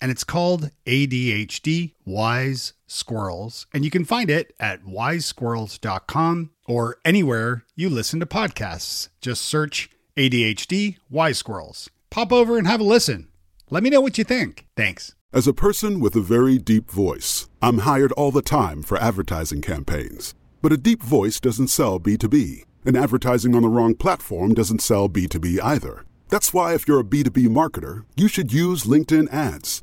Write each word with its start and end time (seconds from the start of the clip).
And 0.00 0.10
it's 0.10 0.24
called 0.24 0.70
ADHD 0.86 1.94
Wise 2.04 2.72
Squirrels. 2.86 3.66
And 3.72 3.84
you 3.84 3.90
can 3.90 4.04
find 4.04 4.30
it 4.30 4.54
at 4.60 4.84
wisesquirrels.com 4.84 6.50
or 6.66 6.98
anywhere 7.04 7.64
you 7.74 7.88
listen 7.88 8.20
to 8.20 8.26
podcasts. 8.26 9.08
Just 9.20 9.42
search 9.42 9.90
ADHD 10.16 10.96
Wise 11.10 11.38
Squirrels. 11.38 11.90
Pop 12.10 12.32
over 12.32 12.58
and 12.58 12.66
have 12.66 12.80
a 12.80 12.84
listen. 12.84 13.28
Let 13.70 13.82
me 13.82 13.90
know 13.90 14.00
what 14.00 14.18
you 14.18 14.24
think. 14.24 14.66
Thanks. 14.76 15.14
As 15.32 15.46
a 15.46 15.52
person 15.52 16.00
with 16.00 16.16
a 16.16 16.20
very 16.20 16.56
deep 16.56 16.90
voice, 16.90 17.48
I'm 17.60 17.78
hired 17.78 18.12
all 18.12 18.30
the 18.30 18.40
time 18.40 18.82
for 18.82 18.96
advertising 18.96 19.60
campaigns. 19.60 20.34
But 20.62 20.72
a 20.72 20.78
deep 20.78 21.02
voice 21.02 21.38
doesn't 21.38 21.68
sell 21.68 22.00
B2B, 22.00 22.64
and 22.86 22.96
advertising 22.96 23.54
on 23.54 23.62
the 23.62 23.68
wrong 23.68 23.94
platform 23.94 24.54
doesn't 24.54 24.80
sell 24.80 25.08
B2B 25.08 25.60
either. 25.62 26.04
That's 26.30 26.54
why, 26.54 26.74
if 26.74 26.88
you're 26.88 27.00
a 27.00 27.04
B2B 27.04 27.48
marketer, 27.48 28.04
you 28.16 28.26
should 28.26 28.52
use 28.52 28.84
LinkedIn 28.84 29.32
ads. 29.32 29.82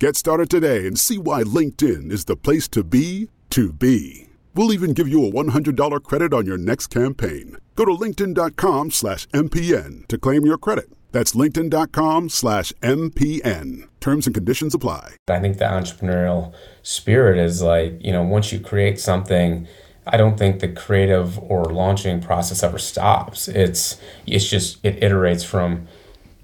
Get 0.00 0.16
started 0.16 0.48
today 0.48 0.86
and 0.86 0.98
see 0.98 1.18
why 1.18 1.42
LinkedIn 1.42 2.10
is 2.10 2.24
the 2.24 2.34
place 2.34 2.68
to 2.68 2.82
be 2.82 3.28
to 3.50 3.70
be. 3.70 4.28
We'll 4.54 4.72
even 4.72 4.94
give 4.94 5.06
you 5.06 5.26
a 5.26 5.30
$100 5.30 6.02
credit 6.02 6.32
on 6.32 6.46
your 6.46 6.56
next 6.56 6.86
campaign. 6.86 7.58
Go 7.74 7.84
to 7.84 7.90
linkedin.com 7.90 8.92
slash 8.92 9.28
MPN 9.28 10.08
to 10.08 10.16
claim 10.16 10.46
your 10.46 10.56
credit. 10.56 10.90
That's 11.12 11.32
linkedin.com 11.34 12.30
slash 12.30 12.72
MPN. 12.80 13.88
Terms 14.00 14.26
and 14.26 14.32
conditions 14.32 14.74
apply. 14.74 15.16
I 15.28 15.38
think 15.38 15.58
the 15.58 15.66
entrepreneurial 15.66 16.54
spirit 16.82 17.36
is 17.36 17.60
like, 17.60 17.98
you 18.00 18.12
know, 18.12 18.22
once 18.22 18.52
you 18.52 18.58
create 18.58 18.98
something, 18.98 19.68
I 20.06 20.16
don't 20.16 20.38
think 20.38 20.60
the 20.60 20.68
creative 20.68 21.38
or 21.38 21.64
launching 21.66 22.22
process 22.22 22.62
ever 22.62 22.78
stops. 22.78 23.48
It's 23.48 24.00
it's 24.26 24.48
just 24.48 24.82
it 24.82 24.98
iterates 25.00 25.44
from 25.44 25.88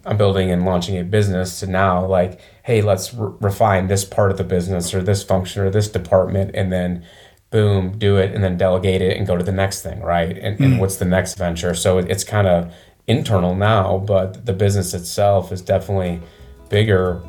I'm 0.06 0.16
building 0.16 0.50
and 0.50 0.64
launching 0.64 0.96
a 0.98 1.04
business 1.04 1.60
to 1.60 1.66
now 1.66 2.06
like, 2.06 2.40
hey, 2.62 2.80
let's 2.80 3.12
re- 3.12 3.32
refine 3.40 3.88
this 3.88 4.04
part 4.04 4.30
of 4.30 4.38
the 4.38 4.44
business 4.44 4.94
or 4.94 5.02
this 5.02 5.22
function 5.24 5.62
or 5.62 5.70
this 5.70 5.88
department, 5.88 6.52
and 6.54 6.72
then 6.72 7.04
boom, 7.50 7.98
do 7.98 8.16
it, 8.16 8.32
and 8.32 8.42
then 8.42 8.56
delegate 8.56 9.02
it 9.02 9.16
and 9.16 9.26
go 9.26 9.36
to 9.36 9.44
the 9.44 9.52
next 9.52 9.82
thing, 9.82 10.00
right? 10.00 10.38
And, 10.38 10.60
and 10.60 10.74
hmm. 10.74 10.78
what's 10.78 10.96
the 10.96 11.04
next 11.04 11.34
venture? 11.34 11.74
So 11.74 11.98
it, 11.98 12.10
it's 12.10 12.24
kind 12.24 12.46
of 12.46 12.72
internal 13.06 13.54
now, 13.54 13.98
but 13.98 14.46
the 14.46 14.52
business 14.52 14.94
itself 14.94 15.52
is 15.52 15.60
definitely 15.62 16.20
bigger 16.68 17.22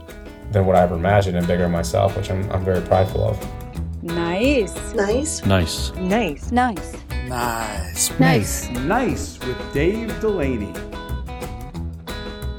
than 0.51 0.65
what 0.65 0.75
I 0.75 0.81
ever 0.83 0.95
imagined 0.95 1.37
and 1.37 1.45
bigger 1.47 1.67
myself, 1.67 2.15
which 2.15 2.29
I'm, 2.29 2.49
I'm 2.51 2.63
very 2.63 2.81
prideful 2.81 3.23
of. 3.23 4.03
Nice. 4.03 4.93
Nice. 4.93 5.45
Nice. 5.45 5.91
Nice. 5.95 6.51
Nice. 6.51 7.03
Nice. 7.27 8.19
Nice. 8.19 8.69
Nice 8.69 9.39
with 9.39 9.73
Dave 9.73 10.19
Delaney. 10.21 10.73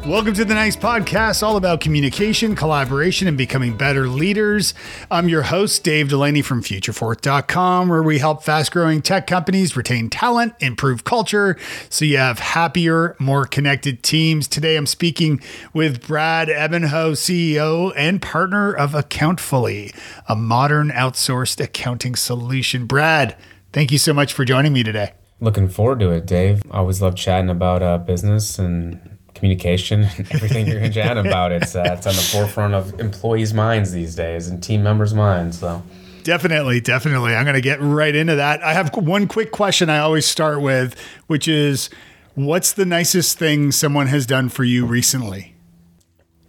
Welcome 0.08 0.32
to 0.36 0.44
the 0.46 0.54
Nice 0.54 0.74
Podcast, 0.74 1.42
all 1.42 1.58
about 1.58 1.82
communication, 1.82 2.56
collaboration, 2.56 3.28
and 3.28 3.36
becoming 3.36 3.76
better 3.76 4.08
leaders. 4.08 4.72
I'm 5.10 5.28
your 5.28 5.42
host, 5.42 5.84
Dave 5.84 6.08
Delaney 6.08 6.40
from 6.40 6.62
Futureforth.com, 6.62 7.90
where 7.90 8.02
we 8.02 8.18
help 8.18 8.42
fast 8.42 8.72
growing 8.72 9.02
tech 9.02 9.26
companies 9.26 9.76
retain 9.76 10.08
talent, 10.08 10.54
improve 10.60 11.04
culture, 11.04 11.58
so 11.90 12.06
you 12.06 12.16
have 12.16 12.38
happier, 12.38 13.16
more 13.18 13.44
connected 13.44 14.02
teams. 14.02 14.48
Today, 14.48 14.76
I'm 14.76 14.86
speaking 14.86 15.42
with 15.74 16.06
Brad 16.06 16.48
Ebenho, 16.48 17.12
CEO 17.12 17.92
and 17.94 18.22
partner 18.22 18.72
of 18.72 18.94
Accountfully, 18.94 19.92
a 20.26 20.34
modern 20.34 20.88
outsourced 20.88 21.62
accounting 21.62 22.16
solution. 22.16 22.86
Brad, 22.86 23.36
thank 23.74 23.92
you 23.92 23.98
so 23.98 24.14
much 24.14 24.32
for 24.32 24.46
joining 24.46 24.72
me 24.72 24.82
today. 24.82 25.12
Looking 25.38 25.68
forward 25.68 26.00
to 26.00 26.10
it, 26.12 26.24
Dave. 26.24 26.62
I 26.70 26.78
always 26.78 27.02
love 27.02 27.14
chatting 27.14 27.50
about 27.50 27.82
uh, 27.82 27.98
business 27.98 28.58
and 28.58 29.17
communication 29.38 30.04
and 30.04 30.26
everything 30.32 30.66
you're 30.66 30.80
going 30.80 30.92
to 30.92 31.00
chat 31.00 31.16
about. 31.16 31.52
It's, 31.52 31.74
uh, 31.74 31.96
it's 31.96 32.06
on 32.06 32.14
the 32.14 32.20
forefront 32.20 32.74
of 32.74 32.98
employees' 33.00 33.54
minds 33.54 33.92
these 33.92 34.14
days 34.14 34.48
and 34.48 34.62
team 34.62 34.82
members' 34.82 35.14
minds. 35.14 35.58
So. 35.58 35.82
Definitely, 36.24 36.80
definitely. 36.80 37.34
I'm 37.34 37.44
going 37.44 37.54
to 37.54 37.60
get 37.60 37.80
right 37.80 38.14
into 38.14 38.36
that. 38.36 38.62
I 38.62 38.74
have 38.74 38.94
one 38.94 39.26
quick 39.28 39.52
question 39.52 39.88
I 39.88 39.98
always 39.98 40.26
start 40.26 40.60
with, 40.60 40.98
which 41.26 41.48
is 41.48 41.88
what's 42.34 42.72
the 42.72 42.84
nicest 42.84 43.38
thing 43.38 43.72
someone 43.72 44.08
has 44.08 44.26
done 44.26 44.48
for 44.48 44.64
you 44.64 44.84
recently? 44.84 45.54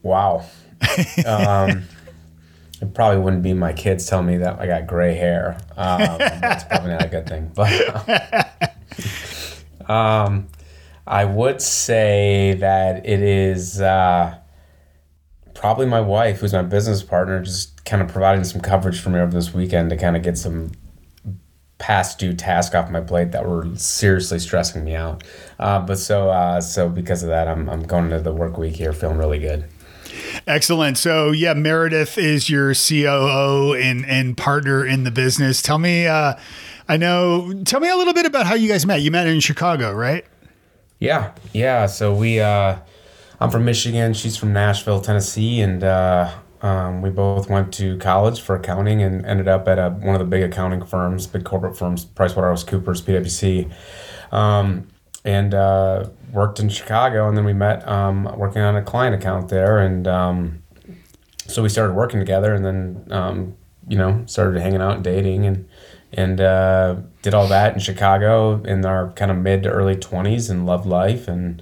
Wow. 0.02 0.46
um, 1.26 1.84
it 2.82 2.94
probably 2.94 3.22
wouldn't 3.22 3.44
be 3.44 3.54
my 3.54 3.74
kids 3.74 4.06
telling 4.06 4.26
me 4.26 4.38
that 4.38 4.60
I 4.60 4.68
got 4.68 4.88
gray 4.88 5.16
hair. 5.16 5.58
Um, 5.78 6.18
that's 6.18 6.64
probably 6.66 6.92
not 6.92 7.06
a 7.06 7.08
good 7.08 7.28
thing. 7.28 7.52
But 7.56 8.70
um, 9.90 10.48
I 11.08 11.26
would 11.26 11.62
say 11.62 12.56
that 12.60 13.06
it 13.06 13.22
is 13.22 13.82
uh, 13.82 14.38
probably 15.54 15.86
my 15.86 16.02
wife, 16.02 16.40
who's 16.40 16.54
my 16.54 16.62
business 16.62 17.04
partner, 17.04 17.44
just 17.44 17.84
kind 17.86 18.02
of 18.02 18.08
providing 18.08 18.44
some 18.44 18.62
coverage 18.62 19.00
for 19.00 19.10
me 19.10 19.20
over 19.20 19.32
this 19.32 19.54
weekend 19.54 19.90
to 19.90 19.98
kind 19.98 20.16
of 20.16 20.24
get 20.24 20.38
some 20.38 20.72
past 21.80 22.20
due 22.20 22.34
tasks 22.34 22.76
off 22.76 22.92
my 22.92 23.02
plate 23.02 23.32
that 23.32 23.48
were 23.48 23.68
seriously 23.76 24.38
stressing 24.38 24.84
me 24.84 24.96
out. 24.96 25.24
Uh, 25.58 25.80
but 25.80 25.98
so 25.98 26.30
uh, 26.30 26.62
so 26.62 26.88
because 26.90 27.24
of 27.24 27.30
that, 27.30 27.48
I'm 27.48 27.70
I'm 27.70 27.84
going 27.84 28.06
into 28.06 28.20
the 28.20 28.34
work 28.34 28.58
week 28.58 28.76
here 28.76 28.94
feeling 28.94 29.18
really 29.18 29.40
good. 29.40 29.66
Excellent. 30.46 30.98
So 30.98 31.32
yeah, 31.32 31.54
Meredith 31.54 32.18
is 32.18 32.50
your 32.50 32.74
COO 32.74 33.74
and 33.74 34.06
and 34.06 34.38
partner 34.38 34.86
in 34.86 35.04
the 35.04 35.12
business. 35.12 35.62
Tell 35.62 35.80
me, 35.80 36.08
uh, 36.08 36.36
I 36.88 36.98
know. 36.98 37.54
Tell 37.66 37.80
me 37.80 37.90
a 37.90 37.96
little 37.96 38.14
bit 38.14 38.26
about 38.26 38.46
how 38.46 38.56
you 38.56 38.68
guys 38.68 38.86
met. 38.86 39.02
You 39.02 39.12
met 39.12 39.28
in 39.28 39.40
Chicago, 39.40 39.94
right? 39.94 40.26
Yeah, 41.00 41.32
yeah. 41.54 41.86
So 41.86 42.14
we, 42.14 42.42
uh, 42.42 42.78
I'm 43.40 43.50
from 43.50 43.64
Michigan. 43.64 44.14
She's 44.14 44.36
from 44.36 44.52
Nashville, 44.52 45.00
Tennessee, 45.00 45.62
and 45.62 45.82
uh, 45.82 46.34
um, 46.62 47.02
we 47.02 47.10
both 47.10 47.50
went 47.50 47.74
to 47.76 47.98
college 48.00 48.42
for 48.42 48.56
accounting 48.56 49.02
and 49.02 49.26
ended 49.26 49.48
up 49.48 49.68
at 49.70 49.80
a, 49.80 49.92
one 49.92 50.16
of 50.16 50.20
the 50.20 50.26
big 50.26 50.44
accounting 50.44 50.86
firms, 50.86 51.26
big 51.26 51.46
corporate 51.46 51.78
firms, 51.78 52.06
PricewaterhouseCoopers, 52.06 53.02
PwC, 53.04 53.72
um, 54.34 54.90
and 55.24 55.54
uh, 55.54 56.10
worked 56.34 56.60
in 56.60 56.68
Chicago. 56.68 57.30
And 57.30 57.38
then 57.38 57.46
we 57.46 57.54
met 57.54 57.88
um, 57.88 58.26
working 58.38 58.62
on 58.62 58.76
a 58.76 58.82
client 58.82 59.16
account 59.16 59.48
there, 59.48 59.80
and 59.80 60.06
um, 60.06 60.64
so 61.48 61.64
we 61.64 61.70
started 61.70 61.94
working 61.94 62.20
together, 62.20 62.54
and 62.54 62.66
then 62.66 63.08
um, 63.12 63.56
you 63.88 63.98
know 63.98 64.22
started 64.26 64.62
hanging 64.62 64.82
out 64.82 64.96
and 64.96 65.04
dating 65.04 65.46
and 65.46 65.66
and 66.14 66.42
uh, 66.42 66.96
did 67.22 67.34
all 67.34 67.48
that 67.48 67.74
in 67.74 67.80
Chicago 67.80 68.62
in 68.64 68.86
our 68.86 69.12
kind 69.12 69.30
of 69.32 69.38
mid 69.38 69.64
to 69.64 69.70
early 69.70 69.96
20s 69.96 70.50
and 70.50 70.66
loved 70.66 70.86
life 70.86 71.28
and 71.28 71.62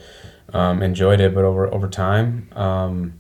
um, 0.54 0.82
enjoyed 0.82 1.20
it. 1.20 1.36
But 1.36 1.44
over, 1.44 1.72
over 1.74 1.88
time, 1.90 2.50
um, 2.56 3.20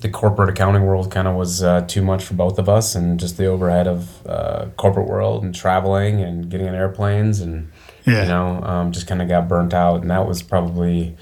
the 0.00 0.08
corporate 0.08 0.48
accounting 0.48 0.84
world 0.84 1.10
kind 1.10 1.26
of 1.28 1.34
was 1.34 1.62
uh, 1.62 1.82
too 1.82 2.00
much 2.02 2.24
for 2.24 2.34
both 2.34 2.58
of 2.58 2.68
us 2.68 2.94
and 2.94 3.18
just 3.20 3.36
the 3.36 3.46
overhead 3.46 3.86
of 3.86 4.26
uh, 4.26 4.66
corporate 4.76 5.08
world 5.08 5.42
and 5.44 5.54
traveling 5.54 6.20
and 6.22 6.48
getting 6.50 6.68
on 6.68 6.74
airplanes 6.74 7.40
and, 7.40 7.70
Yeah. 8.06 8.22
you 8.22 8.28
know, 8.28 8.62
um, 8.62 8.92
just 8.92 9.06
kind 9.06 9.20
of 9.20 9.28
got 9.28 9.48
burnt 9.48 9.74
out. 9.74 10.00
And 10.02 10.10
that 10.10 10.26
was 10.26 10.40
probably 10.42 11.16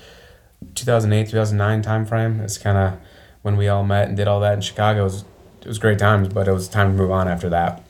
2008, 0.75 1.31
2009 1.31 1.82
timeframe. 1.82 2.40
It's 2.43 2.58
kind 2.58 2.76
of 2.78 2.99
when 3.43 3.56
we 3.56 3.67
all 3.69 3.82
met 3.84 4.08
and 4.08 4.17
did 4.17 4.28
all 4.28 4.40
that 4.40 4.55
in 4.55 4.61
Chicago. 4.61 5.00
It 5.00 5.05
was, 5.05 5.25
it 5.62 5.67
was 5.69 5.78
great 5.78 5.99
times, 5.99 6.28
but 6.28 6.46
it 6.46 6.52
was 6.52 6.69
time 6.69 6.93
to 6.93 6.96
move 7.02 7.11
on 7.11 7.28
after 7.28 7.49
that. 7.49 7.82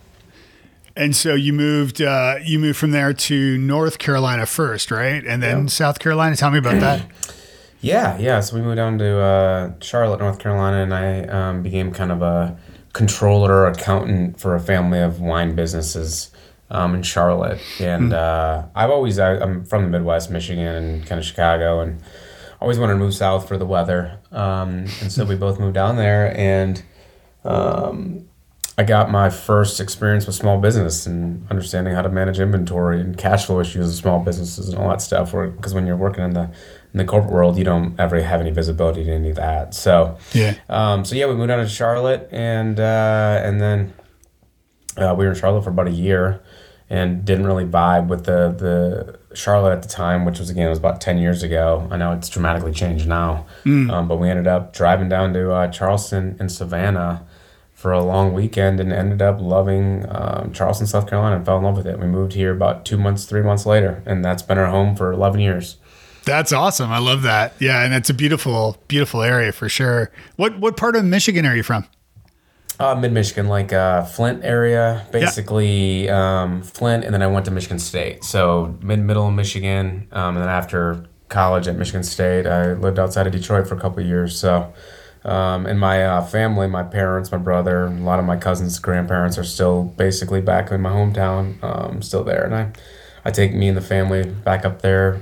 And 0.96 1.14
so 1.14 1.34
you 1.34 1.52
moved 1.52 2.00
uh, 2.00 2.36
you 2.42 2.58
moved 2.58 2.78
from 2.78 2.90
there 2.90 3.12
to 3.12 3.58
North 3.58 3.98
Carolina 3.98 4.46
first, 4.46 4.90
right? 4.90 5.24
And 5.24 5.42
then. 5.42 5.68
South 5.68 5.98
Carolina. 5.98 6.36
Tell 6.36 6.50
me 6.50 6.58
about 6.58 6.80
that. 6.80 7.06
Yeah, 7.80 8.18
yeah. 8.18 8.40
So 8.40 8.56
we 8.56 8.62
moved 8.62 8.76
down 8.76 8.98
to 8.98 9.20
uh, 9.20 9.72
Charlotte, 9.80 10.18
North 10.18 10.38
Carolina, 10.38 10.82
and 10.82 10.94
I 10.94 11.22
um, 11.24 11.62
became 11.62 11.92
kind 11.92 12.10
of 12.10 12.22
a 12.22 12.58
controller, 12.94 13.66
accountant 13.66 14.40
for 14.40 14.54
a 14.54 14.60
family 14.60 14.98
of 14.98 15.20
wine 15.20 15.54
businesses 15.54 16.30
um, 16.70 16.94
in 16.94 17.02
Charlotte, 17.02 17.60
and 17.78 18.12
uh, 18.12 18.64
I've 18.74 18.90
always 18.90 19.18
I, 19.18 19.36
I'm 19.36 19.64
from 19.64 19.84
the 19.84 19.90
Midwest, 19.90 20.30
Michigan, 20.30 20.66
and 20.66 21.06
kind 21.06 21.18
of 21.18 21.24
Chicago, 21.24 21.80
and 21.80 22.02
always 22.60 22.78
wanted 22.78 22.94
to 22.94 22.98
move 22.98 23.14
south 23.14 23.46
for 23.46 23.56
the 23.56 23.66
weather, 23.66 24.18
um, 24.32 24.86
and 25.00 25.12
so 25.12 25.24
we 25.24 25.36
both 25.36 25.60
moved 25.60 25.74
down 25.74 25.96
there, 25.96 26.36
and 26.36 26.82
um, 27.44 28.26
I 28.78 28.84
got 28.84 29.10
my 29.10 29.30
first 29.30 29.80
experience 29.80 30.26
with 30.26 30.34
small 30.34 30.60
business 30.60 31.06
and 31.06 31.46
understanding 31.50 31.94
how 31.94 32.02
to 32.02 32.10
manage 32.10 32.38
inventory 32.38 33.00
and 33.00 33.16
cash 33.16 33.46
flow 33.46 33.58
issues 33.60 33.88
of 33.88 33.94
small 33.94 34.20
businesses 34.20 34.68
and 34.68 34.76
all 34.78 34.90
that 34.90 35.00
stuff. 35.00 35.32
Because 35.32 35.72
when 35.72 35.86
you're 35.86 35.96
working 35.96 36.24
in 36.24 36.34
the 36.34 36.50
in 36.92 36.98
the 36.98 37.04
corporate 37.06 37.32
world, 37.32 37.56
you 37.56 37.64
don't 37.64 37.98
ever 37.98 38.20
have 38.20 38.40
any 38.40 38.50
visibility 38.50 39.02
to 39.04 39.10
any 39.12 39.30
of 39.30 39.36
that. 39.36 39.74
So 39.74 40.18
Yeah. 40.34 40.54
um, 40.68 41.04
so 41.06 41.14
yeah, 41.14 41.26
we 41.26 41.34
moved 41.34 41.48
down 41.48 41.58
to 41.60 41.68
Charlotte, 41.68 42.28
and 42.30 42.78
uh, 42.78 43.40
and 43.42 43.60
then 43.60 43.94
uh, 44.98 45.14
we 45.16 45.24
were 45.24 45.30
in 45.32 45.38
Charlotte 45.38 45.64
for 45.64 45.70
about 45.70 45.88
a 45.88 45.92
year, 45.92 46.42
and 46.90 47.24
didn't 47.24 47.46
really 47.46 47.64
vibe 47.64 48.08
with 48.08 48.24
the 48.26 48.48
the 48.50 49.18
Charlotte 49.34 49.72
at 49.72 49.82
the 49.82 49.88
time, 49.88 50.26
which 50.26 50.38
was 50.38 50.50
again 50.50 50.66
it 50.66 50.70
was 50.70 50.78
about 50.78 51.00
ten 51.00 51.16
years 51.16 51.42
ago. 51.42 51.88
I 51.90 51.96
know 51.96 52.12
it's 52.12 52.28
dramatically 52.28 52.72
changed 52.72 53.08
now, 53.08 53.46
um, 53.90 54.06
but 54.06 54.16
we 54.16 54.28
ended 54.28 54.46
up 54.46 54.74
driving 54.74 55.08
down 55.08 55.32
to 55.32 55.50
uh, 55.52 55.68
Charleston 55.68 56.36
and 56.38 56.52
Savannah 56.52 57.26
for 57.76 57.92
a 57.92 58.02
long 58.02 58.32
weekend, 58.32 58.80
and 58.80 58.92
ended 58.92 59.22
up 59.22 59.38
loving 59.40 60.04
um, 60.08 60.50
Charleston, 60.52 60.88
South 60.88 61.08
Carolina, 61.08 61.36
and 61.36 61.44
fell 61.44 61.58
in 61.58 61.62
love 61.62 61.76
with 61.76 61.86
it. 61.86 62.00
We 62.00 62.06
moved 62.06 62.32
here 62.32 62.50
about 62.50 62.84
two 62.84 62.96
months, 62.96 63.26
three 63.26 63.42
months 63.42 63.66
later, 63.66 64.02
and 64.04 64.24
that's 64.24 64.42
been 64.42 64.58
our 64.58 64.66
home 64.66 64.96
for 64.96 65.12
eleven 65.12 65.40
years. 65.40 65.76
That's 66.24 66.52
awesome. 66.52 66.90
I 66.90 66.98
love 66.98 67.22
that. 67.22 67.52
Yeah, 67.60 67.84
and 67.84 67.94
it's 67.94 68.10
a 68.10 68.14
beautiful, 68.14 68.78
beautiful 68.88 69.22
area 69.22 69.52
for 69.52 69.68
sure. 69.68 70.10
What 70.34 70.58
what 70.58 70.76
part 70.76 70.96
of 70.96 71.04
Michigan 71.04 71.46
are 71.46 71.54
you 71.54 71.62
from? 71.62 71.86
Uh, 72.80 72.94
Mid 72.94 73.12
Michigan, 73.12 73.46
like 73.46 73.72
uh, 73.72 74.04
Flint 74.04 74.44
area, 74.44 75.06
basically 75.12 76.10
um, 76.10 76.62
Flint, 76.62 77.04
and 77.04 77.14
then 77.14 77.22
I 77.22 77.26
went 77.26 77.44
to 77.44 77.50
Michigan 77.50 77.78
State. 77.78 78.24
So 78.24 78.76
mid 78.82 79.00
middle 79.00 79.30
Michigan, 79.30 80.08
um, 80.12 80.34
and 80.34 80.42
then 80.42 80.48
after 80.50 81.06
college 81.28 81.68
at 81.68 81.76
Michigan 81.76 82.02
State, 82.02 82.46
I 82.46 82.72
lived 82.72 82.98
outside 82.98 83.26
of 83.26 83.32
Detroit 83.32 83.66
for 83.66 83.74
a 83.74 83.80
couple 83.80 84.00
of 84.00 84.06
years. 84.06 84.38
So, 84.38 84.72
um, 85.26 85.66
and 85.66 85.78
my 85.80 86.04
uh, 86.04 86.24
family, 86.24 86.66
my 86.66 86.82
parents, 86.82 87.32
my 87.32 87.38
brother, 87.38 87.86
a 87.86 87.90
lot 87.90 88.18
of 88.18 88.24
my 88.24 88.36
cousins, 88.36 88.78
grandparents 88.78 89.36
are 89.36 89.44
still 89.44 89.84
basically 89.84 90.40
back 90.40 90.70
in 90.70 90.80
my 90.80 90.90
hometown, 90.90 91.62
um, 91.62 92.00
still 92.00 92.24
there, 92.24 92.44
and 92.44 92.54
I, 92.54 92.72
I 93.24 93.30
take 93.30 93.52
me 93.52 93.68
and 93.68 93.76
the 93.76 93.82
family 93.82 94.24
back 94.24 94.64
up 94.64 94.82
there 94.82 95.20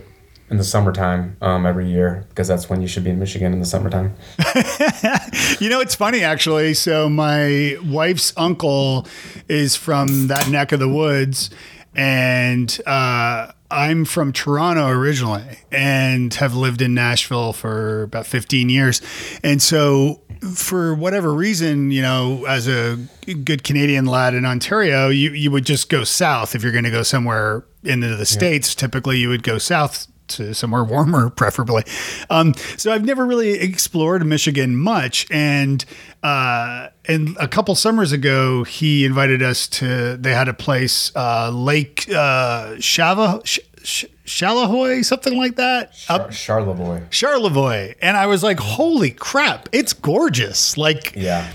in 0.50 0.58
the 0.58 0.64
summertime 0.64 1.36
um, 1.40 1.64
every 1.64 1.88
year 1.90 2.26
because 2.28 2.46
that's 2.46 2.68
when 2.68 2.82
you 2.82 2.86
should 2.86 3.02
be 3.02 3.10
in 3.10 3.18
Michigan 3.18 3.52
in 3.52 3.60
the 3.60 3.66
summertime. 3.66 4.14
You 5.60 5.70
know, 5.70 5.80
it's 5.80 5.94
funny 5.94 6.22
actually. 6.22 6.74
So 6.74 7.08
my 7.08 7.76
wife's 7.84 8.32
uncle 8.36 9.06
is 9.48 9.76
from 9.76 10.26
that 10.28 10.48
neck 10.48 10.72
of 10.72 10.80
the 10.80 10.88
woods, 10.88 11.48
and 11.94 12.76
uh, 12.86 13.52
I'm 13.74 14.04
from 14.04 14.32
Toronto 14.32 14.88
originally, 14.88 15.58
and 15.72 16.32
have 16.34 16.54
lived 16.54 16.80
in 16.80 16.94
Nashville 16.94 17.52
for 17.52 18.04
about 18.04 18.26
15 18.26 18.68
years, 18.68 19.02
and 19.42 19.60
so. 19.60 20.20
For 20.54 20.94
whatever 20.94 21.32
reason, 21.32 21.90
you 21.90 22.02
know, 22.02 22.44
as 22.44 22.68
a 22.68 22.98
good 23.44 23.64
Canadian 23.64 24.04
lad 24.04 24.34
in 24.34 24.44
Ontario, 24.44 25.08
you, 25.08 25.30
you 25.30 25.50
would 25.50 25.64
just 25.64 25.88
go 25.88 26.04
south 26.04 26.54
if 26.54 26.62
you're 26.62 26.72
going 26.72 26.84
to 26.84 26.90
go 26.90 27.02
somewhere 27.02 27.64
into 27.82 28.14
the 28.14 28.26
States. 28.26 28.74
Typically, 28.74 29.16
you 29.16 29.30
would 29.30 29.42
go 29.42 29.56
south 29.56 30.06
to 30.28 30.54
somewhere 30.54 30.84
warmer, 30.84 31.30
preferably. 31.36 31.84
Um, 32.30 32.54
so 32.76 32.92
I've 32.92 33.04
never 33.04 33.24
really 33.26 33.52
explored 33.60 34.24
Michigan 34.26 34.76
much, 34.76 35.26
and 35.30 35.84
uh, 36.22 36.88
and 37.06 37.36
a 37.38 37.48
couple 37.48 37.74
summers 37.74 38.12
ago, 38.12 38.64
he 38.64 39.04
invited 39.04 39.42
us 39.42 39.66
to. 39.68 40.16
They 40.16 40.32
had 40.34 40.48
a 40.48 40.54
place, 40.54 41.12
uh, 41.14 41.50
Lake 41.50 42.06
uh, 42.08 42.74
Shava. 42.76 43.44
Sh- 43.46 43.58
Sh- 43.82 44.06
Chalahoy, 44.24 45.04
something 45.04 45.36
like 45.36 45.56
that, 45.56 45.92
up 46.08 46.30
Char- 46.30 46.62
Charlevoix. 46.64 47.02
Charlevoix, 47.10 47.94
and 48.00 48.16
I 48.16 48.26
was 48.26 48.42
like, 48.42 48.58
"Holy 48.58 49.10
crap, 49.10 49.68
it's 49.72 49.92
gorgeous!" 49.92 50.78
Like, 50.78 51.12
Yeah. 51.14 51.52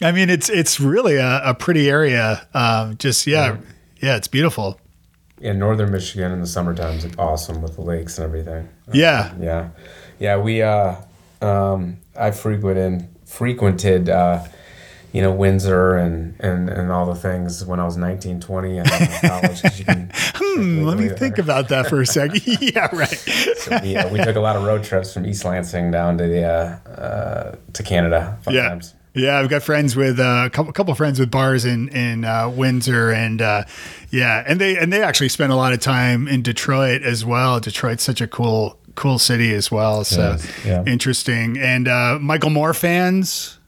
I 0.00 0.12
mean, 0.12 0.30
it's 0.30 0.48
it's 0.48 0.78
really 0.78 1.16
a, 1.16 1.40
a 1.44 1.54
pretty 1.54 1.90
area. 1.90 2.46
Um, 2.54 2.96
just 2.98 3.26
yeah, 3.26 3.56
yeah, 4.00 4.14
it's 4.16 4.28
beautiful. 4.28 4.78
In 5.42 5.58
northern 5.58 5.90
Michigan 5.92 6.32
in 6.32 6.40
the 6.40 6.46
summertime 6.46 6.96
is 6.98 7.06
awesome 7.18 7.60
with 7.62 7.74
the 7.76 7.82
lakes 7.82 8.18
and 8.18 8.24
everything. 8.24 8.68
Yeah, 8.92 9.32
Yeah, 9.40 9.68
yeah. 10.18 10.36
We 10.38 10.62
uh, 10.62 10.96
um, 11.40 11.98
I 12.18 12.30
frequented 12.30 13.08
frequented 13.26 14.08
uh, 14.08 14.44
you 15.12 15.20
know 15.22 15.32
Windsor 15.32 15.94
and, 15.94 16.34
and 16.40 16.68
and 16.70 16.90
all 16.92 17.06
the 17.06 17.14
things 17.14 17.64
when 17.64 17.80
I 17.80 17.84
was 17.84 17.96
19, 17.96 18.40
20 18.40 18.78
and 18.78 18.86
in 18.90 19.08
college. 19.28 19.62
'cause 19.62 19.78
you 19.78 19.84
can, 19.84 20.10
Hmm, 20.34 20.84
let 20.84 20.98
me 20.98 21.08
think 21.08 21.38
about 21.38 21.68
that 21.68 21.88
for 21.88 22.00
a 22.00 22.06
second. 22.06 22.40
yeah, 22.60 22.88
right. 22.94 23.08
So 23.08 23.78
we, 23.82 23.96
uh, 23.96 24.08
we 24.12 24.22
took 24.22 24.36
a 24.36 24.40
lot 24.40 24.54
of 24.56 24.64
road 24.64 24.84
trips 24.84 25.12
from 25.14 25.24
East 25.26 25.44
Lansing 25.44 25.90
down 25.90 26.18
to 26.18 26.26
the 26.26 26.44
uh, 26.44 26.90
uh, 26.90 27.56
to 27.72 27.82
Canada. 27.82 28.38
Yeah. 28.48 28.68
times. 28.68 28.94
Yeah, 29.14 29.38
I've 29.38 29.50
got 29.50 29.62
friends 29.62 29.94
with 29.94 30.18
uh, 30.18 30.44
a 30.46 30.50
couple 30.50 30.72
couple 30.72 30.94
friends 30.94 31.20
with 31.20 31.30
bars 31.30 31.64
in 31.66 31.88
in 31.88 32.24
uh, 32.24 32.48
Windsor, 32.48 33.10
and 33.10 33.42
uh, 33.42 33.64
yeah, 34.10 34.42
and 34.46 34.58
they 34.60 34.76
and 34.78 34.90
they 34.92 35.02
actually 35.02 35.28
spend 35.28 35.52
a 35.52 35.56
lot 35.56 35.72
of 35.74 35.80
time 35.80 36.26
in 36.28 36.40
Detroit 36.42 37.02
as 37.02 37.24
well. 37.24 37.60
Detroit's 37.60 38.02
such 38.02 38.20
a 38.22 38.26
cool 38.26 38.78
cool 38.94 39.18
city 39.18 39.52
as 39.54 39.70
well. 39.70 40.04
So 40.04 40.36
yeah. 40.64 40.82
interesting. 40.86 41.58
And 41.58 41.88
uh, 41.88 42.18
Michael 42.20 42.50
Moore 42.50 42.72
fans. 42.74 43.58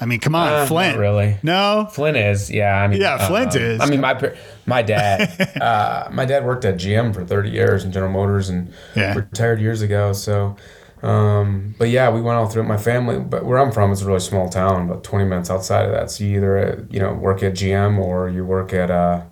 I 0.00 0.06
mean, 0.06 0.18
come 0.20 0.34
on, 0.34 0.52
Uh, 0.52 0.66
Flint. 0.66 0.96
not 0.96 1.00
really. 1.00 1.36
No. 1.44 1.88
Flint 1.92 2.16
is, 2.16 2.50
yeah. 2.50 2.74
I 2.82 2.88
mean, 2.88 3.00
Yeah, 3.00 3.28
Flint 3.28 3.54
um, 3.54 3.62
is. 3.62 3.80
I 3.80 3.86
mean, 3.86 4.00
my 4.00 4.32
my 4.66 4.82
dad, 4.82 5.56
uh, 5.62 6.08
my 6.10 6.24
dad 6.24 6.44
worked 6.44 6.64
at 6.64 6.74
GM 6.76 7.14
for 7.14 7.24
thirty 7.24 7.48
years 7.50 7.84
in 7.84 7.92
General 7.92 8.10
Motors 8.12 8.48
and 8.50 8.72
Yeah. 8.96 9.14
retired 9.14 9.60
years 9.60 9.82
ago. 9.82 10.12
So, 10.12 10.56
um, 11.04 11.74
but 11.78 11.88
yeah, 11.90 12.10
we 12.10 12.20
went 12.20 12.36
all 12.38 12.48
through 12.48 12.62
it. 12.62 12.66
My 12.66 12.76
family, 12.78 13.18
but 13.18 13.44
where 13.44 13.58
I'm 13.58 13.70
from 13.72 13.92
is 13.92 14.02
a 14.02 14.06
really 14.06 14.20
small 14.20 14.48
town, 14.48 14.88
about 14.88 15.04
twenty 15.04 15.24
minutes 15.24 15.50
outside 15.50 15.84
of 15.84 15.92
that. 15.92 16.10
So 16.10 16.24
you 16.24 16.36
either 16.38 16.86
you 16.90 16.98
know 17.00 17.12
work 17.12 17.42
at 17.42 17.52
GM 17.52 17.98
or 17.98 18.28
you 18.28 18.44
work 18.44 18.72
at 18.72 18.90
uh, 18.90 19.22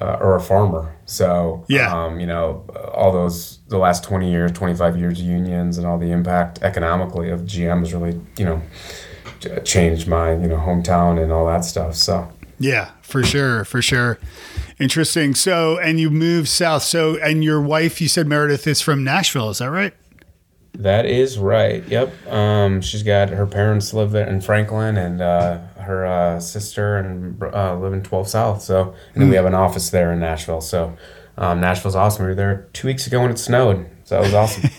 uh, 0.00 0.18
or 0.20 0.36
a 0.36 0.40
farmer. 0.40 0.94
So 1.06 1.64
Yeah. 1.68 1.90
um, 2.04 2.20
you 2.20 2.26
know 2.26 2.64
all 2.94 3.12
those 3.12 3.58
the 3.68 3.78
last 3.78 4.04
twenty 4.04 4.30
years, 4.30 4.52
twenty 4.52 4.74
five 4.74 4.96
years 4.98 5.18
of 5.20 5.26
unions 5.26 5.78
and 5.78 5.86
all 5.86 5.98
the 5.98 6.10
impact 6.10 6.62
economically 6.62 7.30
of 7.30 7.40
GM 7.42 7.78
has 7.80 7.94
really 7.94 8.20
you 8.38 8.44
know 8.44 8.60
changed 9.64 10.08
my 10.08 10.32
you 10.32 10.48
know 10.48 10.56
hometown 10.58 11.22
and 11.22 11.32
all 11.32 11.46
that 11.46 11.64
stuff. 11.64 11.94
So 11.94 12.30
Yeah, 12.58 12.90
for 13.02 13.22
sure, 13.22 13.64
for 13.64 13.80
sure. 13.82 14.18
Interesting. 14.78 15.34
So, 15.34 15.78
and 15.78 15.98
you 15.98 16.10
moved 16.10 16.48
south. 16.48 16.82
So, 16.82 17.16
and 17.16 17.42
your 17.42 17.60
wife, 17.62 18.00
you 18.00 18.08
said 18.08 18.26
Meredith 18.26 18.66
is 18.66 18.80
from 18.82 19.02
Nashville. 19.04 19.48
Is 19.50 19.58
that 19.58 19.70
right? 19.70 19.94
That 20.78 21.06
is 21.06 21.38
right. 21.38 21.86
Yep. 21.88 22.32
Um, 22.32 22.80
she's 22.80 23.02
got 23.02 23.30
her 23.30 23.46
parents 23.46 23.94
live 23.94 24.12
there 24.12 24.28
in 24.28 24.40
Franklin, 24.40 24.96
and 24.96 25.20
uh, 25.20 25.58
her 25.78 26.06
uh, 26.06 26.40
sister 26.40 26.96
and 26.96 27.42
uh, 27.42 27.76
live 27.78 27.92
in 27.92 28.02
12 28.02 28.28
South. 28.28 28.62
So, 28.62 28.94
and 29.14 29.22
then 29.22 29.30
we 29.30 29.36
have 29.36 29.46
an 29.46 29.54
office 29.54 29.90
there 29.90 30.12
in 30.12 30.20
Nashville. 30.20 30.60
So, 30.60 30.96
um, 31.38 31.60
Nashville's 31.60 31.96
awesome. 31.96 32.24
We 32.24 32.30
were 32.30 32.34
there 32.34 32.68
two 32.72 32.88
weeks 32.88 33.06
ago 33.06 33.20
when 33.22 33.30
it 33.30 33.38
snowed. 33.38 33.86
So 34.06 34.14
that 34.14 34.22
was 34.22 34.34
awesome. 34.34 34.70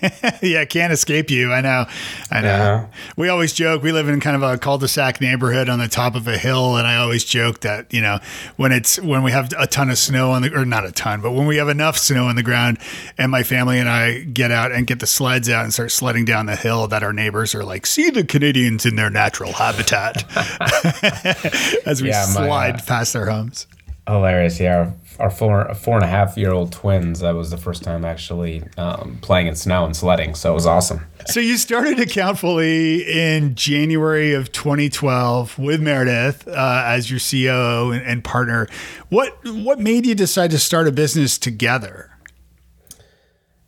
yeah, 0.42 0.64
can't 0.64 0.94
escape 0.94 1.30
you. 1.30 1.52
I 1.52 1.60
know. 1.60 1.86
I 2.32 2.40
know. 2.40 2.48
Yeah. 2.48 2.88
We 3.18 3.28
always 3.28 3.52
joke 3.52 3.84
we 3.84 3.92
live 3.92 4.08
in 4.08 4.22
kind 4.22 4.38
of 4.38 4.42
a 4.42 4.58
cul-de-sac 4.58 5.20
neighborhood 5.20 5.68
on 5.68 5.80
the 5.80 5.90
top 5.90 6.16
of 6.16 6.30
a 6.30 6.38
hill, 6.38 6.78
and 6.78 6.88
I 6.88 6.96
always 6.96 7.26
joke 7.26 7.60
that 7.60 7.94
you 7.94 8.00
know 8.00 8.20
when 8.56 8.72
it's 8.72 8.98
when 9.02 9.24
we 9.24 9.32
have 9.32 9.52
a 9.60 9.68
ton 9.68 9.90
of 9.90 9.98
snow 9.98 10.32
on 10.32 10.44
the 10.44 10.56
or 10.56 10.64
not 10.64 10.86
a 10.86 10.94
ton, 10.94 11.20
but 11.20 11.32
when 11.32 11.46
we 11.46 11.58
have 11.58 11.68
enough 11.68 11.98
snow 11.98 12.28
on 12.28 12.38
the 12.38 12.44
ground, 12.44 12.78
and 13.18 13.30
my 13.30 13.44
family 13.44 13.80
and 13.80 13.90
I 13.90 14.20
get 14.20 14.50
out 14.50 14.72
and 14.72 14.88
get 14.88 15.02
the 15.02 15.08
sleds 15.08 15.50
out 15.50 15.66
and 15.66 15.74
start 15.74 15.92
sledding 15.92 16.24
down 16.24 16.46
the 16.46 16.56
hill, 16.56 16.88
that 16.88 17.04
our 17.04 17.12
neighbors 17.12 17.54
are 17.54 17.66
like, 17.66 17.86
"See 17.86 18.10
the 18.10 18.24
Canadians 18.24 18.86
in 18.86 18.96
their 18.96 19.10
natural 19.10 19.52
habitat," 19.52 20.24
as 21.86 22.02
we 22.02 22.12
Yeah, 22.12 22.26
my, 22.34 22.48
slide 22.48 22.76
uh, 22.76 22.86
past 22.86 23.12
their 23.12 23.30
homes. 23.30 23.68
Hilarious. 24.08 24.58
Yeah. 24.58 24.92
Our, 25.20 25.26
our 25.26 25.30
four, 25.30 25.74
four 25.76 25.96
and 25.96 26.04
a 26.04 26.08
half 26.08 26.38
year 26.38 26.52
old 26.52 26.72
twins, 26.72 27.20
that 27.20 27.36
was 27.36 27.50
the 27.50 27.58
first 27.58 27.84
time 27.84 28.06
actually 28.06 28.64
um, 28.78 29.20
playing 29.22 29.48
in 29.48 29.56
snow 29.56 29.86
and 29.86 29.96
sledding. 29.96 30.36
So 30.36 30.52
it 30.52 30.54
was 30.54 30.66
awesome. 30.66 31.06
So 31.28 31.40
you 31.40 31.58
started 31.58 32.00
Accountfully 32.00 33.02
in 33.02 33.56
January 33.56 34.34
of 34.34 34.52
2012 34.52 35.60
with 35.60 35.82
Meredith 35.82 36.48
uh, 36.48 36.84
as 36.86 37.12
your 37.12 37.20
COO 37.20 37.92
and, 37.92 38.04
and 38.04 38.24
partner. 38.24 38.68
What 39.10 39.38
what 39.46 39.80
made 39.80 40.06
you 40.06 40.16
decide 40.16 40.52
to 40.52 40.60
start 40.60 40.88
a 40.88 40.92
business 40.92 41.38
together? 41.38 42.12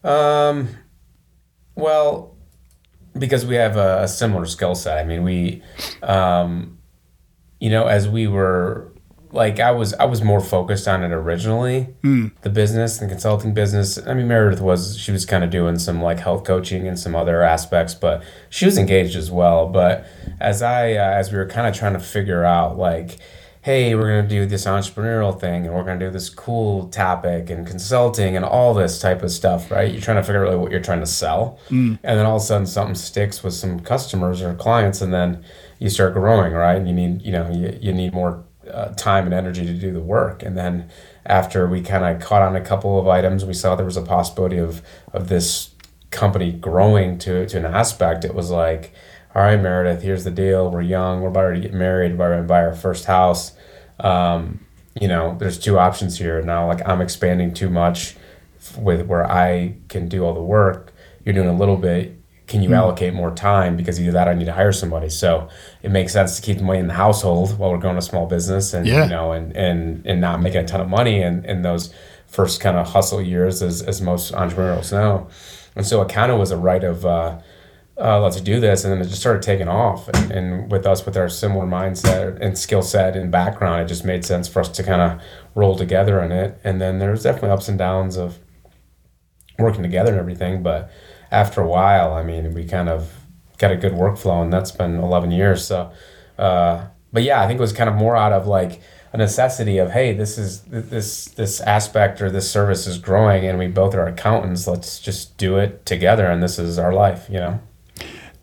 Um, 0.04 0.70
well, 1.76 2.36
because 3.18 3.46
we 3.46 3.56
have 3.56 3.76
a, 3.76 4.04
a 4.04 4.08
similar 4.08 4.46
skill 4.46 4.76
set. 4.76 4.98
I 4.98 5.04
mean, 5.04 5.24
we, 5.24 5.62
um, 6.04 6.78
you 7.60 7.70
know, 7.70 7.88
as 7.88 8.08
we 8.08 8.28
were 8.28 8.89
like, 9.32 9.60
I 9.60 9.72
was 9.72 9.94
I 9.96 10.06
was 10.06 10.22
more 10.22 10.42
focused 10.42 10.88
on 10.88 11.04
it 11.04 11.12
originally, 11.12 11.88
the 12.42 12.50
business 12.50 13.00
and 13.02 13.10
consulting 13.10 13.54
business. 13.54 14.00
I 14.06 14.14
mean, 14.14 14.28
Meredith 14.28 14.62
was 14.62 14.98
she 14.98 15.12
was 15.12 15.26
kind 15.26 15.44
of 15.44 15.50
doing 15.50 15.78
some 15.80 16.02
like 16.02 16.20
health 16.20 16.44
coaching 16.44 16.88
and 16.88 17.00
some 17.00 17.16
other 17.16 17.42
aspects, 17.42 17.94
but 17.94 18.24
she 18.50 18.66
was 18.66 18.78
engaged 18.78 19.16
as 19.16 19.30
well. 19.30 19.68
But 19.68 20.06
as 20.40 20.62
I 20.62 20.94
uh, 20.94 21.12
as 21.12 21.32
we 21.32 21.38
were 21.38 21.48
kind 21.48 21.68
of 21.68 21.76
trying 21.76 21.94
to 21.94 22.00
figure 22.00 22.44
out 22.44 22.78
like 22.78 23.20
hey, 23.62 23.94
we're 23.94 24.08
going 24.08 24.24
to 24.24 24.30
do 24.30 24.46
this 24.46 24.66
entrepreneurial 24.66 25.38
thing 25.38 25.66
and 25.66 25.76
we're 25.76 25.84
going 25.84 26.00
to 26.00 26.06
do 26.06 26.12
this 26.12 26.30
cool 26.30 26.88
topic 26.90 27.50
and 27.50 27.68
consulting 27.68 28.36
and 28.38 28.46
all 28.46 28.74
this 28.74 29.00
type 29.00 29.22
of 29.22 29.30
stuff, 29.30 29.70
right? 29.70 29.92
You're 29.92 30.02
trying 30.02 30.18
to 30.18 30.24
figure 30.24 30.46
out 30.46 30.50
really 30.50 30.58
what 30.58 30.72
you're 30.72 30.80
trying 30.80 31.02
to 31.02 31.06
sell. 31.06 31.60
Mm. 31.70 32.00
And 32.02 32.18
then 32.18 32.26
all 32.26 32.38
of 32.38 32.42
a 32.42 32.46
sudden 32.46 32.66
something 32.66 32.96
sticks 32.96 33.44
with 33.44 33.54
some 33.54 33.82
customers 33.82 34.42
or 34.42 34.54
clients 34.56 35.02
and 35.02 35.14
then 35.14 35.44
you 35.78 35.90
start 35.90 36.14
growing, 36.14 36.54
right? 36.54 36.78
And 36.78 36.88
you 36.88 36.94
need, 36.94 37.22
you 37.22 37.34
know, 37.34 37.50
you, 37.52 37.78
you 37.82 37.92
need 37.92 38.14
more 38.14 38.44
uh, 38.74 38.94
time 38.96 39.26
and 39.26 39.34
energy 39.34 39.66
to 39.66 39.74
do 39.74 39.92
the 39.92 40.00
work. 40.00 40.44
And 40.44 40.58
then 40.58 40.90
after 41.26 41.68
we 41.68 41.82
kind 41.82 42.04
of 42.04 42.22
caught 42.22 42.42
on 42.42 42.56
a 42.56 42.62
couple 42.62 43.00
of 43.00 43.08
items, 43.08 43.46
we 43.46 43.54
saw 43.54 43.76
there 43.76 43.86
was 43.86 43.98
a 43.98 44.02
possibility 44.02 44.58
of, 44.58 44.82
of 45.14 45.30
this 45.30 45.72
company 46.12 46.52
growing 46.52 47.18
to, 47.20 47.46
to 47.48 47.58
an 47.58 47.66
aspect. 47.66 48.26
It 48.26 48.34
was 48.34 48.50
like, 48.50 48.94
all 49.36 49.44
right, 49.44 49.60
Meredith, 49.60 50.02
here's 50.02 50.24
the 50.24 50.32
deal. 50.32 50.72
We're 50.72 50.82
young. 50.82 51.22
We're 51.22 51.30
about 51.30 51.54
to 51.54 51.60
get 51.60 51.74
married. 51.74 52.18
We're 52.18 52.34
about 52.34 52.42
to 52.42 52.48
buy 52.48 52.64
our 52.64 52.76
first 52.76 53.06
house. 53.06 53.54
Um, 54.00 54.66
you 55.00 55.08
know, 55.08 55.38
there's 55.40 55.60
two 55.60 55.78
options 55.78 56.18
here 56.18 56.42
now. 56.42 56.68
Like 56.68 56.88
I'm 56.88 57.02
expanding 57.02 57.54
too 57.54 57.70
much 57.70 58.16
with 58.78 59.06
where 59.06 59.30
I 59.30 59.76
can 59.88 60.08
do 60.10 60.26
all 60.26 60.34
the 60.34 60.42
work. 60.42 60.94
You're 61.24 61.36
doing 61.36 61.48
a 61.48 61.56
little 61.56 61.78
bit. 61.78 62.19
Can 62.50 62.62
you 62.64 62.70
mm. 62.70 62.78
allocate 62.78 63.14
more 63.14 63.32
time? 63.34 63.78
Because 63.78 64.02
either 64.02 64.12
that, 64.12 64.28
I 64.28 64.34
need 64.34 64.46
to 64.46 64.52
hire 64.52 64.74
somebody. 64.74 65.08
So 65.08 65.48
it 65.84 65.92
makes 65.92 66.12
sense 66.12 66.36
to 66.36 66.42
keep 66.42 66.58
the 66.58 66.64
money 66.64 66.80
in 66.80 66.88
the 66.88 66.96
household 66.96 67.58
while 67.58 67.72
we're 67.72 67.78
growing 67.78 67.98
a 67.98 68.02
small 68.02 68.26
business, 68.26 68.74
and 68.74 68.86
yeah. 68.86 69.04
you 69.04 69.10
know, 69.10 69.32
and 69.32 69.56
and 69.56 70.06
and 70.06 70.20
not 70.20 70.42
making 70.42 70.62
a 70.62 70.66
ton 70.66 70.82
of 70.82 70.90
money 70.90 71.22
in 71.22 71.46
in 71.46 71.62
those 71.62 71.94
first 72.28 72.60
kind 72.60 72.76
of 72.76 72.88
hustle 72.88 73.22
years, 73.22 73.62
as 73.62 73.82
as 73.84 74.02
most 74.02 74.34
entrepreneurs 74.34 74.92
know. 74.92 75.30
And 75.76 75.86
so 75.86 76.02
it 76.02 76.10
kind 76.10 76.32
of 76.32 76.40
was 76.40 76.52
a 76.52 76.58
right 76.58 76.84
of. 76.84 77.06
Uh, 77.06 77.40
uh, 78.02 78.18
let's 78.22 78.40
do 78.40 78.62
this. 78.62 78.86
And 78.86 78.94
then 78.94 79.02
it 79.02 79.10
just 79.10 79.20
started 79.20 79.42
taking 79.42 79.68
off. 79.68 80.08
And, 80.08 80.32
and 80.32 80.72
with 80.72 80.86
us, 80.86 81.06
with 81.06 81.18
our 81.18 81.28
similar 81.28 81.66
mindset 81.66 82.40
and 82.40 82.58
skill 82.58 82.82
set 82.82 83.18
and 83.18 83.30
background, 83.30 83.82
it 83.82 83.88
just 83.88 84.06
made 84.06 84.24
sense 84.24 84.48
for 84.48 84.62
us 84.62 84.70
to 84.70 84.84
kind 84.84 85.02
of 85.02 85.22
roll 85.54 85.76
together 85.76 86.22
in 86.22 86.32
it. 86.32 86.60
And 86.64 86.80
then 86.80 87.00
there's 87.00 87.24
definitely 87.24 87.50
ups 87.50 87.68
and 87.68 87.78
downs 87.78 88.16
of 88.16 88.40
working 89.58 89.84
together 89.84 90.12
and 90.12 90.20
everything. 90.20 90.64
But 90.64 90.90
after 91.32 91.62
a 91.62 91.68
while, 91.68 92.14
I 92.14 92.24
mean, 92.24 92.54
we 92.54 92.66
kind 92.66 92.90
of 92.90 93.14
got 93.58 93.72
a 93.72 93.76
good 93.76 93.94
workflow, 93.94 94.42
and 94.42 94.52
that's 94.52 94.72
been 94.72 94.96
11 94.96 95.32
years. 95.32 95.66
So, 95.66 95.92
uh, 96.38 96.88
but 97.12 97.24
yeah, 97.24 97.42
I 97.42 97.48
think 97.48 97.58
it 97.58 97.62
was 97.62 97.74
kind 97.74 97.90
of 97.90 97.96
more 97.96 98.16
out 98.16 98.34
of 98.34 98.48
like, 98.48 98.82
a 99.12 99.18
necessity 99.18 99.80
of 99.80 99.90
hey 99.90 100.14
this 100.14 100.38
is 100.38 100.62
this 100.66 101.26
this 101.30 101.62
aspect 101.62 102.22
or 102.22 102.30
this 102.30 102.48
service 102.48 102.86
is 102.86 103.00
growing 103.00 103.44
and 103.44 103.58
we 103.58 103.66
both 103.66 103.96
are 103.96 104.06
accountants 104.06 104.68
let's 104.68 105.00
just 105.00 105.36
do 105.36 105.58
it 105.58 105.84
together 105.84 106.28
and 106.28 106.44
this 106.44 106.60
is 106.60 106.78
our 106.78 106.94
life 106.94 107.26
you 107.28 107.40
know 107.40 107.60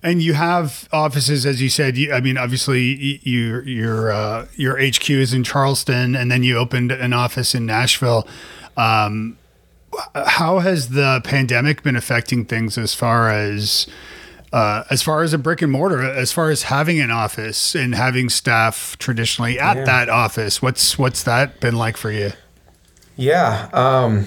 and 0.02 0.22
you 0.22 0.34
have 0.34 0.88
offices, 0.92 1.44
as 1.44 1.60
you 1.60 1.68
said. 1.68 1.96
You, 1.96 2.12
I 2.12 2.20
mean, 2.20 2.38
obviously, 2.38 3.20
your 3.24 3.64
your 3.64 4.12
uh, 4.12 4.46
your 4.54 4.78
HQ 4.78 5.10
is 5.10 5.34
in 5.34 5.42
Charleston, 5.42 6.14
and 6.14 6.30
then 6.30 6.44
you 6.44 6.56
opened 6.58 6.92
an 6.92 7.12
office 7.12 7.56
in 7.56 7.66
Nashville. 7.66 8.28
Um, 8.76 9.36
how 10.14 10.58
has 10.60 10.90
the 10.90 11.20
pandemic 11.24 11.82
been 11.82 11.96
affecting 11.96 12.44
things 12.44 12.78
as 12.78 12.94
far 12.94 13.30
as 13.30 13.86
uh, 14.52 14.84
as 14.90 15.02
far 15.02 15.22
as 15.22 15.32
a 15.32 15.38
brick 15.38 15.60
and 15.60 15.72
mortar, 15.72 16.02
as 16.02 16.32
far 16.32 16.50
as 16.50 16.64
having 16.64 17.00
an 17.00 17.10
office 17.10 17.74
and 17.74 17.94
having 17.94 18.28
staff 18.28 18.96
traditionally 18.98 19.58
at 19.58 19.76
yeah. 19.76 19.84
that 19.84 20.08
office? 20.08 20.62
What's 20.62 20.98
what's 20.98 21.22
that 21.24 21.60
been 21.60 21.76
like 21.76 21.96
for 21.96 22.10
you? 22.10 22.32
Yeah, 23.16 23.68
um, 23.72 24.26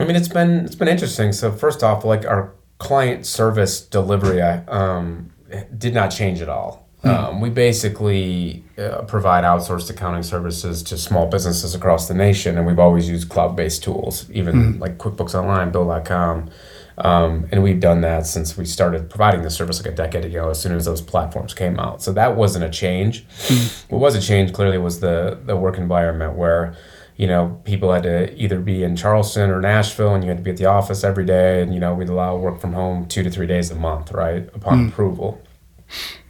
I 0.00 0.04
mean, 0.04 0.16
it's 0.16 0.28
been 0.28 0.64
it's 0.64 0.74
been 0.74 0.88
interesting. 0.88 1.32
So 1.32 1.52
first 1.52 1.82
off, 1.82 2.04
like 2.04 2.24
our 2.24 2.54
client 2.78 3.26
service 3.26 3.80
delivery 3.80 4.42
um, 4.42 5.30
did 5.78 5.94
not 5.94 6.08
change 6.08 6.40
at 6.40 6.48
all. 6.48 6.81
Hmm. 7.02 7.08
Um, 7.08 7.40
we 7.40 7.50
basically 7.50 8.64
uh, 8.78 9.02
provide 9.02 9.44
outsourced 9.44 9.90
accounting 9.90 10.22
services 10.22 10.82
to 10.84 10.96
small 10.96 11.26
businesses 11.26 11.74
across 11.74 12.08
the 12.08 12.14
nation, 12.14 12.56
and 12.56 12.66
we've 12.66 12.78
always 12.78 13.08
used 13.08 13.28
cloud 13.28 13.56
based 13.56 13.82
tools, 13.82 14.30
even 14.30 14.54
mm. 14.54 14.80
like 14.80 14.98
QuickBooks 14.98 15.34
Online, 15.34 15.72
Bill.com. 15.72 16.50
Um, 16.98 17.48
and 17.50 17.62
we've 17.62 17.80
done 17.80 18.02
that 18.02 18.26
since 18.26 18.56
we 18.56 18.66
started 18.66 19.08
providing 19.08 19.42
the 19.42 19.50
service 19.50 19.82
like 19.82 19.92
a 19.92 19.96
decade 19.96 20.24
ago, 20.24 20.50
as 20.50 20.60
soon 20.60 20.72
as 20.72 20.84
those 20.84 21.00
platforms 21.00 21.54
came 21.54 21.80
out. 21.80 22.02
So 22.02 22.12
that 22.12 22.36
wasn't 22.36 22.64
a 22.64 22.70
change. 22.70 23.26
Mm. 23.48 23.90
What 23.90 24.00
was 24.00 24.14
a 24.14 24.20
change 24.20 24.52
clearly 24.52 24.78
was 24.78 25.00
the, 25.00 25.40
the 25.44 25.56
work 25.56 25.78
environment 25.78 26.36
where 26.36 26.76
you 27.16 27.26
know, 27.26 27.60
people 27.64 27.92
had 27.92 28.02
to 28.04 28.34
either 28.42 28.58
be 28.58 28.82
in 28.82 28.96
Charleston 28.96 29.50
or 29.50 29.60
Nashville 29.60 30.14
and 30.14 30.24
you 30.24 30.30
had 30.30 30.38
to 30.38 30.42
be 30.42 30.50
at 30.50 30.56
the 30.56 30.64
office 30.64 31.04
every 31.04 31.24
day. 31.24 31.62
And, 31.62 31.74
you 31.74 31.78
know, 31.78 31.94
we'd 31.94 32.08
allow 32.08 32.36
work 32.36 32.60
from 32.60 32.72
home 32.72 33.06
two 33.06 33.22
to 33.22 33.30
three 33.30 33.46
days 33.46 33.70
a 33.70 33.74
month, 33.74 34.12
right? 34.12 34.48
Upon 34.54 34.78
mm. 34.78 34.88
approval. 34.88 35.40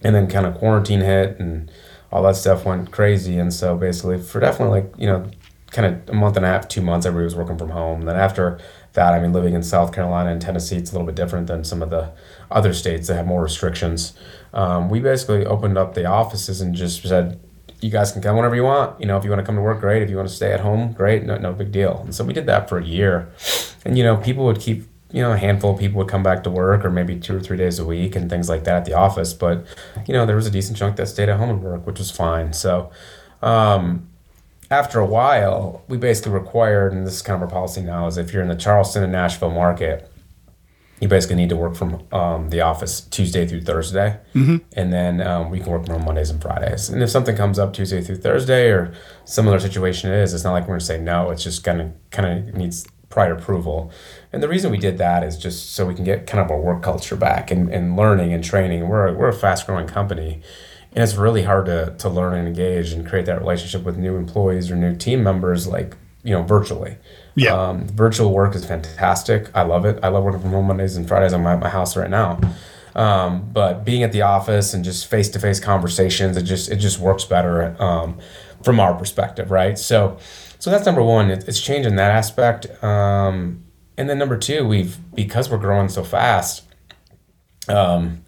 And 0.02 0.14
then 0.14 0.26
kind 0.28 0.46
of 0.46 0.54
quarantine 0.56 1.00
hit 1.00 1.38
and 1.38 1.70
all 2.10 2.22
that 2.24 2.36
stuff 2.36 2.64
went 2.64 2.90
crazy. 2.90 3.38
And 3.38 3.52
so 3.52 3.76
basically, 3.76 4.20
for 4.20 4.40
definitely 4.40 4.80
like, 4.80 4.94
you 4.98 5.06
know, 5.06 5.30
kind 5.70 5.86
of 5.86 6.08
a 6.10 6.12
month 6.12 6.36
and 6.36 6.44
a 6.44 6.48
half, 6.48 6.68
two 6.68 6.82
months, 6.82 7.06
everybody 7.06 7.24
was 7.24 7.36
working 7.36 7.56
from 7.56 7.70
home. 7.70 8.02
Then 8.02 8.16
after 8.16 8.58
that, 8.92 9.14
I 9.14 9.20
mean, 9.20 9.32
living 9.32 9.54
in 9.54 9.62
South 9.62 9.92
Carolina 9.94 10.30
and 10.30 10.40
Tennessee, 10.40 10.76
it's 10.76 10.90
a 10.90 10.94
little 10.94 11.06
bit 11.06 11.14
different 11.14 11.46
than 11.46 11.64
some 11.64 11.82
of 11.82 11.90
the 11.90 12.12
other 12.50 12.74
states 12.74 13.08
that 13.08 13.14
have 13.14 13.26
more 13.26 13.42
restrictions. 13.42 14.12
Um, 14.52 14.90
we 14.90 15.00
basically 15.00 15.46
opened 15.46 15.78
up 15.78 15.94
the 15.94 16.04
offices 16.04 16.60
and 16.60 16.74
just 16.74 17.02
said, 17.02 17.40
you 17.80 17.90
guys 17.90 18.12
can 18.12 18.20
come 18.22 18.36
whenever 18.36 18.54
you 18.54 18.64
want. 18.64 19.00
You 19.00 19.06
know, 19.06 19.16
if 19.16 19.24
you 19.24 19.30
want 19.30 19.40
to 19.40 19.46
come 19.46 19.56
to 19.56 19.62
work, 19.62 19.80
great. 19.80 20.02
If 20.02 20.10
you 20.10 20.16
want 20.16 20.28
to 20.28 20.34
stay 20.34 20.52
at 20.52 20.60
home, 20.60 20.92
great. 20.92 21.24
No, 21.24 21.36
no 21.38 21.52
big 21.52 21.72
deal. 21.72 22.02
And 22.04 22.14
so 22.14 22.22
we 22.22 22.32
did 22.32 22.46
that 22.46 22.68
for 22.68 22.78
a 22.78 22.84
year. 22.84 23.32
And, 23.84 23.96
you 23.96 24.04
know, 24.04 24.18
people 24.18 24.44
would 24.44 24.60
keep, 24.60 24.84
you 25.12 25.22
know, 25.22 25.32
a 25.32 25.36
handful 25.36 25.74
of 25.74 25.78
people 25.78 25.98
would 25.98 26.08
come 26.08 26.22
back 26.22 26.42
to 26.44 26.50
work 26.50 26.84
or 26.84 26.90
maybe 26.90 27.18
two 27.18 27.36
or 27.36 27.40
three 27.40 27.56
days 27.56 27.78
a 27.78 27.84
week 27.84 28.16
and 28.16 28.30
things 28.30 28.48
like 28.48 28.64
that 28.64 28.76
at 28.76 28.84
the 28.84 28.94
office. 28.94 29.34
But, 29.34 29.64
you 30.06 30.14
know, 30.14 30.24
there 30.24 30.36
was 30.36 30.46
a 30.46 30.50
decent 30.50 30.78
chunk 30.78 30.96
that 30.96 31.06
stayed 31.06 31.28
at 31.28 31.38
home 31.38 31.50
and 31.50 31.62
work, 31.62 31.86
which 31.86 31.98
was 31.98 32.10
fine. 32.10 32.52
So, 32.52 32.90
um, 33.42 34.08
after 34.70 34.98
a 34.98 35.06
while, 35.06 35.84
we 35.86 35.98
basically 35.98 36.32
required, 36.32 36.92
and 36.92 37.06
this 37.06 37.16
is 37.16 37.22
kind 37.22 37.36
of 37.36 37.42
our 37.42 37.48
policy 37.48 37.82
now, 37.82 38.06
is 38.06 38.16
if 38.16 38.32
you're 38.32 38.42
in 38.42 38.48
the 38.48 38.56
Charleston 38.56 39.02
and 39.02 39.12
Nashville 39.12 39.50
market, 39.50 40.10
you 41.02 41.08
basically 41.08 41.34
need 41.34 41.48
to 41.48 41.56
work 41.56 41.74
from 41.74 42.06
um, 42.12 42.48
the 42.50 42.60
office 42.60 43.00
Tuesday 43.00 43.44
through 43.44 43.62
Thursday, 43.62 44.20
mm-hmm. 44.34 44.58
and 44.74 44.92
then 44.92 45.20
um, 45.20 45.50
we 45.50 45.58
can 45.58 45.70
work 45.70 45.84
from 45.84 46.04
Mondays 46.04 46.30
and 46.30 46.40
Fridays. 46.40 46.88
And 46.88 47.02
if 47.02 47.10
something 47.10 47.34
comes 47.34 47.58
up 47.58 47.72
Tuesday 47.72 48.00
through 48.00 48.18
Thursday 48.18 48.68
or 48.68 48.94
similar 49.24 49.58
situation 49.58 50.12
it 50.12 50.22
is, 50.22 50.32
it's 50.32 50.44
not 50.44 50.52
like 50.52 50.62
we're 50.62 50.74
gonna 50.74 50.80
say 50.80 51.00
no. 51.00 51.30
It's 51.30 51.42
just 51.42 51.64
gonna 51.64 51.92
kind 52.12 52.48
of 52.48 52.54
needs 52.54 52.86
prior 53.12 53.34
approval. 53.34 53.92
And 54.32 54.42
the 54.42 54.48
reason 54.48 54.72
we 54.72 54.78
did 54.78 54.98
that 54.98 55.22
is 55.22 55.36
just 55.36 55.74
so 55.74 55.86
we 55.86 55.94
can 55.94 56.04
get 56.04 56.26
kind 56.26 56.42
of 56.42 56.50
our 56.50 56.58
work 56.58 56.82
culture 56.82 57.14
back 57.16 57.50
and, 57.50 57.68
and 57.68 57.96
learning 57.96 58.32
and 58.32 58.42
training. 58.42 58.88
We're 58.88 59.08
a, 59.08 59.12
we're 59.12 59.28
a 59.28 59.34
fast 59.34 59.66
growing 59.66 59.86
company, 59.86 60.40
and 60.92 61.04
it's 61.04 61.14
really 61.14 61.42
hard 61.42 61.66
to 61.66 61.94
to 61.98 62.08
learn 62.08 62.34
and 62.34 62.48
engage 62.48 62.92
and 62.92 63.06
create 63.06 63.26
that 63.26 63.38
relationship 63.38 63.84
with 63.84 63.96
new 63.96 64.16
employees 64.16 64.70
or 64.70 64.76
new 64.76 64.96
team 64.96 65.22
members 65.22 65.66
like 65.66 65.96
you 66.24 66.32
know 66.32 66.42
virtually. 66.42 66.96
Yeah. 67.34 67.54
Um, 67.54 67.86
virtual 67.88 68.32
work 68.32 68.54
is 68.54 68.64
fantastic. 68.64 69.50
I 69.54 69.62
love 69.62 69.84
it. 69.84 69.98
I 70.02 70.08
love 70.08 70.24
working 70.24 70.40
from 70.40 70.50
home 70.50 70.66
Mondays 70.66 70.96
and 70.96 71.06
Fridays. 71.06 71.32
I'm 71.32 71.46
at 71.46 71.60
my 71.60 71.68
house 71.68 71.96
right 71.96 72.10
now. 72.10 72.40
Um, 72.94 73.48
but 73.52 73.84
being 73.84 74.02
at 74.02 74.12
the 74.12 74.22
office 74.22 74.74
and 74.74 74.84
just 74.84 75.06
face 75.06 75.28
to 75.30 75.38
face 75.38 75.60
conversations, 75.60 76.36
it 76.36 76.42
just 76.42 76.70
it 76.70 76.76
just 76.76 76.98
works 76.98 77.24
better 77.24 77.74
um, 77.82 78.18
from 78.62 78.80
our 78.80 78.94
perspective, 78.94 79.50
right? 79.50 79.78
So, 79.78 80.18
so 80.62 80.70
that's 80.70 80.86
number 80.86 81.02
one. 81.02 81.28
It's 81.28 81.60
changing 81.60 81.96
that 81.96 82.12
aspect. 82.12 82.84
Um, 82.84 83.64
and 83.98 84.08
then 84.08 84.16
number 84.16 84.38
two, 84.38 84.64
we've 84.64 84.96
because 85.12 85.50
we're 85.50 85.58
growing 85.58 85.88
so 85.88 86.04
fast. 86.04 86.62
Um, 87.66 88.24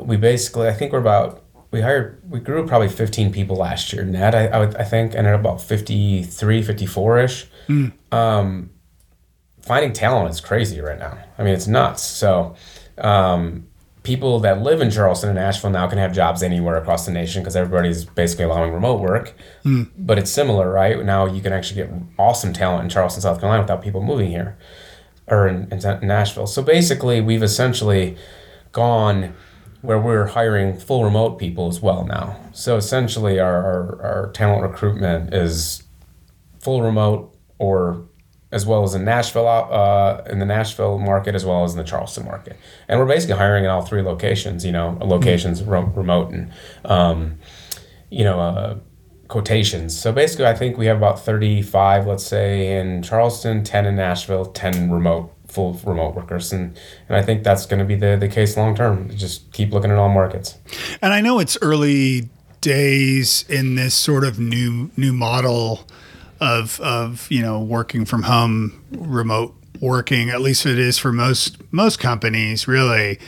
we 0.00 0.16
basically, 0.16 0.66
I 0.66 0.72
think 0.72 0.92
we're 0.92 0.98
about 0.98 1.44
we 1.70 1.82
hired 1.82 2.20
we 2.28 2.40
grew 2.40 2.66
probably 2.66 2.88
15 2.88 3.30
people 3.30 3.54
last 3.54 3.92
year 3.92 4.02
net 4.02 4.34
i, 4.34 4.46
I, 4.46 4.58
would, 4.58 4.74
I 4.76 4.84
think 4.84 5.14
ended 5.14 5.34
up 5.34 5.40
about 5.40 5.60
53 5.60 6.62
54ish 6.62 7.46
mm. 7.68 7.92
um, 8.10 8.70
finding 9.60 9.92
talent 9.92 10.30
is 10.30 10.40
crazy 10.40 10.80
right 10.80 10.98
now 10.98 11.18
i 11.36 11.44
mean 11.44 11.52
it's 11.52 11.66
nuts 11.66 12.02
so 12.02 12.56
um, 12.96 13.66
people 14.08 14.40
that 14.40 14.62
live 14.62 14.80
in 14.80 14.90
charleston 14.90 15.28
and 15.28 15.38
nashville 15.38 15.70
now 15.70 15.86
can 15.86 15.98
have 15.98 16.12
jobs 16.12 16.42
anywhere 16.42 16.76
across 16.76 17.04
the 17.04 17.12
nation 17.12 17.42
because 17.42 17.54
everybody's 17.54 18.04
basically 18.04 18.46
allowing 18.46 18.72
remote 18.72 19.00
work 19.00 19.34
mm. 19.64 19.86
but 19.98 20.18
it's 20.18 20.30
similar 20.30 20.72
right 20.72 21.04
now 21.04 21.26
you 21.26 21.42
can 21.42 21.52
actually 21.52 21.76
get 21.82 21.90
awesome 22.18 22.52
talent 22.52 22.84
in 22.84 22.88
charleston 22.88 23.20
south 23.20 23.38
carolina 23.38 23.62
without 23.62 23.82
people 23.82 24.02
moving 24.02 24.30
here 24.30 24.56
or 25.26 25.46
in, 25.46 25.70
in 25.70 25.78
nashville 26.06 26.46
so 26.46 26.62
basically 26.62 27.20
we've 27.20 27.42
essentially 27.42 28.16
gone 28.72 29.34
where 29.82 29.98
we're 29.98 30.26
hiring 30.26 30.76
full 30.76 31.04
remote 31.04 31.38
people 31.38 31.68
as 31.68 31.80
well 31.80 32.04
now. 32.04 32.36
So 32.52 32.76
essentially, 32.76 33.38
our, 33.38 33.56
our, 33.56 34.02
our 34.02 34.32
talent 34.32 34.62
recruitment 34.62 35.32
is 35.32 35.84
full 36.58 36.82
remote 36.82 37.36
or 37.58 38.07
as 38.50 38.64
well 38.64 38.82
as 38.82 38.94
in 38.94 39.04
Nashville, 39.04 39.46
uh, 39.46 40.22
in 40.30 40.38
the 40.38 40.46
Nashville 40.46 40.98
market, 40.98 41.34
as 41.34 41.44
well 41.44 41.64
as 41.64 41.72
in 41.72 41.78
the 41.78 41.84
Charleston 41.84 42.24
market. 42.24 42.56
And 42.88 42.98
we're 42.98 43.06
basically 43.06 43.36
hiring 43.36 43.64
in 43.64 43.70
all 43.70 43.82
three 43.82 44.02
locations, 44.02 44.64
you 44.64 44.72
know, 44.72 44.96
locations 45.00 45.62
remote 45.62 46.30
and, 46.30 46.50
um, 46.84 47.38
you 48.10 48.24
know, 48.24 48.40
uh, 48.40 48.78
quotations. 49.28 49.98
So 49.98 50.12
basically, 50.12 50.46
I 50.46 50.54
think 50.54 50.78
we 50.78 50.86
have 50.86 50.96
about 50.96 51.20
35, 51.20 52.06
let's 52.06 52.24
say, 52.24 52.78
in 52.78 53.02
Charleston, 53.02 53.62
10 53.62 53.84
in 53.84 53.96
Nashville, 53.96 54.46
10 54.46 54.90
remote 54.90 55.34
full 55.48 55.80
remote 55.84 56.14
workers 56.14 56.52
and 56.52 56.78
and 57.08 57.16
I 57.16 57.22
think 57.22 57.42
that's 57.42 57.64
going 57.64 57.78
to 57.78 57.84
be 57.86 57.94
the 57.94 58.18
the 58.20 58.28
case 58.28 58.54
long 58.54 58.74
term 58.74 59.08
just 59.16 59.50
keep 59.52 59.72
looking 59.72 59.90
at 59.90 59.96
all 59.96 60.10
markets 60.10 60.58
and 61.00 61.14
I 61.14 61.22
know 61.22 61.38
it's 61.38 61.56
early 61.62 62.28
days 62.60 63.46
in 63.48 63.74
this 63.74 63.94
sort 63.94 64.24
of 64.24 64.38
new 64.38 64.90
new 64.98 65.14
model 65.14 65.86
of 66.40 66.80
of 66.80 67.30
you 67.30 67.42
know 67.42 67.60
working 67.60 68.04
from 68.04 68.24
home, 68.24 68.82
remote 68.92 69.54
working. 69.80 70.30
At 70.30 70.40
least 70.40 70.66
it 70.66 70.78
is 70.78 70.98
for 70.98 71.12
most 71.12 71.56
most 71.72 71.98
companies. 71.98 72.68
Really, 72.68 73.18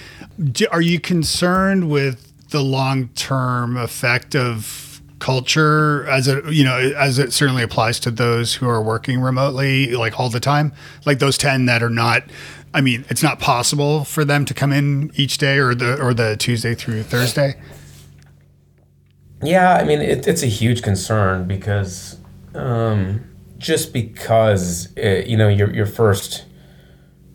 are 0.70 0.82
you 0.82 1.00
concerned 1.00 1.90
with 1.90 2.26
the 2.50 2.62
long 2.62 3.08
term 3.08 3.76
effect 3.76 4.34
of 4.34 5.00
culture 5.20 6.08
as 6.08 6.26
it 6.26 6.44
you 6.46 6.64
know 6.64 6.78
as 6.78 7.18
it 7.18 7.32
certainly 7.32 7.62
applies 7.62 8.00
to 8.00 8.10
those 8.10 8.54
who 8.54 8.66
are 8.66 8.82
working 8.82 9.20
remotely 9.20 9.94
like 9.94 10.18
all 10.18 10.30
the 10.30 10.40
time 10.40 10.72
like 11.04 11.18
those 11.18 11.36
10 11.36 11.66
that 11.66 11.82
are 11.82 11.90
not 11.90 12.22
i 12.72 12.80
mean 12.80 13.04
it's 13.10 13.22
not 13.22 13.38
possible 13.38 14.02
for 14.04 14.24
them 14.24 14.46
to 14.46 14.54
come 14.54 14.72
in 14.72 15.12
each 15.14 15.36
day 15.36 15.58
or 15.58 15.74
the 15.74 16.00
or 16.02 16.14
the 16.14 16.36
tuesday 16.38 16.74
through 16.74 17.02
thursday 17.02 17.54
yeah 19.42 19.74
i 19.74 19.84
mean 19.84 20.00
it, 20.00 20.26
it's 20.26 20.42
a 20.42 20.46
huge 20.46 20.82
concern 20.82 21.46
because 21.46 22.16
um, 22.54 23.24
just 23.58 23.92
because 23.92 24.92
it, 24.96 25.26
you 25.26 25.36
know 25.36 25.48
your, 25.48 25.72
your 25.74 25.86
first 25.86 26.44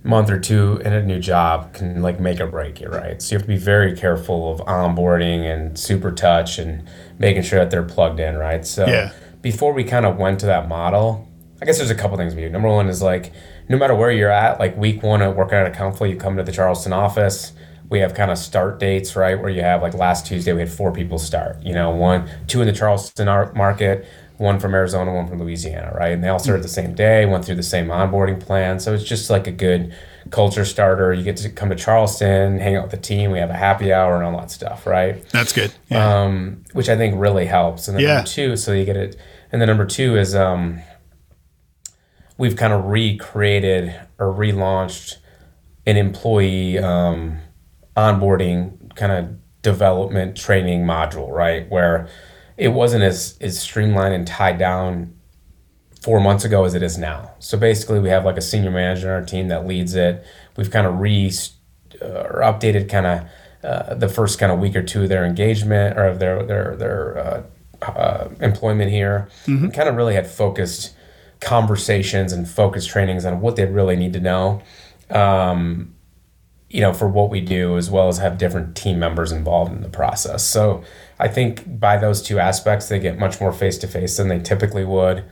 month 0.04 0.30
or 0.30 0.40
two 0.40 0.80
in 0.86 0.94
a 0.94 1.02
new 1.02 1.20
job 1.20 1.74
can 1.74 2.02
like 2.02 2.20
make 2.20 2.40
or 2.40 2.46
break 2.46 2.80
you 2.80 2.88
right 2.88 3.24
so 3.24 3.34
you 3.34 3.40
have 3.40 3.42
to 3.42 3.48
be 3.48 3.58
very 3.58 3.98
careful 3.98 4.52
of 4.52 4.60
onboarding 4.68 5.52
and 5.52 5.80
super 5.80 6.12
touch 6.12 6.60
and 6.60 6.88
making 7.20 7.44
sure 7.44 7.60
that 7.60 7.72
they're 7.72 7.84
plugged 7.84 8.20
in, 8.20 8.38
right? 8.38 8.66
So 8.66 8.86
yeah. 8.86 9.12
before 9.42 9.74
we 9.74 9.84
kind 9.84 10.06
of 10.06 10.18
went 10.18 10.40
to 10.42 10.46
that 10.48 10.68
model, 10.68 11.28
I 11.62 11.66
guess 11.66 11.78
there's 11.78 11.92
a 11.92 11.96
couple 11.96 12.18
things 12.18 12.36
we 12.36 12.42
do. 12.42 12.50
Number 12.50 12.70
one 12.70 12.88
is 12.88 13.02
like 13.02 13.32
no 13.70 13.78
matter 13.78 13.96
where 13.96 14.12
you're 14.12 14.32
at, 14.32 14.60
like 14.60 14.78
week 14.78 15.02
one 15.02 15.22
of 15.22 15.36
working 15.36 15.58
at 15.58 15.66
Accountful, 15.68 16.08
you 16.08 16.18
come 16.18 16.38
to 16.38 16.44
the 16.44 16.52
Charleston 16.52 16.94
office. 16.94 17.54
We 17.90 18.00
have 18.00 18.14
kind 18.14 18.32
of 18.32 18.38
start 18.38 18.80
dates, 18.80 19.16
right? 19.16 19.40
Where 19.40 19.50
you 19.50 19.62
have 19.62 19.82
like 19.82 19.94
last 19.94 20.26
Tuesday, 20.26 20.54
we 20.54 20.60
had 20.60 20.72
four 20.72 20.92
people 20.92 21.20
start. 21.20 21.62
You 21.62 21.74
know, 21.74 21.92
one, 21.92 22.30
two 22.48 22.62
in 22.62 22.68
the 22.68 22.74
Charleston 22.74 23.28
market, 23.56 24.08
one 24.38 24.60
from 24.60 24.74
Arizona, 24.74 25.14
one 25.14 25.28
from 25.28 25.40
Louisiana, 25.40 25.94
right? 25.96 26.12
And 26.12 26.24
they 26.24 26.28
all 26.28 26.40
started 26.40 26.64
the 26.64 26.70
same 26.70 26.94
day, 26.94 27.26
went 27.26 27.46
through 27.46 27.56
the 27.56 27.64
same 27.64 27.88
onboarding 27.88 28.40
plan. 28.40 28.80
So 28.80 28.94
it's 28.94 29.04
just 29.04 29.30
like 29.30 29.48
a 29.48 29.52
good 29.52 29.96
culture 30.30 30.66
starter. 30.66 31.14
You 31.14 31.24
get 31.24 31.38
to 31.38 31.50
come 31.50 31.70
to 31.70 31.76
Charleston, 31.76 32.60
hang 32.60 32.76
out 32.76 32.84
with 32.84 32.92
the 32.92 32.98
team. 32.98 33.32
We 33.32 33.40
have 33.40 33.50
a 33.50 33.56
happy 33.56 33.94
hour 33.94 34.16
and 34.18 34.26
all 34.26 34.40
that 34.40 34.52
stuff, 34.52 34.86
right? 34.86 35.28
That's 35.30 35.54
good. 35.54 35.74
Yeah. 35.90 36.24
Um, 36.24 36.64
which 36.74 36.90
I 36.90 36.98
think 36.98 37.16
really 37.18 37.46
helps. 37.46 37.88
And 37.88 37.96
then 37.96 38.04
yeah. 38.04 38.16
number 38.16 38.28
two, 38.28 38.58
so 38.58 38.74
you 38.74 38.86
get 38.86 38.98
it. 38.98 39.16
And 39.52 39.62
then 39.62 39.68
number 39.68 39.86
two 39.86 40.18
is 40.18 40.36
um, 40.36 40.82
we've 42.38 42.56
kind 42.56 42.74
of 42.74 42.86
recreated 42.86 43.96
or 44.20 44.34
relaunched 44.34 45.16
an 45.86 45.98
employee 45.98 46.78
um, 46.80 47.40
onboarding 47.96 48.94
kind 48.96 49.12
of 49.12 49.62
development 49.62 50.36
training 50.36 50.84
module, 50.84 51.30
right? 51.30 51.70
Where 51.70 52.10
it 52.58 52.70
wasn't 52.70 53.04
as, 53.04 53.38
as 53.42 53.60
streamlined 53.60 54.14
and 54.14 54.26
tied 54.26 54.58
down 54.58 55.14
four 56.02 56.20
months 56.20 56.46
ago 56.46 56.64
as 56.66 56.74
it 56.76 56.84
is 56.84 56.98
now. 56.98 57.32
So 57.40 57.58
basically, 57.58 58.00
we 58.00 58.10
have 58.10 58.26
like 58.26 58.38
a 58.38 58.42
senior 58.42 58.72
manager 58.72 59.10
on 59.10 59.22
our 59.22 59.26
team 59.26 59.48
that 59.48 59.68
leads 59.68 59.96
it. 59.96 60.24
We've 60.56 60.70
kind 60.70 60.86
of 60.86 61.00
re 61.00 61.32
uh, 62.02 62.06
or 62.06 62.42
updated 62.42 62.90
kind 62.90 63.06
of 63.06 63.28
uh, 63.64 63.96
the 63.96 64.08
first 64.08 64.38
kind 64.38 64.52
of 64.52 64.60
week 64.60 64.76
or 64.76 64.84
two 64.84 65.04
of 65.04 65.10
their 65.10 65.26
engagement 65.26 65.98
or 65.98 66.06
of 66.06 66.20
their 66.20 66.44
their 66.44 66.76
their 66.76 67.18
uh, 67.18 67.44
uh 67.82 68.30
employment 68.40 68.92
here. 68.92 69.28
Mm-hmm. 69.48 69.70
Kind 69.70 69.90
of 69.90 69.96
really 69.96 70.14
had 70.14 70.28
focused 70.28 70.94
conversations 71.40 72.32
and 72.32 72.48
focused 72.48 72.90
trainings 72.90 73.26
on 73.26 73.42
what 73.42 73.56
they 73.56 73.66
really 73.66 73.96
need 73.96 74.14
to 74.14 74.20
know. 74.20 74.62
Um, 75.10 75.96
you 76.70 76.82
know, 76.82 76.94
for 76.94 77.08
what 77.08 77.30
we 77.30 77.42
do, 77.42 77.78
as 77.78 77.90
well 77.90 78.10
as 78.10 78.18
have 78.18 78.38
different 78.38 78.76
team 78.76 79.00
members 79.00 79.32
involved 79.32 79.72
in 79.72 79.82
the 79.82 79.90
process. 79.90 80.46
So 80.46 80.84
I 81.20 81.28
think 81.28 81.80
by 81.80 81.98
those 81.98 82.22
two 82.22 82.40
aspects, 82.40 82.90
they 82.90 83.00
get 83.00 83.18
much 83.18 83.40
more 83.40 83.54
face 83.54 83.78
to 83.80 83.88
face 83.88 84.18
than 84.18 84.28
they 84.28 84.40
typically 84.40 84.86
would. 84.86 85.24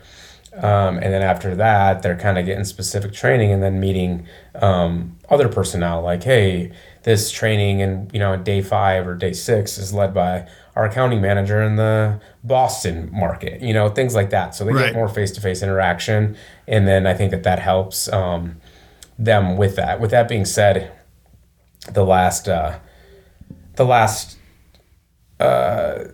Um, 0.56 0.98
and 0.98 1.12
then 1.12 1.24
after 1.24 1.56
that, 1.56 2.04
they're 2.04 2.18
kind 2.18 2.38
of 2.38 2.46
getting 2.46 2.64
specific 2.64 3.12
training 3.12 3.52
and 3.52 3.64
then 3.64 3.80
meeting 3.80 4.28
um, 4.56 5.18
other 5.30 5.50
personnel. 5.50 6.02
Like, 6.04 6.24
hey, 6.24 6.72
this 7.04 7.32
training 7.32 7.80
in 7.80 8.10
you 8.14 8.20
know 8.20 8.38
day 8.38 8.62
five 8.62 9.08
or 9.08 9.16
day 9.16 9.34
six 9.34 9.78
is 9.78 9.94
led 9.94 10.14
by 10.14 10.48
our 10.76 10.86
accounting 10.86 11.22
manager 11.22 11.62
in 11.62 11.76
the 11.76 12.22
Boston 12.44 13.10
market. 13.12 13.62
You 13.62 13.74
know, 13.74 13.90
things 13.90 14.14
like 14.14 14.30
that. 14.30 14.54
So 14.56 14.64
they 14.64 14.74
right. 14.74 14.86
get 14.88 14.96
more 14.96 15.10
face 15.10 15.32
to 15.32 15.42
face 15.42 15.64
interaction, 15.64 16.38
and 16.68 16.88
then 16.88 17.08
I 17.08 17.14
think 17.14 17.32
that 17.32 17.44
that 17.44 17.60
helps 17.60 18.08
um, 18.12 18.58
them 19.18 19.58
with 19.58 19.76
that. 19.76 20.00
With 20.00 20.12
that 20.12 20.28
being 20.28 20.46
said, 20.46 20.92
the 21.92 22.06
last 22.06 22.48
uh, 22.48 22.80
the 23.76 23.86
last. 23.86 24.38
Uh, 25.40 26.06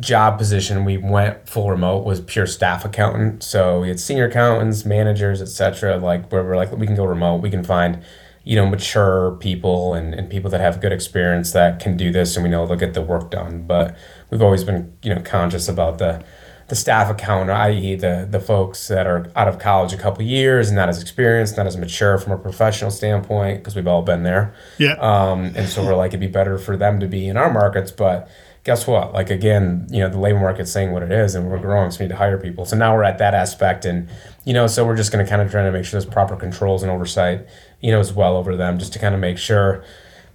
job 0.00 0.38
position 0.38 0.84
we 0.84 0.96
went 0.96 1.48
full 1.48 1.70
remote 1.70 2.04
was 2.04 2.20
pure 2.20 2.46
staff 2.46 2.84
accountant. 2.84 3.42
So 3.42 3.80
we 3.80 3.88
had 3.88 3.98
senior 3.98 4.28
accountants 4.28 4.84
managers 4.84 5.42
etc 5.42 5.96
like 5.96 6.30
where 6.30 6.44
we're 6.44 6.56
like 6.56 6.70
we 6.72 6.86
can 6.86 6.96
go 6.96 7.04
remote. 7.04 7.38
We 7.38 7.50
can 7.50 7.64
find 7.64 8.02
you 8.44 8.56
know 8.56 8.66
mature 8.66 9.36
people 9.40 9.94
and, 9.94 10.14
and 10.14 10.30
people 10.30 10.50
that 10.50 10.60
have 10.60 10.80
good 10.80 10.92
experience 10.92 11.52
that 11.52 11.80
can 11.80 11.96
do 11.96 12.10
this 12.12 12.36
and 12.36 12.44
we 12.44 12.50
know 12.50 12.66
they'll 12.66 12.76
get 12.76 12.94
the 12.94 13.02
work 13.02 13.30
done. 13.30 13.66
But 13.66 13.96
we've 14.30 14.42
always 14.42 14.64
been 14.64 14.96
you 15.02 15.14
know 15.14 15.20
conscious 15.20 15.68
about 15.68 15.98
the 15.98 16.24
the 16.68 16.76
staff 16.76 17.10
accountant 17.10 17.50
i.e 17.50 17.94
the 17.94 18.26
the 18.30 18.40
folks 18.40 18.88
that 18.88 19.06
are 19.06 19.30
out 19.36 19.48
of 19.48 19.58
college 19.58 19.92
a 19.92 19.96
couple 19.96 20.22
years 20.22 20.68
and 20.68 20.76
not 20.76 20.88
as 20.88 21.00
experienced 21.00 21.56
not 21.56 21.66
as 21.66 21.76
mature 21.76 22.18
from 22.18 22.32
a 22.32 22.38
professional 22.38 22.90
standpoint 22.90 23.58
because 23.58 23.74
we've 23.74 23.86
all 23.86 24.02
been 24.02 24.22
there 24.22 24.54
yeah 24.78 24.92
um 25.00 25.52
and 25.56 25.68
so 25.68 25.84
we're 25.84 25.96
like 25.96 26.10
it'd 26.10 26.20
be 26.20 26.26
better 26.26 26.58
for 26.58 26.76
them 26.76 27.00
to 27.00 27.06
be 27.06 27.26
in 27.26 27.36
our 27.36 27.52
markets 27.52 27.90
but 27.90 28.28
guess 28.68 28.86
what? 28.86 29.14
Like 29.14 29.30
again, 29.30 29.86
you 29.90 30.00
know, 30.00 30.10
the 30.10 30.18
labor 30.18 30.40
market's 30.40 30.70
saying 30.70 30.92
what 30.92 31.02
it 31.02 31.10
is, 31.10 31.34
and 31.34 31.50
we're 31.50 31.58
growing, 31.58 31.90
so 31.90 32.00
we 32.00 32.04
need 32.04 32.10
to 32.10 32.16
hire 32.16 32.36
people. 32.36 32.66
So 32.66 32.76
now 32.76 32.94
we're 32.94 33.04
at 33.04 33.16
that 33.16 33.32
aspect, 33.32 33.86
and 33.86 34.08
you 34.44 34.52
know, 34.52 34.66
so 34.66 34.84
we're 34.84 34.94
just 34.96 35.10
going 35.10 35.24
to 35.24 35.28
kind 35.28 35.40
of 35.40 35.50
try 35.50 35.62
to 35.62 35.72
make 35.72 35.86
sure 35.86 35.98
there's 35.98 36.12
proper 36.12 36.36
controls 36.36 36.82
and 36.82 36.92
oversight, 36.92 37.46
you 37.80 37.90
know, 37.90 37.98
as 37.98 38.12
well 38.12 38.36
over 38.36 38.56
them, 38.56 38.78
just 38.78 38.92
to 38.92 38.98
kind 38.98 39.14
of 39.14 39.22
make 39.22 39.38
sure 39.38 39.82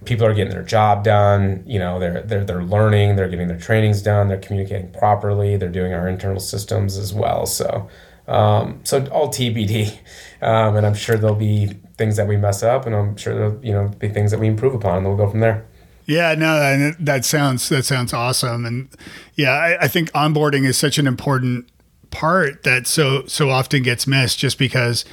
people 0.04 0.26
are 0.26 0.34
getting 0.34 0.52
their 0.52 0.62
job 0.62 1.04
done. 1.04 1.62
You 1.66 1.78
know, 1.78 1.98
they're 1.98 2.22
they're 2.22 2.44
they're 2.44 2.64
learning, 2.64 3.16
they're 3.16 3.28
getting 3.28 3.48
their 3.48 3.58
trainings 3.58 4.02
done, 4.02 4.28
they're 4.28 4.38
communicating 4.38 4.90
properly, 4.92 5.56
they're 5.56 5.68
doing 5.68 5.92
our 5.92 6.08
internal 6.08 6.40
systems 6.40 6.96
as 6.96 7.12
well. 7.12 7.46
So. 7.46 7.88
Um, 8.26 8.80
so 8.84 9.04
all 9.08 9.28
TBD, 9.28 9.98
um, 10.42 10.76
and 10.76 10.86
I'm 10.86 10.94
sure 10.94 11.18
there'll 11.18 11.36
be 11.36 11.66
things 11.98 12.16
that 12.16 12.26
we 12.26 12.38
mess 12.38 12.62
up, 12.62 12.86
and 12.86 12.94
I'm 12.94 13.16
sure 13.16 13.34
there'll 13.34 13.64
you 13.64 13.72
know 13.72 13.88
be 13.88 14.08
things 14.08 14.30
that 14.30 14.40
we 14.40 14.46
improve 14.46 14.74
upon, 14.74 14.98
and 14.98 15.06
we'll 15.06 15.16
go 15.18 15.28
from 15.28 15.40
there. 15.40 15.66
Yeah, 16.06 16.34
no, 16.34 16.58
that, 16.58 16.96
that 17.00 17.24
sounds 17.24 17.68
that 17.68 17.84
sounds 17.84 18.12
awesome, 18.12 18.64
and 18.64 18.88
yeah, 19.34 19.50
I, 19.50 19.84
I, 19.84 19.88
think 19.88 20.10
onboarding 20.12 20.66
is 20.66 20.76
such 20.76 20.98
an 20.98 21.06
important 21.06 21.68
part 22.10 22.62
that 22.62 22.86
so 22.86 23.26
so 23.26 23.50
often 23.50 23.82
gets 23.82 24.06
missed 24.06 24.38
just 24.38 24.58
because. 24.58 25.04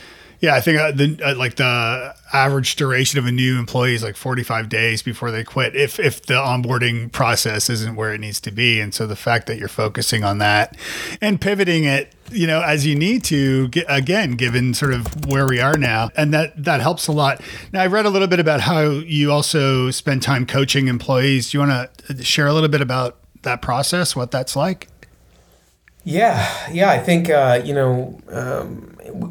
Yeah, 0.41 0.55
I 0.55 0.61
think 0.61 0.79
uh, 0.79 0.91
the 0.91 1.19
uh, 1.23 1.35
like 1.35 1.55
the 1.55 2.15
average 2.33 2.75
duration 2.75 3.19
of 3.19 3.27
a 3.27 3.31
new 3.31 3.59
employee 3.59 3.93
is 3.93 4.03
like 4.03 4.15
45 4.15 4.69
days 4.69 5.03
before 5.03 5.29
they 5.29 5.43
quit 5.43 5.75
if 5.75 5.99
if 5.99 6.25
the 6.25 6.33
onboarding 6.33 7.11
process 7.11 7.69
isn't 7.69 7.95
where 7.95 8.13
it 8.13 8.19
needs 8.19 8.39
to 8.41 8.51
be 8.51 8.79
and 8.79 8.93
so 8.93 9.05
the 9.05 9.15
fact 9.17 9.47
that 9.47 9.59
you're 9.59 9.67
focusing 9.67 10.23
on 10.23 10.37
that 10.39 10.77
and 11.19 11.39
pivoting 11.39 11.83
it 11.83 12.15
you 12.31 12.47
know, 12.47 12.61
as 12.61 12.85
you 12.85 12.95
need 12.95 13.23
to, 13.25 13.69
again, 13.87 14.31
given 14.31 14.73
sort 14.73 14.93
of 14.93 15.25
where 15.25 15.45
we 15.45 15.59
are 15.59 15.77
now. 15.77 16.09
And 16.15 16.33
that, 16.33 16.63
that 16.63 16.79
helps 16.81 17.07
a 17.07 17.11
lot. 17.11 17.41
Now, 17.73 17.81
I 17.81 17.87
read 17.87 18.05
a 18.05 18.09
little 18.09 18.27
bit 18.27 18.39
about 18.39 18.61
how 18.61 18.83
you 18.89 19.31
also 19.31 19.91
spend 19.91 20.21
time 20.21 20.45
coaching 20.45 20.87
employees. 20.87 21.51
Do 21.51 21.57
you 21.57 21.67
want 21.67 21.89
to 22.07 22.23
share 22.23 22.47
a 22.47 22.53
little 22.53 22.69
bit 22.69 22.81
about 22.81 23.17
that 23.41 23.61
process, 23.61 24.15
what 24.15 24.31
that's 24.31 24.55
like? 24.55 24.87
Yeah, 26.03 26.71
yeah, 26.71 26.89
I 26.89 26.99
think 26.99 27.29
uh, 27.29 27.61
you 27.63 27.73
know. 27.73 28.19
Um, 28.29 28.87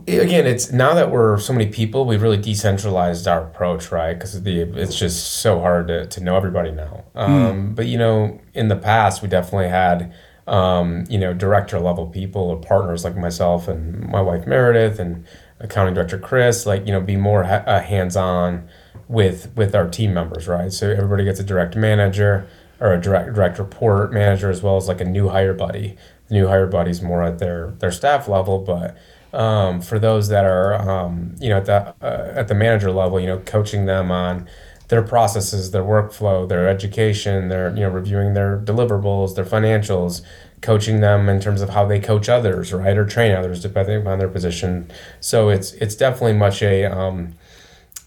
again, 0.06 0.46
it's 0.46 0.72
now 0.72 0.94
that 0.94 1.10
we're 1.10 1.38
so 1.38 1.52
many 1.52 1.66
people, 1.66 2.04
we've 2.04 2.22
really 2.22 2.36
decentralized 2.36 3.26
our 3.26 3.44
approach, 3.44 3.90
right? 3.90 4.14
Because 4.14 4.40
the 4.42 4.60
it's 4.60 4.98
just 4.98 5.38
so 5.40 5.60
hard 5.60 5.88
to, 5.88 6.06
to 6.06 6.20
know 6.20 6.36
everybody 6.36 6.70
now. 6.70 7.04
Hmm. 7.14 7.20
Um, 7.20 7.70
mm. 7.70 7.74
But 7.74 7.86
you 7.86 7.98
know, 7.98 8.40
in 8.54 8.68
the 8.68 8.76
past, 8.76 9.22
we 9.22 9.28
definitely 9.28 9.68
had 9.68 10.12
um, 10.46 11.04
you 11.08 11.18
know, 11.18 11.32
director 11.32 11.78
level 11.78 12.06
people 12.06 12.42
or 12.42 12.60
partners 12.60 13.04
like 13.04 13.16
myself 13.16 13.68
and 13.68 14.08
my 14.08 14.20
wife 14.20 14.46
Meredith 14.46 14.98
and 14.98 15.24
accounting 15.60 15.94
director 15.94 16.18
Chris, 16.18 16.66
like 16.66 16.86
you 16.86 16.92
know, 16.92 17.00
be 17.00 17.16
more 17.16 17.44
ha- 17.44 17.64
uh, 17.66 17.80
hands 17.80 18.16
on 18.16 18.68
with 19.08 19.52
with 19.56 19.74
our 19.74 19.88
team 19.88 20.12
members, 20.12 20.48
right? 20.48 20.72
So 20.72 20.90
everybody 20.90 21.24
gets 21.24 21.40
a 21.40 21.44
direct 21.44 21.76
manager 21.76 22.48
or 22.80 22.92
a 22.92 23.00
direct 23.00 23.34
direct 23.34 23.58
report 23.58 24.12
manager 24.12 24.50
as 24.50 24.62
well 24.62 24.76
as 24.76 24.88
like 24.88 25.00
a 25.00 25.04
new 25.04 25.28
hire 25.28 25.54
buddy. 25.54 25.96
New 26.30 26.46
hire 26.46 26.66
buddy's 26.66 27.02
more 27.02 27.22
at 27.22 27.38
their 27.38 27.72
their 27.78 27.90
staff 27.90 28.28
level, 28.28 28.58
but 28.58 28.96
um, 29.32 29.80
for 29.80 29.98
those 29.98 30.28
that 30.28 30.44
are 30.44 30.74
um, 30.74 31.34
you 31.40 31.48
know 31.48 31.58
at 31.58 31.66
the 31.66 31.94
uh, 32.02 32.32
at 32.34 32.48
the 32.48 32.54
manager 32.54 32.90
level, 32.90 33.20
you 33.20 33.26
know, 33.26 33.38
coaching 33.38 33.86
them 33.86 34.10
on 34.10 34.48
their 34.88 35.02
processes, 35.02 35.70
their 35.70 35.84
workflow, 35.84 36.48
their 36.48 36.68
education, 36.68 37.48
their 37.48 37.70
you 37.70 37.80
know 37.80 37.88
reviewing 37.88 38.34
their 38.34 38.58
deliverables, 38.58 39.36
their 39.36 39.44
financials, 39.44 40.22
coaching 40.62 41.00
them 41.00 41.28
in 41.28 41.40
terms 41.40 41.62
of 41.62 41.70
how 41.70 41.86
they 41.86 42.00
coach 42.00 42.28
others, 42.28 42.72
right, 42.72 42.96
or 42.96 43.06
train 43.06 43.32
others 43.32 43.62
depending 43.62 44.00
upon 44.00 44.18
their 44.18 44.28
position. 44.28 44.90
So 45.20 45.48
it's 45.48 45.72
it's 45.74 45.94
definitely 45.94 46.34
much 46.34 46.62
a 46.62 46.84
um, 46.86 47.34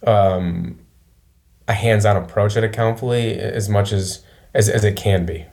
um, 0.05 0.79
a 1.67 1.73
hands-on 1.73 2.17
approach 2.17 2.57
at 2.57 2.63
Accountfully 2.63 3.39
as 3.39 3.69
much 3.69 3.93
as, 3.93 4.23
as 4.53 4.67
as 4.67 4.83
it 4.83 4.97
can 4.97 5.25
be. 5.25 5.45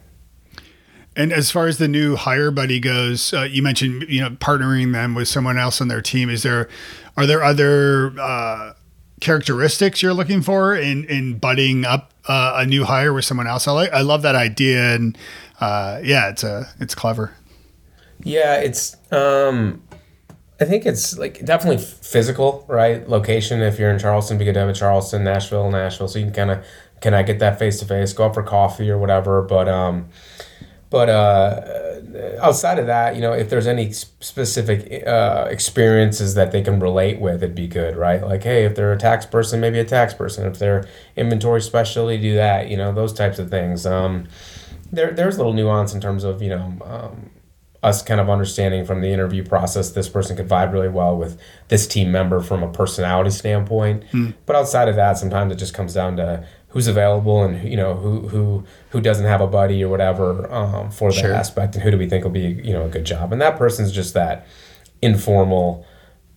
And 1.17 1.33
as 1.33 1.51
far 1.51 1.67
as 1.67 1.79
the 1.79 1.89
new 1.89 2.17
hire 2.17 2.51
buddy 2.51 2.79
goes, 2.79 3.35
uh, 3.35 3.43
you 3.43 3.63
mentioned 3.63 4.07
you 4.09 4.21
know 4.21 4.31
partnering 4.31 4.93
them 4.93 5.15
with 5.15 5.29
someone 5.29 5.59
else 5.59 5.81
on 5.81 5.89
their 5.89 6.01
team. 6.03 6.31
Is 6.31 6.43
there 6.43 6.69
are 7.17 7.27
there 7.27 7.43
other 7.43 8.13
uh, 8.19 8.75
characteristics 9.21 10.03
you're 10.03 10.15
looking 10.15 10.41
for 10.41 10.75
in 10.75 11.05
in 11.05 11.39
budding 11.39 11.85
up 11.85 12.13
uh, 12.29 12.55
a 12.57 12.67
new 12.67 12.85
hire 12.85 13.13
with 13.13 13.25
someone 13.25 13.47
else? 13.47 13.67
I 13.67 13.73
like 13.73 13.93
I 13.93 14.03
love 14.03 14.23
that 14.23 14.37
idea, 14.37 14.95
and 14.95 15.19
uh, 15.61 16.01
yeah, 16.03 16.31
it's 16.31 16.45
a 16.45 16.69
it's 16.79 16.95
clever. 16.95 17.35
Yeah, 18.23 18.61
it's 18.61 18.97
um 19.13 19.83
I 20.61 20.67
think 20.67 20.85
it's 20.85 21.17
like 21.17 21.45
definitely 21.45 21.83
physical, 21.83 22.67
right? 22.69 23.09
Location. 23.09 23.63
If 23.63 23.79
you're 23.79 23.91
in 23.91 23.99
Charleston, 23.99 24.37
be 24.37 24.45
good 24.45 24.53
to 24.55 24.61
have 24.61 24.69
a 24.69 24.75
Charleston, 24.75 25.25
Nashville, 25.25 25.71
Nashville, 25.71 26.07
so 26.07 26.19
you 26.19 26.27
can 26.27 26.35
kind 26.35 26.51
of 26.51 26.65
can 27.01 27.15
I 27.15 27.23
get 27.23 27.39
that 27.39 27.59
face 27.59 27.79
to 27.81 27.87
face, 27.87 28.13
go 28.13 28.27
out 28.27 28.35
for 28.35 28.43
coffee 28.43 28.91
or 28.91 28.99
whatever. 28.99 29.41
But 29.41 29.69
um, 29.69 30.09
but 30.91 31.09
uh, 31.09 32.01
outside 32.41 32.81
of 32.81 32.87
that, 32.87 33.15
you 33.15 33.21
know, 33.21 33.33
if 33.33 33.49
there's 33.49 33.69
any 33.69 33.93
specific 33.93 35.07
uh, 35.07 35.47
experiences 35.49 36.35
that 36.35 36.51
they 36.51 36.63
can 36.63 36.81
relate 36.81 37.21
with, 37.21 37.45
it'd 37.45 37.55
be 37.55 37.69
good, 37.69 37.97
right? 37.97 38.21
Like, 38.21 38.43
hey, 38.43 38.65
if 38.65 38.75
they're 38.75 38.93
a 38.93 38.99
tax 38.99 39.25
person, 39.25 39.61
maybe 39.61 39.79
a 39.79 39.85
tax 39.85 40.15
person. 40.15 40.47
If 40.47 40.59
they're 40.59 40.89
inventory 41.15 41.63
specialty, 41.63 42.19
do 42.19 42.35
that. 42.35 42.69
You 42.69 42.77
know, 42.77 42.93
those 42.93 43.13
types 43.13 43.39
of 43.39 43.51
things. 43.51 43.87
Um, 43.87 44.27
there 44.91 45.13
there's 45.13 45.37
a 45.37 45.39
little 45.39 45.53
nuance 45.53 45.95
in 45.95 46.01
terms 46.01 46.25
of 46.25 46.43
you 46.43 46.51
know. 46.51 46.77
Um, 46.85 47.31
us 47.83 48.03
kind 48.03 48.21
of 48.21 48.29
understanding 48.29 48.85
from 48.85 49.01
the 49.01 49.09
interview 49.09 49.43
process 49.43 49.93
this 49.93 50.07
person 50.07 50.37
could 50.37 50.47
vibe 50.47 50.71
really 50.71 50.89
well 50.89 51.17
with 51.17 51.41
this 51.69 51.87
team 51.87 52.13
member 52.13 52.41
from 52.41 52.63
a 52.63 52.71
personality 52.71 53.31
standpoint. 53.31 54.05
Mm. 54.13 54.35
But 54.45 54.57
outside 54.57 54.89
of 54.89 54.97
that, 54.97 55.17
sometimes 55.17 55.51
it 55.51 55.57
just 55.57 55.73
comes 55.73 55.95
down 55.95 56.17
to 56.19 56.47
who's 56.71 56.87
available 56.87 57.43
and 57.43 57.69
you 57.69 57.77
know 57.77 57.95
who 57.95 58.29
who 58.29 58.65
who 58.91 59.01
doesn't 59.01 59.27
have 59.27 59.41
a 59.41 59.47
buddy 59.47 59.83
or 59.85 59.89
whatever 59.89 60.51
um, 60.53 60.91
for 60.91 61.13
that 61.13 61.21
sure. 61.21 61.33
aspect, 61.33 61.75
and 61.75 61.85
who 61.85 61.91
do 61.91 61.99
we 61.99 62.09
think 62.09 62.25
will 62.25 62.31
be 62.31 62.61
you 62.65 62.73
know 62.73 62.85
a 62.85 62.89
good 62.89 63.05
job. 63.05 63.33
And 63.33 63.41
that 63.41 63.59
person's 63.59 63.93
just 63.93 64.15
that 64.15 64.47
informal 65.03 65.87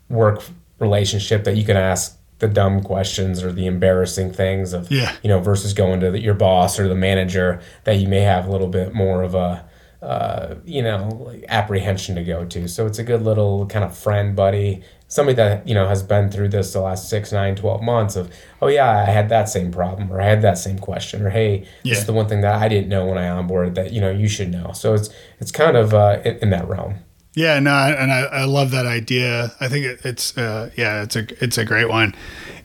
work 0.10 0.44
relationship 0.80 1.44
that 1.46 1.56
you 1.56 1.64
can 1.64 1.78
ask 1.78 2.20
the 2.40 2.48
dumb 2.48 2.82
questions 2.82 3.44
or 3.44 3.54
the 3.54 3.66
embarrassing 3.66 4.34
things 4.34 4.74
of 4.74 4.92
yeah. 4.92 5.16
you 5.24 5.30
know 5.30 5.40
versus 5.40 5.74
going 5.74 6.00
to 6.02 6.12
the, 6.12 6.20
your 6.20 6.34
boss 6.34 6.80
or 6.80 6.88
the 6.88 6.96
manager 6.96 7.62
that 7.86 7.98
you 7.98 8.08
may 8.08 8.22
have 8.22 8.48
a 8.48 8.52
little 8.52 8.68
bit 8.68 8.94
more 8.94 9.24
of 9.24 9.34
a 9.36 9.66
uh, 10.04 10.56
you 10.66 10.82
know, 10.82 11.34
apprehension 11.48 12.14
to 12.14 12.24
go 12.26 12.44
to. 12.44 12.68
So 12.68 12.86
it's 12.86 13.00
a 13.00 13.06
good 13.06 13.22
little 13.22 13.66
kind 13.68 13.86
of 13.86 13.98
friend, 13.98 14.36
buddy, 14.36 14.84
somebody 15.14 15.36
that, 15.36 15.68
you 15.68 15.76
know, 15.76 15.88
has 15.88 16.02
been 16.02 16.32
through 16.32 16.50
this 16.50 16.74
the 16.74 16.82
last 16.82 17.08
six, 17.08 17.32
nine, 17.32 17.56
12 17.56 17.84
months 17.84 18.16
of, 18.16 18.32
oh, 18.64 18.68
yeah, 18.68 18.90
I 18.90 19.12
had 19.12 19.30
that 19.30 19.48
same 19.48 19.72
problem 19.72 20.12
or 20.12 20.20
I 20.20 20.26
had 20.26 20.42
that 20.42 20.58
same 20.58 20.80
question 20.80 21.22
or, 21.22 21.30
hey, 21.30 21.68
yeah. 21.84 21.92
this 21.92 22.00
is 22.00 22.06
the 22.08 22.14
one 22.14 22.28
thing 22.28 22.42
that 22.42 22.56
I 22.56 22.68
didn't 22.68 22.90
know 22.90 23.06
when 23.06 23.20
I 23.20 23.28
onboarded 23.28 23.76
that, 23.76 23.94
you 23.94 24.02
know, 24.02 24.10
you 24.10 24.28
should 24.28 24.52
know. 24.52 24.72
So 24.72 24.96
it's, 24.96 25.10
it's 25.40 25.52
kind 25.52 25.78
of 25.78 25.94
uh, 25.94 26.20
in, 26.26 26.38
in 26.38 26.50
that 26.50 26.68
realm. 26.68 26.96
Yeah, 27.36 27.60
no, 27.60 27.72
and 27.72 28.12
I, 28.12 28.22
I 28.22 28.44
love 28.46 28.72
that 28.72 28.88
idea. 28.88 29.52
I 29.60 29.68
think 29.68 29.86
it, 29.86 30.00
it's, 30.04 30.36
uh, 30.36 30.72
yeah, 30.76 31.04
it's 31.04 31.16
a, 31.16 31.44
it's 31.44 31.60
a 31.60 31.66
great 31.66 31.90
one. 31.90 32.16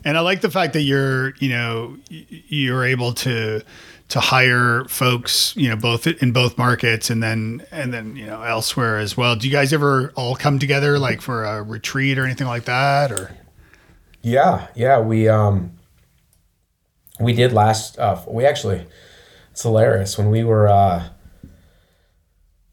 And 0.03 0.17
I 0.17 0.21
like 0.21 0.41
the 0.41 0.49
fact 0.49 0.73
that 0.73 0.81
you're, 0.81 1.35
you 1.37 1.49
know, 1.49 1.97
you're 2.09 2.85
able 2.85 3.13
to, 3.13 3.63
to 4.09 4.19
hire 4.19 4.85
folks, 4.85 5.55
you 5.55 5.69
know, 5.69 5.75
both 5.75 6.07
in 6.07 6.31
both 6.31 6.57
markets 6.57 7.09
and 7.09 7.21
then 7.21 7.65
and 7.71 7.93
then 7.93 8.15
you 8.15 8.25
know 8.25 8.41
elsewhere 8.41 8.97
as 8.97 9.15
well. 9.15 9.35
Do 9.35 9.47
you 9.47 9.53
guys 9.53 9.71
ever 9.71 10.11
all 10.15 10.35
come 10.35 10.59
together 10.59 10.97
like 10.97 11.21
for 11.21 11.45
a 11.45 11.61
retreat 11.61 12.17
or 12.17 12.25
anything 12.25 12.47
like 12.47 12.65
that? 12.65 13.11
Or 13.11 13.31
yeah, 14.21 14.67
yeah, 14.75 14.99
we 14.99 15.29
um 15.29 15.73
we 17.19 17.33
did 17.33 17.53
last. 17.53 17.99
Uh, 17.99 18.19
we 18.27 18.45
actually 18.45 18.85
it's 19.51 19.61
hilarious 19.61 20.17
when 20.17 20.29
we 20.29 20.43
were 20.43 20.67
uh, 20.67 21.09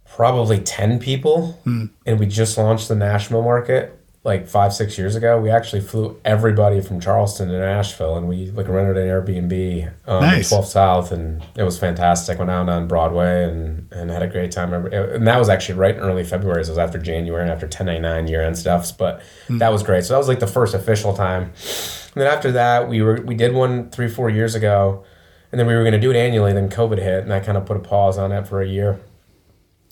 probably 0.08 0.58
ten 0.58 0.98
people 0.98 1.52
hmm. 1.64 1.86
and 2.06 2.18
we 2.18 2.26
just 2.26 2.56
launched 2.56 2.88
the 2.88 2.94
Nashville 2.94 3.42
market 3.42 3.95
like 4.26 4.48
five 4.48 4.74
six 4.74 4.98
years 4.98 5.14
ago 5.14 5.40
we 5.40 5.48
actually 5.50 5.80
flew 5.80 6.20
everybody 6.24 6.80
from 6.80 7.00
charleston 7.00 7.48
to 7.48 7.58
nashville 7.58 8.16
and 8.16 8.26
we 8.26 8.50
like 8.50 8.66
rented 8.66 8.96
an 8.96 9.06
airbnb 9.06 9.86
um, 10.06 10.20
nice. 10.20 10.48
12 10.48 10.66
south 10.66 11.12
and 11.12 11.44
it 11.56 11.62
was 11.62 11.78
fantastic. 11.78 12.38
Went 12.38 12.50
out 12.50 12.68
on 12.68 12.86
broadway 12.86 13.44
and, 13.44 13.90
and 13.92 14.10
had 14.10 14.22
a 14.22 14.28
great 14.28 14.50
time. 14.50 14.72
And 14.72 15.26
that 15.26 15.38
was 15.38 15.48
actually 15.48 15.78
right 15.78 15.94
in 15.94 16.00
early 16.00 16.24
february 16.24 16.64
so 16.64 16.70
it 16.70 16.72
was 16.72 16.78
after 16.78 16.98
january 16.98 17.42
and 17.42 17.50
after 17.50 17.66
1099 17.66 18.28
year 18.28 18.42
end 18.42 18.58
stuffs 18.58 18.92
but 18.92 19.22
mm. 19.48 19.58
that 19.58 19.70
was 19.70 19.82
great. 19.82 20.04
So 20.04 20.14
that 20.14 20.18
was 20.18 20.28
like 20.28 20.40
the 20.40 20.46
first 20.46 20.74
official 20.74 21.14
time. 21.14 21.42
And 21.42 22.22
then 22.22 22.26
after 22.26 22.52
that 22.52 22.88
we 22.88 23.02
were 23.02 23.20
we 23.22 23.34
did 23.34 23.54
one 23.54 23.90
three 23.90 24.08
four 24.08 24.30
years 24.30 24.54
ago 24.54 25.04
and 25.52 25.58
then 25.58 25.66
we 25.66 25.74
were 25.74 25.82
going 25.82 25.92
to 25.92 26.00
do 26.00 26.10
it 26.10 26.16
annually 26.16 26.52
then 26.52 26.68
covid 26.68 26.98
hit 26.98 27.22
and 27.22 27.30
that 27.30 27.44
kind 27.44 27.56
of 27.56 27.66
put 27.66 27.76
a 27.76 27.80
pause 27.80 28.18
on 28.18 28.32
it 28.32 28.46
for 28.46 28.60
a 28.60 28.68
year. 28.68 29.00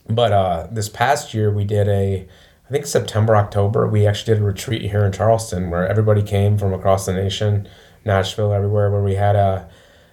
But 0.08 0.32
uh, 0.32 0.66
this 0.70 0.88
past 0.88 1.32
year 1.32 1.50
we 1.52 1.64
did 1.64 1.88
a 1.88 2.28
I 2.66 2.72
think 2.72 2.86
September, 2.86 3.36
October, 3.36 3.86
we 3.86 4.06
actually 4.06 4.34
did 4.34 4.42
a 4.42 4.46
retreat 4.46 4.82
here 4.90 5.04
in 5.04 5.12
Charleston 5.12 5.70
where 5.70 5.86
everybody 5.86 6.22
came 6.22 6.56
from 6.56 6.72
across 6.72 7.04
the 7.04 7.12
nation, 7.12 7.68
Nashville, 8.06 8.52
everywhere, 8.52 8.90
where 8.90 9.02
we 9.02 9.16
had 9.16 9.36
a, 9.36 9.68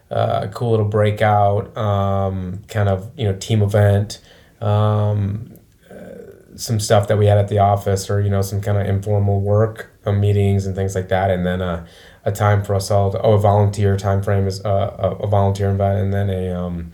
a 0.09 0.49
cool 0.49 0.71
little 0.71 0.85
breakout 0.85 1.75
um, 1.77 2.61
kind 2.67 2.89
of 2.89 3.09
you 3.17 3.25
know 3.25 3.37
team 3.37 3.61
event, 3.61 4.19
um, 4.59 5.53
uh, 5.89 6.55
some 6.57 6.79
stuff 6.79 7.07
that 7.07 7.17
we 7.17 7.27
had 7.27 7.37
at 7.37 7.47
the 7.47 7.59
office, 7.59 8.09
or 8.09 8.19
you 8.19 8.29
know 8.29 8.41
some 8.41 8.59
kind 8.59 8.77
of 8.77 8.85
informal 8.85 9.39
work 9.39 9.89
uh, 10.05 10.11
meetings 10.11 10.65
and 10.65 10.75
things 10.75 10.93
like 10.93 11.07
that, 11.07 11.31
and 11.31 11.45
then 11.45 11.61
a, 11.61 11.85
a 12.25 12.33
time 12.33 12.63
for 12.63 12.75
us 12.75 12.91
all 12.91 13.11
to 13.13 13.21
oh 13.21 13.33
a 13.33 13.39
volunteer 13.39 13.95
time 13.95 14.21
frame 14.21 14.45
is 14.45 14.63
uh, 14.65 14.95
a, 14.99 15.23
a 15.23 15.27
volunteer 15.27 15.71
event, 15.71 15.99
and 15.99 16.13
then 16.13 16.29
a 16.29 16.51
um, 16.51 16.91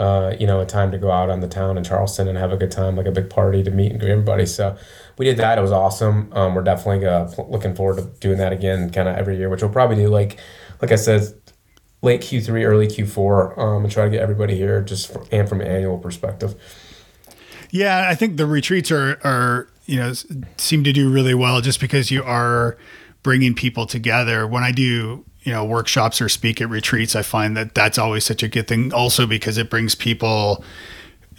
uh, 0.00 0.34
you 0.40 0.46
know, 0.46 0.60
a 0.60 0.66
time 0.66 0.90
to 0.90 0.98
go 0.98 1.10
out 1.10 1.28
on 1.28 1.40
the 1.40 1.46
town 1.46 1.76
in 1.76 1.84
Charleston 1.84 2.26
and 2.26 2.38
have 2.38 2.52
a 2.52 2.56
good 2.56 2.70
time, 2.70 2.96
like 2.96 3.04
a 3.04 3.12
big 3.12 3.28
party 3.28 3.62
to 3.62 3.70
meet 3.70 3.90
and 3.92 4.00
greet 4.00 4.10
everybody. 4.10 4.46
So 4.46 4.74
we 5.18 5.26
did 5.26 5.36
that. 5.36 5.58
It 5.58 5.60
was 5.60 5.72
awesome. 5.72 6.32
Um, 6.32 6.54
we're 6.54 6.62
definitely 6.62 7.06
uh, 7.06 7.28
looking 7.48 7.74
forward 7.74 7.98
to 7.98 8.04
doing 8.18 8.38
that 8.38 8.50
again, 8.50 8.90
kind 8.90 9.08
of 9.08 9.16
every 9.16 9.36
year, 9.36 9.50
which 9.50 9.60
we'll 9.60 9.70
probably 9.70 9.96
do 9.96 10.08
like, 10.08 10.38
like 10.80 10.90
I 10.90 10.96
said, 10.96 11.34
late 12.00 12.22
Q3, 12.22 12.64
early 12.64 12.86
Q4, 12.86 13.58
um, 13.58 13.84
and 13.84 13.92
try 13.92 14.04
to 14.04 14.10
get 14.10 14.22
everybody 14.22 14.56
here 14.56 14.80
just 14.80 15.12
for, 15.12 15.26
and 15.30 15.46
from 15.46 15.60
an 15.60 15.66
annual 15.66 15.98
perspective. 15.98 16.54
Yeah, 17.70 18.08
I 18.08 18.14
think 18.14 18.38
the 18.38 18.46
retreats 18.46 18.90
are 18.90 19.20
are 19.22 19.68
you 19.84 19.96
know 19.96 20.12
seem 20.56 20.82
to 20.82 20.92
do 20.92 21.10
really 21.10 21.34
well 21.34 21.60
just 21.60 21.78
because 21.78 22.10
you 22.10 22.24
are 22.24 22.78
bringing 23.22 23.54
people 23.54 23.86
together. 23.86 24.46
When 24.46 24.64
I 24.64 24.72
do 24.72 25.26
you 25.42 25.52
know 25.52 25.64
workshops 25.64 26.20
or 26.20 26.28
speak 26.28 26.60
at 26.60 26.68
retreats 26.68 27.16
i 27.16 27.22
find 27.22 27.56
that 27.56 27.74
that's 27.74 27.98
always 27.98 28.24
such 28.24 28.42
a 28.42 28.48
good 28.48 28.68
thing 28.68 28.92
also 28.92 29.26
because 29.26 29.58
it 29.58 29.70
brings 29.70 29.94
people 29.94 30.64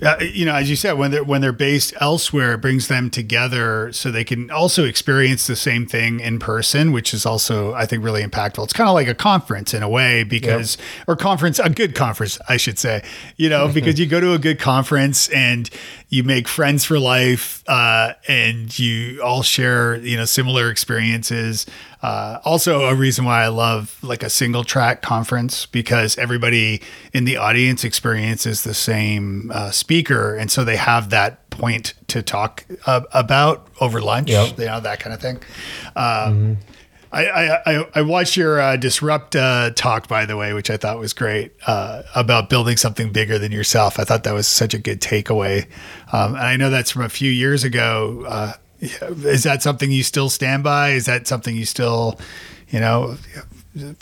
uh, 0.01 0.17
you 0.19 0.45
know, 0.45 0.55
as 0.55 0.67
you 0.67 0.75
said, 0.75 0.93
when 0.93 1.11
they're 1.11 1.23
when 1.23 1.41
they're 1.41 1.51
based 1.51 1.93
elsewhere, 2.01 2.55
it 2.55 2.57
brings 2.57 2.87
them 2.87 3.09
together 3.11 3.91
so 3.91 4.09
they 4.09 4.23
can 4.23 4.49
also 4.49 4.83
experience 4.83 5.45
the 5.45 5.55
same 5.55 5.85
thing 5.85 6.19
in 6.19 6.39
person, 6.39 6.91
which 6.91 7.13
is 7.13 7.23
also 7.23 7.73
I 7.73 7.85
think 7.85 8.03
really 8.03 8.23
impactful. 8.23 8.63
It's 8.63 8.73
kind 8.73 8.89
of 8.89 8.95
like 8.95 9.07
a 9.07 9.13
conference 9.13 9.75
in 9.75 9.83
a 9.83 9.89
way 9.89 10.23
because 10.23 10.77
yep. 10.77 11.07
or 11.07 11.15
conference 11.15 11.59
a 11.59 11.69
good 11.69 11.93
conference 11.93 12.39
I 12.49 12.57
should 12.57 12.79
say, 12.79 13.03
you 13.37 13.47
know, 13.47 13.67
because 13.73 13.99
you 13.99 14.07
go 14.07 14.19
to 14.19 14.33
a 14.33 14.39
good 14.39 14.59
conference 14.59 15.29
and 15.29 15.69
you 16.09 16.23
make 16.23 16.47
friends 16.47 16.83
for 16.83 16.97
life 16.97 17.63
uh, 17.67 18.13
and 18.27 18.77
you 18.79 19.21
all 19.21 19.43
share 19.43 19.97
you 19.97 20.17
know 20.17 20.25
similar 20.25 20.71
experiences. 20.71 21.67
Uh, 22.01 22.39
also, 22.43 22.85
a 22.85 22.95
reason 22.95 23.25
why 23.25 23.43
I 23.43 23.49
love 23.49 23.97
like 24.01 24.23
a 24.23 24.29
single 24.29 24.63
track 24.63 25.01
conference 25.01 25.67
because 25.67 26.17
everybody 26.17 26.81
in 27.13 27.25
the 27.25 27.37
audience 27.37 27.83
experiences 27.83 28.63
the 28.63 28.73
same 28.73 29.51
uh, 29.53 29.71
speaker, 29.71 30.35
and 30.35 30.49
so 30.49 30.63
they 30.63 30.77
have 30.77 31.11
that 31.11 31.49
point 31.51 31.93
to 32.07 32.23
talk 32.23 32.65
uh, 32.87 33.01
about 33.13 33.67
over 33.79 34.01
lunch, 34.01 34.29
yep. 34.29 34.57
you 34.57 34.65
know, 34.65 34.79
that 34.79 34.99
kind 34.99 35.13
of 35.13 35.21
thing. 35.21 35.37
Um, 35.95 36.03
mm-hmm. 36.03 36.53
I, 37.13 37.57
I, 37.65 37.85
I 37.95 38.01
watched 38.03 38.37
your 38.37 38.61
uh, 38.61 38.77
disrupt 38.77 39.35
uh, 39.35 39.71
talk 39.75 40.07
by 40.07 40.25
the 40.25 40.37
way, 40.37 40.53
which 40.53 40.69
I 40.69 40.77
thought 40.77 40.97
was 40.97 41.11
great 41.11 41.51
uh, 41.67 42.03
about 42.15 42.49
building 42.49 42.77
something 42.77 43.11
bigger 43.11 43.37
than 43.37 43.51
yourself. 43.51 43.99
I 43.99 44.05
thought 44.05 44.23
that 44.23 44.33
was 44.33 44.47
such 44.47 44.73
a 44.73 44.79
good 44.79 45.01
takeaway, 45.01 45.67
um, 46.13 46.35
and 46.35 46.43
I 46.43 46.55
know 46.55 46.69
that's 46.69 46.91
from 46.91 47.01
a 47.03 47.09
few 47.09 47.29
years 47.29 47.63
ago. 47.65 48.55
Is 48.81 49.43
that 49.43 49.61
something 49.61 49.91
you 49.91 50.03
still 50.03 50.29
stand 50.29 50.63
by? 50.63 50.89
Is 50.89 51.05
that 51.05 51.27
something 51.27 51.55
you 51.55 51.65
still, 51.65 52.19
you 52.69 52.79
know, 52.79 53.17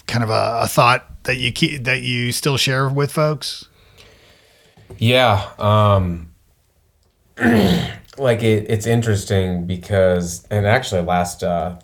kind 0.07 0.23
of 0.23 0.29
a, 0.29 0.61
a 0.63 0.67
thought 0.67 1.23
that 1.23 1.37
you 1.37 1.51
keep 1.51 1.83
that 1.83 2.01
you 2.01 2.31
still 2.31 2.57
share 2.57 2.87
with 2.87 3.11
folks? 3.11 3.67
Yeah, 4.97 5.49
um, 5.59 6.31
like 7.37 8.41
it, 8.41 8.65
it's 8.69 8.87
interesting 8.87 9.67
because, 9.67 10.45
and 10.49 10.65
actually, 10.65 11.01
last 11.01 11.43
uh, 11.43 11.77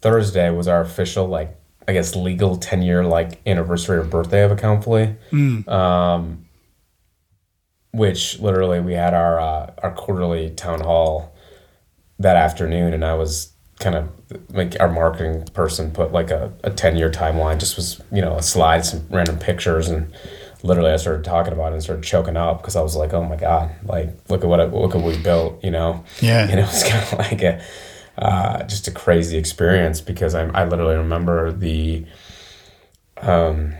Thursday 0.00 0.50
was 0.50 0.68
our 0.68 0.80
official 0.80 1.26
like 1.26 1.56
I 1.86 1.92
guess 1.92 2.16
legal 2.16 2.56
ten 2.56 2.82
year 2.82 3.04
like 3.04 3.40
anniversary 3.46 3.98
or 3.98 4.04
birthday 4.04 4.42
of 4.44 4.50
Accountfully. 4.50 5.16
Mm. 5.30 5.68
Um, 5.68 6.46
which 7.92 8.38
literally 8.40 8.80
we 8.80 8.92
had 8.92 9.14
our 9.14 9.40
uh, 9.40 9.72
our 9.82 9.92
quarterly 9.92 10.50
town 10.50 10.80
hall 10.80 11.35
that 12.18 12.36
afternoon, 12.36 12.94
and 12.94 13.04
I 13.04 13.14
was 13.14 13.52
kind 13.78 13.94
of 13.94 14.08
like 14.50 14.74
our 14.80 14.90
marketing 14.90 15.44
person 15.52 15.90
put 15.90 16.10
like 16.10 16.30
a, 16.30 16.50
a 16.64 16.70
10 16.70 16.96
year 16.96 17.10
timeline 17.10 17.60
just 17.60 17.76
was 17.76 18.00
you 18.10 18.22
know 18.22 18.36
a 18.36 18.42
slide 18.42 18.86
some 18.86 19.06
random 19.10 19.38
pictures 19.38 19.86
and 19.86 20.10
literally 20.62 20.90
I 20.90 20.96
started 20.96 21.24
talking 21.24 21.52
about 21.52 21.72
it 21.72 21.74
and 21.74 21.82
started 21.82 22.04
choking 22.04 22.36
up 22.36 22.60
because 22.60 22.76
I 22.76 22.82
was 22.82 22.96
like, 22.96 23.12
oh 23.12 23.22
my 23.22 23.36
god, 23.36 23.70
like 23.84 24.10
look 24.28 24.42
at 24.42 24.48
what 24.48 24.60
I, 24.60 24.64
look 24.64 24.94
at 24.94 25.00
what 25.00 25.16
we 25.16 25.22
built, 25.22 25.62
you 25.62 25.70
know. 25.70 26.04
Yeah. 26.20 26.46
And 26.50 26.60
it 26.60 26.66
was 26.66 26.82
kind 26.82 27.02
of 27.02 27.18
like 27.18 27.42
a 27.42 27.62
uh, 28.18 28.62
just 28.64 28.88
a 28.88 28.90
crazy 28.90 29.36
experience 29.36 30.00
because 30.00 30.34
I 30.34 30.46
I 30.46 30.64
literally 30.64 30.96
remember 30.96 31.52
the 31.52 32.06
um 33.18 33.74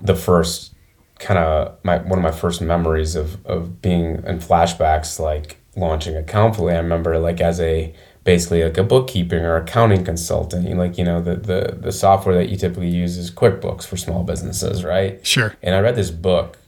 the 0.00 0.16
first 0.16 0.74
kind 1.18 1.38
of 1.38 1.78
my 1.84 1.98
one 1.98 2.18
of 2.18 2.22
my 2.22 2.32
first 2.32 2.60
memories 2.60 3.14
of 3.14 3.44
of 3.46 3.80
being 3.80 4.22
in 4.26 4.38
flashbacks 4.38 5.20
like 5.20 5.61
launching 5.76 6.16
Accountfully. 6.16 6.74
I 6.74 6.78
remember 6.78 7.18
like 7.18 7.40
as 7.40 7.60
a 7.60 7.94
basically 8.24 8.62
like 8.62 8.78
a 8.78 8.84
bookkeeping 8.84 9.44
or 9.44 9.56
accounting 9.56 10.04
consultant. 10.04 10.76
Like 10.76 10.98
you 10.98 11.04
know 11.04 11.20
the 11.20 11.36
the 11.36 11.78
the 11.80 11.92
software 11.92 12.34
that 12.36 12.48
you 12.48 12.56
typically 12.56 12.88
use 12.88 13.16
is 13.16 13.30
QuickBooks 13.30 13.86
for 13.86 13.96
small 13.96 14.22
businesses, 14.22 14.84
right? 14.84 15.24
Sure. 15.26 15.54
And 15.62 15.74
I 15.74 15.80
read 15.80 15.96
this 15.96 16.10
book, 16.10 16.58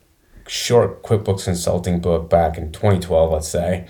short 0.46 1.02
QuickBooks 1.02 1.44
consulting 1.44 2.00
book 2.00 2.28
back 2.28 2.58
in 2.58 2.72
2012, 2.72 3.32
let's 3.32 3.48
say, 3.48 3.86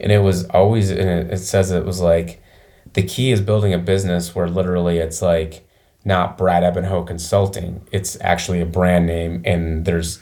and 0.00 0.12
it 0.12 0.20
was 0.20 0.44
always 0.46 0.90
and 0.90 1.08
it, 1.08 1.30
it 1.32 1.38
says 1.38 1.70
it 1.70 1.84
was 1.84 2.00
like 2.00 2.42
the 2.94 3.02
key 3.02 3.32
is 3.32 3.40
building 3.40 3.72
a 3.72 3.78
business 3.78 4.34
where 4.34 4.48
literally 4.48 4.98
it's 4.98 5.22
like 5.22 5.66
not 6.04 6.36
Brad 6.36 6.62
Ebenho 6.62 7.06
Consulting. 7.06 7.86
It's 7.92 8.18
actually 8.20 8.60
a 8.60 8.66
brand 8.66 9.06
name, 9.06 9.42
and 9.44 9.84
there's 9.84 10.20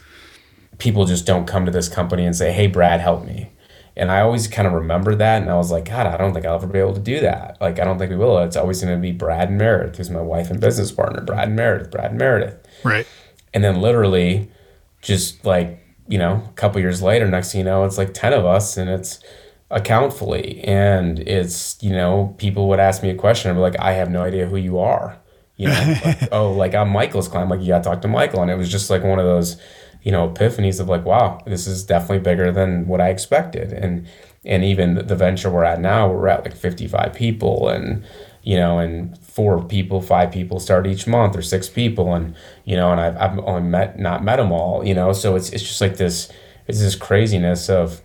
people 0.77 1.05
just 1.05 1.25
don't 1.25 1.47
come 1.47 1.65
to 1.65 1.71
this 1.71 1.89
company 1.89 2.25
and 2.25 2.35
say, 2.35 2.51
"Hey, 2.51 2.67
Brad, 2.67 2.99
help 2.99 3.25
me." 3.25 3.49
And 3.95 4.09
I 4.09 4.21
always 4.21 4.47
kind 4.47 4.67
of 4.67 4.73
remember 4.73 5.15
that, 5.15 5.41
and 5.41 5.51
I 5.51 5.57
was 5.57 5.71
like, 5.71 5.85
God, 5.85 6.07
I 6.07 6.15
don't 6.15 6.33
think 6.33 6.45
I'll 6.45 6.55
ever 6.55 6.67
be 6.67 6.79
able 6.79 6.93
to 6.93 6.99
do 6.99 7.19
that. 7.19 7.57
Like, 7.59 7.77
I 7.79 7.83
don't 7.83 7.97
think 7.97 8.09
we 8.09 8.15
will. 8.15 8.37
It's 8.39 8.55
always 8.55 8.81
going 8.81 8.95
to 8.95 9.01
be 9.01 9.11
Brad 9.11 9.49
and 9.49 9.57
Meredith, 9.57 9.97
who's 9.97 10.09
my 10.09 10.21
wife 10.21 10.49
and 10.49 10.61
business 10.61 10.91
partner. 10.91 11.21
Brad 11.21 11.49
and 11.49 11.57
Meredith, 11.57 11.91
Brad 11.91 12.11
and 12.11 12.19
Meredith. 12.19 12.55
Right. 12.83 13.05
And 13.53 13.63
then 13.63 13.81
literally, 13.81 14.49
just 15.01 15.43
like 15.43 15.79
you 16.07 16.17
know, 16.17 16.43
a 16.49 16.53
couple 16.53 16.81
years 16.81 17.01
later, 17.01 17.27
next 17.27 17.51
thing 17.51 17.59
you 17.59 17.65
know, 17.65 17.85
it's 17.85 17.97
like 17.97 18.13
ten 18.13 18.33
of 18.33 18.45
us, 18.45 18.77
and 18.77 18.89
it's 18.89 19.19
accountfully, 19.69 20.61
and 20.63 21.19
it's 21.19 21.81
you 21.81 21.91
know, 21.91 22.35
people 22.37 22.67
would 22.69 22.79
ask 22.79 23.01
me 23.01 23.09
a 23.09 23.15
question, 23.15 23.49
and 23.49 23.57
be 23.57 23.61
like, 23.61 23.79
I 23.79 23.93
have 23.93 24.09
no 24.09 24.21
idea 24.21 24.45
who 24.45 24.57
you 24.57 24.79
are. 24.79 25.17
You 25.55 25.67
know, 25.67 25.95
like, 26.03 26.27
oh, 26.31 26.51
like 26.51 26.75
I'm 26.75 26.89
Michael's 26.89 27.27
client. 27.27 27.49
Like 27.49 27.61
you 27.61 27.67
got 27.67 27.83
to 27.83 27.89
talk 27.89 28.01
to 28.01 28.07
Michael, 28.07 28.41
and 28.41 28.51
it 28.51 28.55
was 28.55 28.69
just 28.69 28.89
like 28.89 29.03
one 29.03 29.19
of 29.19 29.25
those 29.25 29.55
you 30.03 30.11
know 30.11 30.29
epiphanies 30.29 30.79
of 30.79 30.89
like 30.89 31.05
wow 31.05 31.39
this 31.45 31.67
is 31.67 31.83
definitely 31.83 32.19
bigger 32.19 32.51
than 32.51 32.87
what 32.87 33.01
i 33.01 33.09
expected. 33.09 33.71
And 33.71 34.07
and 34.43 34.63
even 34.63 34.95
the 34.95 35.15
venture 35.15 35.49
we're 35.49 35.63
at 35.63 35.79
now 35.79 36.09
we're 36.11 36.27
at 36.27 36.43
like 36.43 36.55
55 36.55 37.13
people 37.13 37.69
and 37.69 38.03
you 38.41 38.57
know 38.57 38.79
and 38.79 39.17
four 39.19 39.63
people 39.63 40.01
five 40.01 40.31
people 40.31 40.59
start 40.59 40.87
each 40.87 41.05
month 41.05 41.35
or 41.35 41.43
six 41.43 41.69
people 41.69 42.13
and 42.15 42.35
you 42.65 42.75
know 42.75 42.91
and 42.91 42.99
i've, 42.99 43.15
I've 43.17 43.39
only 43.39 43.69
met 43.69 43.99
not 43.99 44.23
met 44.23 44.37
them 44.37 44.51
all 44.51 44.83
you 44.83 44.95
know? 44.95 45.13
So 45.13 45.35
it's, 45.35 45.49
it's 45.49 45.63
just 45.63 45.79
like 45.79 45.97
this 45.97 46.31
it's 46.67 46.79
this 46.79 46.95
craziness 46.95 47.69
of 47.69 48.01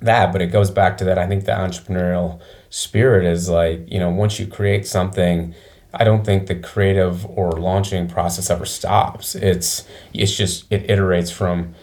that 0.00 0.32
but 0.32 0.42
it 0.42 0.48
goes 0.48 0.70
back 0.70 0.98
to 0.98 1.04
that 1.04 1.18
i 1.18 1.26
think 1.26 1.44
the 1.44 1.52
entrepreneurial 1.52 2.40
spirit 2.70 3.24
is 3.24 3.48
like 3.48 3.80
you 3.86 4.00
know 4.00 4.10
once 4.10 4.38
you 4.38 4.46
create 4.46 4.86
something 4.86 5.54
I 5.98 6.04
don't 6.04 6.24
think 6.24 6.46
the 6.46 6.54
creative 6.54 7.24
or 7.26 7.52
launching 7.52 8.06
process 8.06 8.50
ever 8.50 8.66
stops. 8.66 9.34
It's 9.34 9.86
it's 10.12 10.36
just 10.36 10.70
it 10.70 10.86
iterates 10.88 11.32
from 11.32 11.74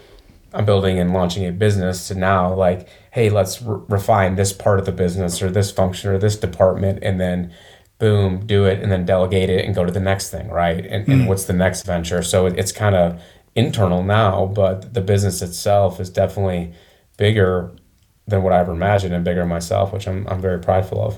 I'm 0.54 0.66
building 0.66 1.00
and 1.00 1.14
launching 1.14 1.46
a 1.48 1.52
business 1.52 2.08
to 2.10 2.16
now 2.16 2.54
like 2.54 2.88
hey 3.12 3.30
let's 3.30 3.62
re- 3.62 3.82
refine 3.88 4.36
this 4.36 4.54
part 4.54 4.80
of 4.80 4.86
the 4.86 4.92
business 4.92 5.42
or 5.42 5.50
this 5.50 5.72
function 5.72 6.12
or 6.12 6.20
this 6.20 6.38
department 6.38 7.00
and 7.02 7.20
then 7.20 7.52
boom 7.98 8.46
do 8.46 8.66
it 8.66 8.82
and 8.82 8.92
then 8.92 9.06
delegate 9.06 9.50
it 9.50 9.66
and 9.66 9.74
go 9.74 9.84
to 9.84 9.92
the 9.92 10.00
next 10.00 10.30
thing 10.30 10.48
right? 10.50 10.86
And, 10.86 11.08
and 11.08 11.24
hmm. 11.24 11.28
what's 11.28 11.46
the 11.46 11.54
next 11.54 11.84
venture? 11.84 12.22
So 12.22 12.46
it, 12.46 12.58
it's 12.58 12.72
kind 12.72 12.96
of 12.96 13.20
internal 13.56 14.04
now 14.04 14.46
but 14.46 14.94
the 14.94 15.02
business 15.02 15.42
itself 15.42 16.00
is 16.00 16.12
definitely 16.12 16.74
bigger 17.18 17.72
than 18.28 18.44
what 18.44 18.54
I 18.54 18.60
ever 18.60 18.74
imagined 18.74 19.14
and 19.14 19.26
bigger 19.26 19.46
myself 19.46 19.92
which 19.92 20.08
I'm, 20.08 20.28
I'm 20.28 20.40
very 20.40 20.60
prideful 20.60 21.04
of 21.04 21.18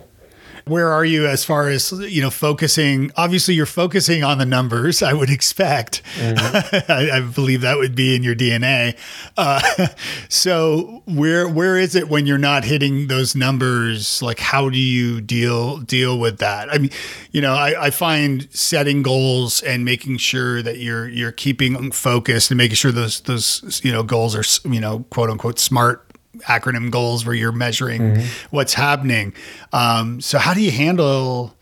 where 0.65 0.91
are 0.91 1.05
you 1.05 1.27
as 1.27 1.45
far 1.45 1.69
as 1.69 1.91
you 1.91 2.21
know 2.21 2.29
focusing? 2.29 3.11
Obviously 3.15 3.53
you're 3.53 3.65
focusing 3.65 4.23
on 4.23 4.37
the 4.37 4.45
numbers 4.45 5.03
i 5.03 5.13
would 5.13 5.29
expect. 5.29 6.01
Mm-hmm. 6.17 6.91
I, 6.91 7.17
I, 7.17 7.21
believe 7.21 7.61
that 7.61 7.77
would 7.77 7.95
be 7.95 8.15
in 8.15 8.23
your 8.23 8.35
dna 8.35 8.97
uh, 9.37 9.87
so 10.29 11.03
where 11.05 11.47
where 11.47 11.77
is 11.77 11.95
it 11.95 12.09
when 12.09 12.25
you're 12.25 12.37
not 12.37 12.63
hitting 12.63 13.07
those 13.07 13.35
numbers? 13.35 14.21
Like 14.21 14.39
how 14.39 14.69
do 14.69 14.79
you 14.79 15.21
deal 15.21 15.77
deal 15.77 16.19
with 16.19 16.39
that? 16.39 16.69
I 16.73 16.77
mean 16.77 16.91
you 17.31 17.41
know 17.41 17.53
i, 17.53 17.85
I 17.85 17.89
find 17.89 18.47
setting 18.51 19.03
goals 19.03 19.61
and 19.61 19.85
making 19.85 20.17
sure 20.17 20.61
that 20.61 20.79
you're 20.79 21.07
you're 21.07 21.31
keeping 21.31 21.91
focused 21.91 22.51
and 22.51 22.57
making 22.57 22.75
sure 22.75 22.91
those 22.91 23.21
those 23.21 23.81
you 23.83 23.91
know 23.91 24.03
goals 24.03 24.35
are 24.35 24.69
you 24.69 24.79
know 24.79 25.05
quote 25.09 25.29
unquote 25.29 25.59
smart 25.59 26.05
acronym 26.43 26.91
goals 26.91 27.25
where 27.25 27.35
you're 27.35 27.51
measuring 27.51 28.01
mm-hmm. 28.01 28.55
what's 28.55 28.73
happening. 28.73 29.33
Um, 29.73 30.21
so 30.21 30.37
how 30.37 30.53
do 30.53 30.61
you 30.61 30.71
handle 30.71 31.55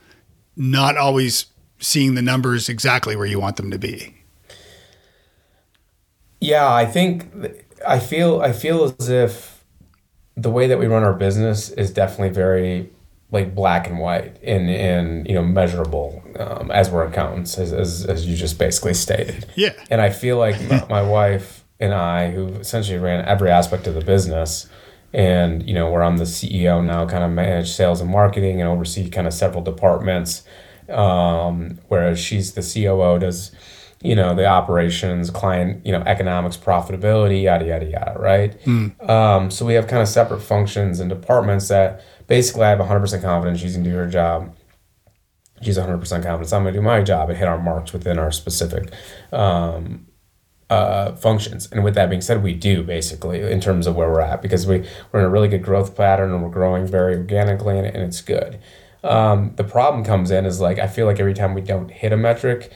not 0.55 0.97
always 0.97 1.47
seeing 1.79 2.15
the 2.15 2.21
numbers 2.21 2.69
exactly 2.69 3.15
where 3.15 3.25
you 3.25 3.39
want 3.39 3.57
them 3.57 3.71
to 3.71 3.79
be? 3.79 4.15
Yeah, 6.39 6.71
I 6.71 6.85
think 6.85 7.29
I 7.87 7.99
feel 7.99 8.41
I 8.41 8.51
feel 8.51 8.93
as 8.99 9.09
if 9.09 9.63
the 10.35 10.49
way 10.49 10.67
that 10.67 10.77
we 10.77 10.87
run 10.87 11.03
our 11.03 11.13
business 11.13 11.69
is 11.69 11.91
definitely 11.91 12.29
very 12.29 12.89
like 13.31 13.55
black 13.55 13.87
and 13.87 13.99
white 13.99 14.37
and 14.43 14.69
and 14.69 15.27
you 15.27 15.33
know 15.33 15.43
measurable 15.43 16.23
um, 16.39 16.69
as 16.71 16.89
we're 16.89 17.05
accountants 17.05 17.57
as, 17.57 17.71
as, 17.73 18.05
as 18.05 18.27
you 18.27 18.35
just 18.35 18.59
basically 18.59 18.93
stated. 18.93 19.45
Yeah, 19.55 19.73
and 19.89 20.01
I 20.01 20.09
feel 20.09 20.37
like 20.37 20.61
my, 20.69 20.85
my 20.89 21.01
wife 21.09 21.62
and 21.79 21.93
I, 21.93 22.31
who 22.31 22.47
essentially 22.55 22.97
ran 22.97 23.25
every 23.25 23.49
aspect 23.49 23.87
of 23.87 23.93
the 23.95 24.01
business, 24.01 24.67
and 25.13 25.67
you 25.67 25.73
know, 25.73 25.91
where 25.91 26.03
I'm 26.03 26.17
the 26.17 26.23
CEO 26.23 26.83
now, 26.83 27.05
kind 27.05 27.23
of 27.23 27.31
manage 27.31 27.71
sales 27.71 28.01
and 28.01 28.09
marketing 28.09 28.59
and 28.61 28.69
oversee 28.69 29.09
kind 29.09 29.27
of 29.27 29.33
several 29.33 29.63
departments. 29.63 30.43
Um, 30.89 31.79
whereas 31.87 32.19
she's 32.19 32.53
the 32.53 32.61
COO, 32.61 33.19
does 33.19 33.51
you 34.03 34.15
know 34.15 34.35
the 34.35 34.45
operations, 34.45 35.29
client, 35.29 35.85
you 35.85 35.91
know, 35.91 36.01
economics, 36.01 36.57
profitability, 36.57 37.43
yada 37.43 37.65
yada 37.65 37.85
yada, 37.85 38.19
right? 38.19 38.59
Mm. 38.65 39.09
Um, 39.09 39.49
so 39.49 39.65
we 39.65 39.75
have 39.75 39.87
kind 39.87 40.01
of 40.01 40.09
separate 40.09 40.41
functions 40.41 40.99
and 40.99 41.09
departments 41.09 41.69
that 41.69 42.03
basically 42.27 42.63
I 42.63 42.69
have 42.69 42.79
100% 42.79 43.21
confidence 43.21 43.59
she's 43.59 43.77
gonna 43.77 43.89
do 43.89 43.95
her 43.95 44.07
job. 44.07 44.55
She's 45.61 45.77
100% 45.77 46.01
confidence 46.23 46.51
I'm 46.51 46.63
gonna 46.63 46.73
do 46.73 46.81
my 46.81 47.01
job 47.01 47.29
and 47.29 47.37
hit 47.37 47.47
our 47.47 47.57
marks 47.57 47.93
within 47.93 48.19
our 48.19 48.31
specific 48.31 48.91
um, 49.31 50.07
uh, 50.69 51.13
functions. 51.15 51.69
And 51.71 51.83
with 51.83 51.95
that 51.95 52.09
being 52.09 52.21
said, 52.21 52.43
we 52.43 52.53
do 52.53 52.83
basically 52.83 53.41
in 53.41 53.59
terms 53.59 53.87
of 53.87 53.95
where 53.95 54.09
we're 54.09 54.21
at 54.21 54.41
because 54.41 54.65
we, 54.65 54.87
we're 55.11 55.19
in 55.19 55.25
a 55.25 55.29
really 55.29 55.47
good 55.47 55.63
growth 55.63 55.95
pattern 55.95 56.31
and 56.31 56.43
we're 56.43 56.49
growing 56.49 56.87
very 56.87 57.15
organically 57.15 57.77
and, 57.77 57.87
and 57.87 58.03
it's 58.03 58.21
good. 58.21 58.59
Um, 59.03 59.53
the 59.55 59.63
problem 59.63 60.03
comes 60.03 60.31
in 60.31 60.45
is 60.45 60.61
like 60.61 60.79
I 60.79 60.87
feel 60.87 61.05
like 61.05 61.19
every 61.19 61.33
time 61.33 61.53
we 61.53 61.61
don't 61.61 61.91
hit 61.91 62.13
a 62.13 62.17
metric, 62.17 62.71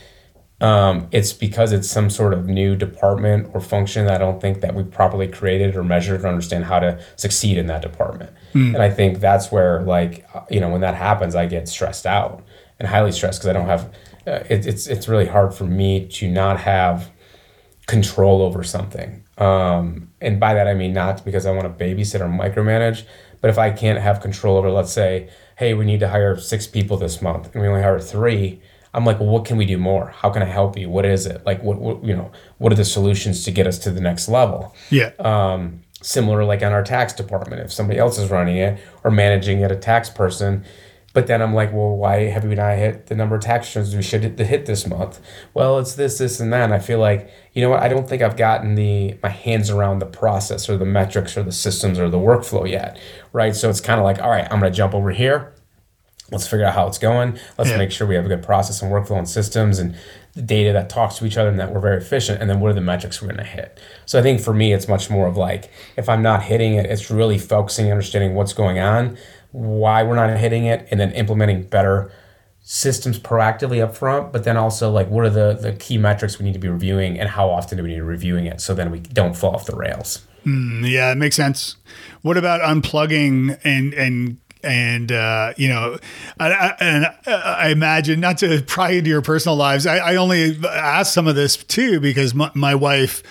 um, 0.59 1.07
it's 1.11 1.33
because 1.33 1.71
it's 1.71 1.87
some 1.87 2.09
sort 2.09 2.33
of 2.33 2.47
new 2.47 2.75
department 2.75 3.51
or 3.53 3.61
function 3.61 4.05
that 4.07 4.15
I 4.15 4.17
don't 4.17 4.41
think 4.41 4.61
that 4.61 4.73
we 4.73 4.83
properly 4.83 5.27
created 5.27 5.75
or 5.75 5.83
measured 5.83 6.21
or 6.21 6.27
understand 6.27 6.65
how 6.65 6.79
to 6.79 6.99
succeed 7.15 7.57
in 7.57 7.67
that 7.67 7.81
department. 7.81 8.31
Mm. 8.53 8.73
And 8.73 8.81
I 8.81 8.89
think 8.89 9.19
that's 9.19 9.51
where 9.51 9.83
like 9.83 10.27
you 10.49 10.59
know 10.59 10.69
when 10.69 10.81
that 10.81 10.95
happens, 10.95 11.35
I 11.35 11.45
get 11.45 11.69
stressed 11.69 12.05
out 12.05 12.43
and 12.79 12.87
highly 12.87 13.11
stressed 13.11 13.39
because 13.39 13.49
I 13.49 13.53
don't 13.53 13.67
have. 13.67 13.93
Uh, 14.25 14.43
it, 14.49 14.65
it's 14.65 14.87
it's 14.87 15.07
really 15.07 15.27
hard 15.27 15.53
for 15.53 15.63
me 15.63 16.07
to 16.07 16.29
not 16.29 16.59
have 16.59 17.11
control 17.87 18.41
over 18.41 18.63
something. 18.63 19.23
Um, 19.37 20.09
and 20.21 20.39
by 20.39 20.53
that 20.53 20.67
I 20.67 20.73
mean 20.73 20.93
not 20.93 21.25
because 21.25 21.45
I 21.45 21.51
want 21.51 21.63
to 21.63 21.85
babysit 21.85 22.21
or 22.21 22.27
micromanage, 22.27 23.03
but 23.41 23.49
if 23.49 23.57
I 23.57 23.71
can't 23.71 23.99
have 23.99 24.21
control 24.21 24.57
over, 24.57 24.69
let's 24.69 24.91
say, 24.91 25.29
hey, 25.57 25.73
we 25.73 25.85
need 25.85 25.99
to 26.01 26.09
hire 26.09 26.37
six 26.37 26.67
people 26.67 26.97
this 26.97 27.21
month 27.21 27.53
and 27.53 27.61
we 27.61 27.67
only 27.67 27.81
hire 27.81 27.99
three, 27.99 28.61
I'm 28.93 29.05
like, 29.05 29.19
well, 29.19 29.29
what 29.29 29.45
can 29.45 29.57
we 29.57 29.65
do 29.65 29.77
more? 29.77 30.07
How 30.07 30.29
can 30.29 30.41
I 30.41 30.47
help 30.47 30.77
you? 30.77 30.89
What 30.89 31.05
is 31.05 31.25
it? 31.25 31.45
Like, 31.45 31.61
what, 31.63 31.79
what 31.79 32.03
you 32.03 32.15
know, 32.15 32.31
what 32.57 32.71
are 32.71 32.75
the 32.75 32.85
solutions 32.85 33.43
to 33.45 33.51
get 33.51 33.67
us 33.67 33.77
to 33.79 33.91
the 33.91 34.01
next 34.01 34.27
level? 34.27 34.75
Yeah. 34.89 35.11
Um, 35.19 35.81
similar 36.01 36.43
like 36.43 36.63
on 36.63 36.71
our 36.71 36.83
tax 36.83 37.13
department, 37.13 37.61
if 37.61 37.71
somebody 37.71 37.99
else 37.99 38.17
is 38.17 38.29
running 38.29 38.57
it 38.57 38.79
or 39.03 39.11
managing 39.11 39.61
it, 39.61 39.71
a 39.71 39.75
tax 39.75 40.09
person, 40.09 40.65
but 41.17 41.25
then 41.25 41.41
I'm 41.41 41.55
like, 41.55 41.73
well, 41.73 41.97
why 41.97 42.25
have 42.25 42.45
we 42.45 42.53
not 42.53 42.77
hit 42.77 43.07
the 43.07 43.15
number 43.15 43.37
of 43.37 43.41
tax 43.41 43.69
returns 43.69 43.95
we 43.95 44.03
should 44.03 44.21
hit, 44.21 44.37
hit 44.37 44.67
this 44.67 44.85
month? 44.85 45.19
Well, 45.55 45.79
it's 45.79 45.95
this, 45.95 46.19
this, 46.19 46.39
and 46.39 46.53
that. 46.53 46.65
And 46.65 46.75
I 46.75 46.77
feel 46.77 46.99
like, 46.99 47.31
you 47.53 47.63
know 47.63 47.71
what? 47.71 47.81
I 47.81 47.87
don't 47.87 48.07
think 48.07 48.21
I've 48.21 48.37
gotten 48.37 48.75
the 48.75 49.17
my 49.23 49.29
hands 49.29 49.71
around 49.71 49.97
the 49.97 50.05
process 50.05 50.69
or 50.69 50.77
the 50.77 50.85
metrics 50.85 51.35
or 51.35 51.41
the 51.41 51.51
systems 51.51 51.97
or 51.97 52.07
the 52.07 52.19
workflow 52.19 52.69
yet, 52.69 52.99
right? 53.33 53.55
So 53.55 53.67
it's 53.67 53.81
kind 53.81 53.99
of 53.99 54.03
like, 54.03 54.21
all 54.21 54.29
right, 54.29 54.43
I'm 54.43 54.59
going 54.59 54.71
to 54.71 54.77
jump 54.77 54.93
over 54.93 55.09
here. 55.09 55.55
Let's 56.31 56.45
figure 56.45 56.67
out 56.67 56.75
how 56.75 56.85
it's 56.85 56.99
going. 56.99 57.39
Let's 57.57 57.71
yeah. 57.71 57.77
make 57.77 57.91
sure 57.91 58.05
we 58.05 58.13
have 58.13 58.25
a 58.25 58.27
good 58.29 58.43
process 58.43 58.83
and 58.83 58.91
workflow 58.91 59.17
and 59.17 59.27
systems 59.27 59.79
and 59.79 59.95
the 60.35 60.43
data 60.43 60.71
that 60.73 60.87
talks 60.87 61.15
to 61.15 61.25
each 61.25 61.35
other 61.35 61.49
and 61.49 61.59
that 61.59 61.73
we're 61.73 61.79
very 61.79 61.97
efficient. 61.97 62.41
And 62.41 62.49
then 62.49 62.59
what 62.59 62.69
are 62.69 62.75
the 62.75 62.81
metrics 62.81 63.23
we're 63.23 63.29
going 63.29 63.37
to 63.37 63.43
hit? 63.43 63.79
So 64.05 64.19
I 64.19 64.21
think 64.21 64.39
for 64.39 64.53
me, 64.53 64.71
it's 64.71 64.87
much 64.87 65.09
more 65.09 65.25
of 65.25 65.35
like, 65.35 65.71
if 65.95 66.09
I'm 66.09 66.21
not 66.21 66.43
hitting 66.43 66.75
it, 66.75 66.85
it's 66.85 67.09
really 67.09 67.39
focusing, 67.39 67.89
understanding 67.89 68.35
what's 68.35 68.53
going 68.53 68.77
on 68.77 69.17
why 69.51 70.03
we're 70.03 70.15
not 70.15 70.35
hitting 70.37 70.65
it, 70.65 70.87
and 70.91 70.99
then 70.99 71.11
implementing 71.11 71.63
better 71.63 72.11
systems 72.61 73.17
proactively 73.17 73.81
up 73.81 73.95
front, 73.95 74.33
but 74.33 74.43
then 74.43 74.57
also 74.57 74.91
like 74.91 75.09
what 75.09 75.23
are 75.23 75.29
the 75.29 75.53
the 75.53 75.71
key 75.71 75.97
metrics 75.97 76.37
we 76.37 76.43
need 76.43 76.53
to 76.53 76.59
be 76.59 76.67
reviewing 76.67 77.17
and 77.17 77.29
how 77.29 77.49
often 77.49 77.77
do 77.77 77.83
we 77.83 77.89
need 77.89 77.95
to 77.95 78.01
be 78.01 78.07
reviewing 78.07 78.45
it 78.45 78.59
so 78.59 78.73
then 78.73 78.91
we 78.91 78.99
don't 78.99 79.37
fall 79.37 79.55
off 79.55 79.65
the 79.65 79.75
rails. 79.75 80.27
Mm, 80.45 80.89
yeah, 80.89 81.11
it 81.11 81.15
makes 81.15 81.37
sense. 81.37 81.77
What 82.23 82.35
about 82.35 82.59
unplugging 82.59 83.57
and 83.63 83.93
and 83.93 84.37
and 84.63 85.11
uh, 85.11 85.53
you 85.55 85.69
know, 85.69 85.97
I, 86.39 86.51
I, 86.51 86.75
and 86.81 87.05
I 87.25 87.69
imagine 87.69 88.19
not 88.19 88.37
to 88.39 88.61
pry 88.63 88.91
into 88.91 89.09
your 89.09 89.21
personal 89.21 89.55
lives. 89.55 89.85
I, 89.85 89.97
I 89.97 90.15
only 90.17 90.59
ask 90.65 91.13
some 91.13 91.25
of 91.27 91.35
this 91.35 91.55
too 91.55 92.01
because 92.01 92.33
my, 92.33 92.51
my 92.53 92.75
wife 92.75 93.23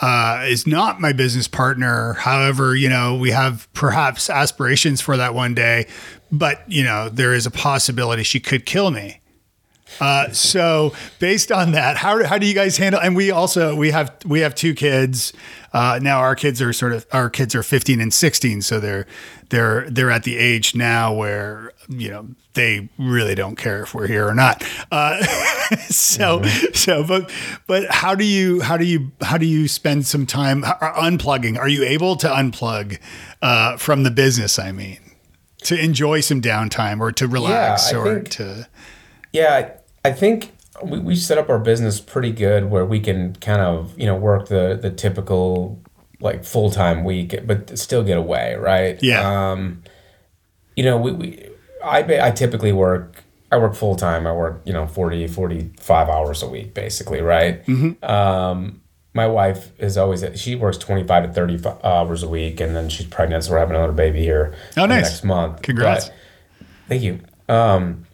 uh, 0.00 0.44
is 0.46 0.66
not 0.66 1.00
my 1.00 1.12
business 1.12 1.48
partner. 1.48 2.14
However, 2.14 2.74
you 2.74 2.88
know, 2.88 3.16
we 3.16 3.30
have 3.30 3.68
perhaps 3.72 4.28
aspirations 4.28 5.00
for 5.00 5.16
that 5.16 5.34
one 5.34 5.54
day, 5.54 5.86
but 6.30 6.62
you 6.70 6.84
know, 6.84 7.08
there 7.08 7.34
is 7.34 7.46
a 7.46 7.50
possibility 7.50 8.22
she 8.22 8.40
could 8.40 8.66
kill 8.66 8.90
me. 8.90 9.20
Uh, 10.00 10.30
so 10.32 10.92
based 11.18 11.52
on 11.52 11.72
that, 11.72 11.96
how, 11.96 12.24
how 12.24 12.38
do 12.38 12.46
you 12.46 12.54
guys 12.54 12.76
handle? 12.76 13.00
And 13.00 13.14
we 13.14 13.30
also 13.30 13.76
we 13.76 13.90
have 13.90 14.14
we 14.24 14.40
have 14.40 14.54
two 14.54 14.74
kids. 14.74 15.32
Uh, 15.72 15.98
now 16.02 16.18
our 16.18 16.34
kids 16.34 16.60
are 16.62 16.72
sort 16.72 16.92
of 16.92 17.06
our 17.12 17.30
kids 17.30 17.54
are 17.54 17.62
15 17.62 18.00
and 18.00 18.12
16, 18.12 18.62
so 18.62 18.80
they're 18.80 19.06
they're 19.50 19.88
they're 19.90 20.10
at 20.10 20.24
the 20.24 20.36
age 20.36 20.74
now 20.74 21.14
where 21.14 21.72
you 21.88 22.10
know 22.10 22.28
they 22.54 22.88
really 22.98 23.34
don't 23.34 23.56
care 23.56 23.82
if 23.82 23.94
we're 23.94 24.06
here 24.06 24.26
or 24.26 24.34
not. 24.34 24.62
Uh, 24.90 25.22
so 25.88 26.40
mm-hmm. 26.40 26.72
so 26.74 27.04
but 27.04 27.30
but 27.66 27.90
how 27.90 28.14
do 28.14 28.24
you 28.24 28.60
how 28.60 28.76
do 28.76 28.84
you 28.84 29.12
how 29.20 29.38
do 29.38 29.46
you 29.46 29.68
spend 29.68 30.06
some 30.06 30.26
time 30.26 30.62
unplugging? 30.62 31.58
Are 31.58 31.68
you 31.68 31.84
able 31.84 32.16
to 32.16 32.28
unplug 32.28 32.98
uh, 33.42 33.76
from 33.76 34.02
the 34.02 34.10
business? 34.10 34.58
I 34.58 34.72
mean, 34.72 34.98
to 35.64 35.78
enjoy 35.78 36.20
some 36.20 36.40
downtime 36.40 37.00
or 37.00 37.12
to 37.12 37.26
relax 37.26 37.92
yeah, 37.92 37.98
or 37.98 38.14
think, 38.14 38.28
to 38.30 38.68
yeah 39.32 39.70
I 40.04 40.12
think 40.12 40.52
we, 40.82 40.98
we 40.98 41.16
set 41.16 41.38
up 41.38 41.48
our 41.48 41.58
business 41.58 42.00
pretty 42.00 42.32
good 42.32 42.70
where 42.70 42.84
we 42.84 43.00
can 43.00 43.34
kind 43.36 43.60
of 43.60 43.98
you 43.98 44.06
know 44.06 44.16
work 44.16 44.48
the 44.48 44.78
the 44.80 44.90
typical 44.90 45.80
like 46.24 46.42
full 46.42 46.70
time 46.70 47.04
week, 47.04 47.46
but 47.46 47.78
still 47.78 48.02
get 48.02 48.16
away, 48.16 48.56
right? 48.56 49.00
Yeah. 49.02 49.50
Um, 49.52 49.82
you 50.74 50.82
know, 50.82 50.96
we, 50.96 51.12
we 51.12 51.48
I 51.84 52.26
I 52.26 52.30
typically 52.30 52.72
work. 52.72 53.22
I 53.52 53.56
work 53.58 53.74
full 53.74 53.94
time. 53.94 54.26
I 54.26 54.32
work, 54.32 54.62
you 54.64 54.72
know, 54.72 54.84
40, 54.86 55.28
45 55.28 56.08
hours 56.08 56.42
a 56.42 56.48
week, 56.48 56.74
basically, 56.74 57.20
right? 57.20 57.64
Mm-hmm. 57.66 58.04
Um, 58.04 58.80
my 59.14 59.28
wife 59.28 59.70
is 59.78 59.96
always 59.96 60.24
she 60.38 60.56
works 60.56 60.76
25 60.78 61.28
to 61.28 61.32
30 61.32 61.64
hours 61.84 62.22
a 62.22 62.28
week 62.28 62.60
and 62.60 62.74
then 62.74 62.88
she's 62.88 63.06
pregnant 63.06 63.44
so 63.44 63.52
we're 63.52 63.58
having 63.58 63.76
another 63.76 63.92
baby 63.92 64.20
here 64.20 64.54
oh, 64.76 64.86
nice. 64.86 65.04
next 65.04 65.24
month 65.24 65.62
congrats 65.62 66.08
but, 66.08 66.66
thank 66.88 67.02
you 67.02 67.20
um, 67.48 68.04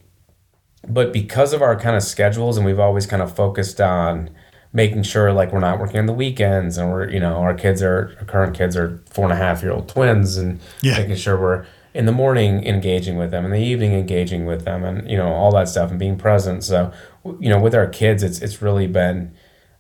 but 0.86 1.12
because 1.12 1.52
of 1.52 1.62
our 1.62 1.74
kind 1.78 1.96
of 1.96 2.02
schedules 2.02 2.56
and 2.56 2.66
we've 2.66 2.78
always 2.78 3.06
kind 3.06 3.22
of 3.22 3.34
focused 3.34 3.80
on 3.80 4.30
making 4.72 5.02
sure 5.02 5.32
like 5.32 5.52
we're 5.52 5.60
not 5.60 5.80
working 5.80 5.98
on 5.98 6.06
the 6.06 6.12
weekends 6.12 6.76
and 6.76 6.90
we're 6.90 7.08
you 7.08 7.18
know 7.18 7.36
our 7.36 7.54
kids 7.54 7.82
are 7.82 8.16
our 8.18 8.26
current 8.26 8.56
kids 8.56 8.76
are 8.76 9.02
four 9.10 9.24
and 9.24 9.32
a 9.32 9.36
half 9.36 9.62
year 9.62 9.72
old 9.72 9.88
twins 9.88 10.36
and 10.36 10.60
yeah. 10.82 10.98
making 10.98 11.16
sure 11.16 11.40
we're 11.40 11.66
in 11.94 12.06
the 12.06 12.12
morning 12.12 12.64
engaging 12.66 13.16
with 13.16 13.30
them 13.30 13.44
in 13.44 13.50
the 13.50 13.58
evening 13.58 13.92
engaging 13.92 14.46
with 14.46 14.64
them 14.64 14.84
and 14.84 15.08
you 15.10 15.16
know 15.16 15.32
all 15.32 15.52
that 15.52 15.68
stuff 15.68 15.90
and 15.90 15.98
being 15.98 16.16
present 16.16 16.62
so 16.62 16.92
you 17.38 17.48
know 17.48 17.60
with 17.60 17.74
our 17.74 17.86
kids 17.86 18.22
it's 18.22 18.40
it's 18.40 18.62
really 18.62 18.86
been 18.86 19.32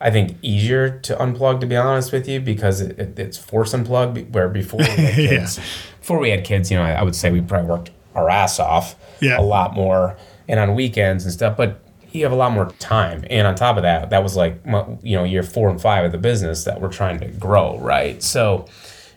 I 0.02 0.10
think 0.10 0.38
easier 0.40 0.98
to 1.00 1.14
unplug 1.16 1.60
to 1.60 1.66
be 1.66 1.76
honest 1.76 2.10
with 2.10 2.26
you 2.26 2.40
because 2.40 2.80
it, 2.80 2.98
it, 2.98 3.18
it's 3.18 3.36
force 3.36 3.72
unplug 3.72 4.30
where 4.30 4.48
before 4.48 4.78
we 4.78 4.86
had 4.86 5.14
kids 5.14 5.58
yeah. 5.58 5.64
before 6.00 6.18
we 6.18 6.30
had 6.30 6.44
kids 6.44 6.70
you 6.70 6.76
know 6.76 6.82
I, 6.82 6.92
I 6.92 7.02
would 7.02 7.14
say 7.14 7.30
we 7.30 7.40
probably 7.40 7.68
worked 7.68 7.90
our 8.14 8.28
ass 8.28 8.58
off 8.58 8.96
yeah. 9.20 9.38
a 9.38 9.42
lot 9.42 9.74
more 9.74 10.16
and 10.48 10.58
on 10.58 10.74
weekends 10.74 11.24
and 11.24 11.32
stuff. 11.32 11.56
But 11.56 11.80
you 12.12 12.24
have 12.24 12.32
a 12.32 12.36
lot 12.36 12.52
more 12.52 12.70
time. 12.78 13.24
And 13.30 13.46
on 13.46 13.54
top 13.54 13.76
of 13.76 13.84
that, 13.84 14.10
that 14.10 14.22
was 14.22 14.36
like, 14.36 14.60
you 15.02 15.16
know, 15.16 15.24
year 15.24 15.44
four 15.44 15.70
and 15.70 15.80
five 15.80 16.04
of 16.04 16.12
the 16.12 16.18
business 16.18 16.64
that 16.64 16.80
we're 16.80 16.92
trying 16.92 17.20
to 17.20 17.28
grow, 17.28 17.78
right? 17.78 18.20
So, 18.20 18.66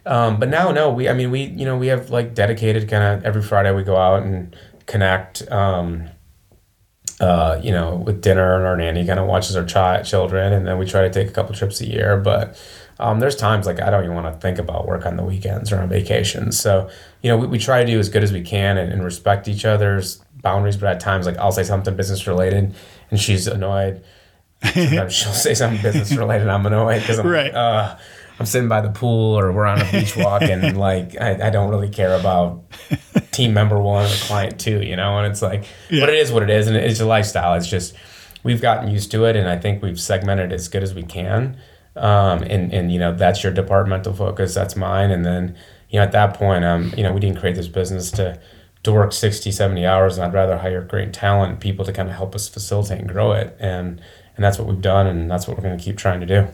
um, 0.05 0.39
but 0.39 0.49
now, 0.49 0.71
no, 0.71 0.91
we, 0.91 1.07
I 1.07 1.13
mean, 1.13 1.31
we, 1.31 1.43
you 1.43 1.65
know, 1.65 1.77
we 1.77 1.87
have 1.87 2.09
like 2.09 2.33
dedicated 2.33 2.89
kind 2.89 3.03
of 3.03 3.25
every 3.25 3.41
Friday 3.41 3.73
we 3.73 3.83
go 3.83 3.95
out 3.95 4.23
and 4.23 4.55
connect, 4.85 5.49
um, 5.51 6.09
uh, 7.19 7.59
you 7.63 7.71
know, 7.71 7.95
with 7.95 8.21
dinner 8.21 8.55
and 8.55 8.65
our 8.65 8.75
nanny 8.75 9.05
kind 9.05 9.19
of 9.19 9.27
watches 9.27 9.55
our 9.55 9.63
child 9.63 10.05
children. 10.05 10.51
And 10.51 10.67
then 10.67 10.77
we 10.77 10.85
try 10.85 11.01
to 11.01 11.09
take 11.09 11.29
a 11.29 11.31
couple 11.31 11.55
trips 11.55 11.79
a 11.79 11.87
year. 11.87 12.17
But 12.17 12.61
um, 12.99 13.19
there's 13.19 13.35
times 13.35 13.65
like 13.65 13.81
I 13.81 13.89
don't 13.89 14.03
even 14.03 14.15
want 14.15 14.33
to 14.33 14.39
think 14.39 14.59
about 14.59 14.87
work 14.87 15.05
on 15.05 15.15
the 15.15 15.23
weekends 15.23 15.71
or 15.71 15.79
on 15.79 15.87
vacations. 15.87 16.59
So, 16.59 16.89
you 17.21 17.29
know, 17.29 17.37
we, 17.37 17.47
we 17.47 17.59
try 17.59 17.79
to 17.79 17.89
do 17.89 17.97
as 17.97 18.09
good 18.09 18.23
as 18.23 18.33
we 18.33 18.41
can 18.41 18.77
and, 18.77 18.91
and 18.91 19.03
respect 19.03 19.47
each 19.47 19.63
other's 19.63 20.21
boundaries, 20.35 20.75
but 20.75 20.89
at 20.89 20.99
times 20.99 21.25
like 21.25 21.37
I'll 21.37 21.53
say 21.53 21.63
something 21.63 21.95
business 21.95 22.27
related 22.27 22.75
and 23.09 23.19
she's 23.19 23.47
annoyed. 23.47 24.03
Sometimes 24.73 25.13
she'll 25.13 25.33
say 25.33 25.53
something 25.53 25.81
business 25.81 26.15
related. 26.15 26.47
I'm 26.47 26.65
annoyed 26.65 27.01
because 27.01 27.19
I'm 27.19 27.27
right. 27.27 27.45
Like, 27.45 27.53
uh, 27.53 27.97
I'm 28.43 28.47
sitting 28.47 28.67
by 28.67 28.81
the 28.81 28.89
pool 28.89 29.39
or 29.39 29.53
we're 29.53 29.65
on 29.65 29.79
a 29.79 29.89
beach 29.89 30.17
walk 30.17 30.41
and 30.41 30.77
like 30.77 31.15
I, 31.17 31.47
I 31.47 31.49
don't 31.49 31.69
really 31.69 31.87
care 31.87 32.13
about 32.19 32.65
team 33.31 33.53
member 33.53 33.79
one 33.79 34.05
or 34.05 34.15
client 34.15 34.59
two, 34.59 34.81
you 34.81 34.97
know. 34.97 35.17
And 35.17 35.31
it's 35.31 35.41
like, 35.41 35.63
yeah. 35.89 36.01
but 36.01 36.09
it 36.09 36.15
is 36.15 36.29
what 36.29 36.43
it 36.43 36.49
is, 36.49 36.67
and 36.67 36.75
it's 36.75 36.99
a 36.99 37.05
lifestyle. 37.05 37.53
It's 37.53 37.69
just 37.69 37.95
we've 38.43 38.61
gotten 38.61 38.91
used 38.91 39.11
to 39.11 39.23
it, 39.23 39.37
and 39.37 39.47
I 39.47 39.57
think 39.57 39.81
we've 39.81 39.97
segmented 39.97 40.51
as 40.51 40.67
good 40.67 40.83
as 40.83 40.93
we 40.93 41.03
can. 41.03 41.55
Um, 41.95 42.43
and 42.43 42.73
and 42.73 42.91
you 42.91 42.99
know 42.99 43.15
that's 43.15 43.43
your 43.43 43.53
departmental 43.53 44.11
focus, 44.11 44.53
that's 44.53 44.75
mine, 44.75 45.09
and 45.09 45.25
then 45.25 45.55
you 45.89 45.99
know 45.99 46.03
at 46.03 46.11
that 46.11 46.33
point, 46.33 46.65
um, 46.65 46.91
you 46.97 47.03
know 47.03 47.13
we 47.13 47.21
didn't 47.21 47.39
create 47.39 47.55
this 47.55 47.69
business 47.69 48.11
to 48.11 48.41
to 48.83 48.91
work 48.91 49.13
60, 49.13 49.53
70 49.53 49.85
hours, 49.85 50.17
and 50.17 50.25
I'd 50.25 50.33
rather 50.33 50.57
hire 50.57 50.81
great 50.81 51.13
talent 51.13 51.61
people 51.61 51.85
to 51.85 51.93
kind 51.93 52.09
of 52.09 52.15
help 52.15 52.35
us 52.35 52.49
facilitate 52.49 52.99
and 52.99 53.07
grow 53.07 53.31
it. 53.31 53.55
And 53.57 54.01
and 54.35 54.43
that's 54.43 54.59
what 54.59 54.67
we've 54.67 54.81
done, 54.81 55.07
and 55.07 55.31
that's 55.31 55.47
what 55.47 55.55
we're 55.55 55.63
going 55.63 55.77
to 55.77 55.83
keep 55.83 55.97
trying 55.97 56.19
to 56.19 56.25
do. 56.25 56.47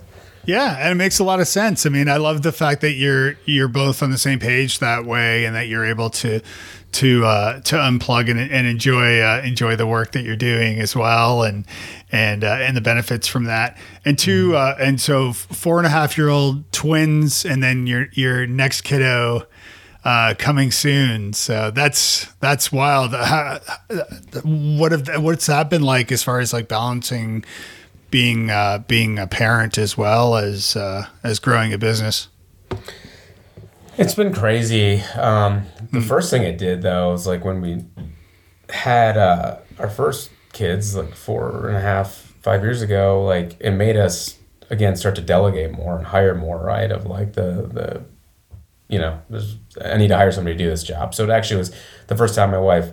Yeah, 0.46 0.78
and 0.80 0.92
it 0.92 0.96
makes 0.96 1.20
a 1.20 1.24
lot 1.24 1.40
of 1.40 1.48
sense. 1.48 1.86
I 1.86 1.90
mean, 1.90 2.10
I 2.10 2.18
love 2.18 2.42
the 2.42 2.52
fact 2.52 2.82
that 2.82 2.94
you're 2.94 3.36
you're 3.46 3.68
both 3.68 4.02
on 4.02 4.12
the 4.12 4.18
same 4.18 4.40
page 4.40 4.80
that 4.80 5.06
way, 5.06 5.46
and 5.46 5.56
that 5.56 5.68
you're 5.68 5.86
able 5.86 6.10
to 6.12 6.42
to 6.92 7.26
uh, 7.26 7.60
to 7.62 7.76
unplug 7.76 8.30
and, 8.30 8.40
and 8.40 8.66
enjoy 8.66 9.20
uh, 9.20 9.42
enjoy 9.44 9.76
the 9.76 9.86
work 9.86 10.14
that 10.14 10.24
you're 10.24 10.36
doing 10.36 10.80
as 10.80 10.96
well, 10.96 11.44
and 11.44 11.66
and 12.12 12.44
uh, 12.44 12.58
and 12.62 12.76
the 12.76 12.82
benefits 12.82 13.28
from 13.28 13.46
that. 13.46 13.78
And 14.06 14.18
two, 14.18 14.50
mm-hmm. 14.50 14.82
uh, 14.82 14.84
and 14.84 15.00
so 15.00 15.34
four 15.34 15.78
and 15.78 15.86
a 15.86 15.90
half 15.90 16.18
year 16.18 16.30
old 16.30 16.72
twins, 16.72 17.46
and 17.46 17.62
then 17.62 17.86
your 17.86 18.08
your 18.14 18.48
next 18.48 18.82
kiddo 18.82 19.46
uh, 20.04 20.34
coming 20.38 20.72
soon. 20.72 21.34
So 21.34 21.72
that's 21.72 22.26
that's 22.40 22.72
wild. 22.72 23.12
How, 23.12 23.60
what 24.44 24.92
have 24.92 25.22
what's 25.22 25.46
that 25.48 25.70
been 25.70 25.84
like 25.84 26.12
as 26.12 26.24
far 26.24 26.40
as 26.40 26.54
like 26.54 26.68
balancing 26.68 27.44
being 28.12 28.50
uh, 28.50 28.84
being 28.88 29.20
a 29.20 29.28
parent 29.28 29.78
as 29.78 29.98
well 29.98 30.36
as 30.36 30.76
uh, 30.76 31.08
as 31.24 31.40
growing 31.40 31.74
a 31.74 31.78
business? 31.78 32.28
It's 33.98 34.16
been 34.16 34.34
crazy. 34.34 35.02
Um, 35.16 35.66
the 35.92 36.00
mm. 36.00 36.08
first 36.08 36.30
thing 36.30 36.44
it 36.44 36.58
did 36.58 36.82
though 36.82 37.12
was 37.12 37.28
like 37.28 37.44
when 37.44 37.62
we 37.62 37.86
had 38.70 39.18
uh, 39.18 39.58
our 39.78 39.90
first 39.90 40.30
kids, 40.54 40.96
like 40.96 41.16
four 41.16 41.68
and 41.68 41.78
a 41.78 41.82
half, 41.82 42.34
five 42.42 42.64
years 42.64 42.82
ago. 42.82 43.24
Like 43.24 43.58
it 43.60 43.72
made 43.72 43.98
us 43.98 44.38
again 44.70 44.96
start 44.96 45.16
to 45.16 45.22
delegate 45.22 45.72
more 45.72 45.98
and 45.98 46.08
hire 46.08 46.36
more. 46.36 46.60
Right 46.60 46.92
of 46.92 47.06
like 47.06 47.34
the 47.34 47.70
the 47.74 48.04
you 48.90 48.98
know, 48.98 49.22
I 49.84 49.98
need 49.98 50.08
to 50.08 50.18
hire 50.18 50.32
somebody 50.32 50.58
to 50.58 50.64
do 50.64 50.70
this 50.70 50.84
job. 50.84 51.14
So 51.14 51.24
it 51.24 51.30
actually 51.30 51.58
was 51.58 51.76
the 52.08 52.18
first 52.18 52.34
time 52.34 52.52
my 52.52 52.58
wife 52.58 52.92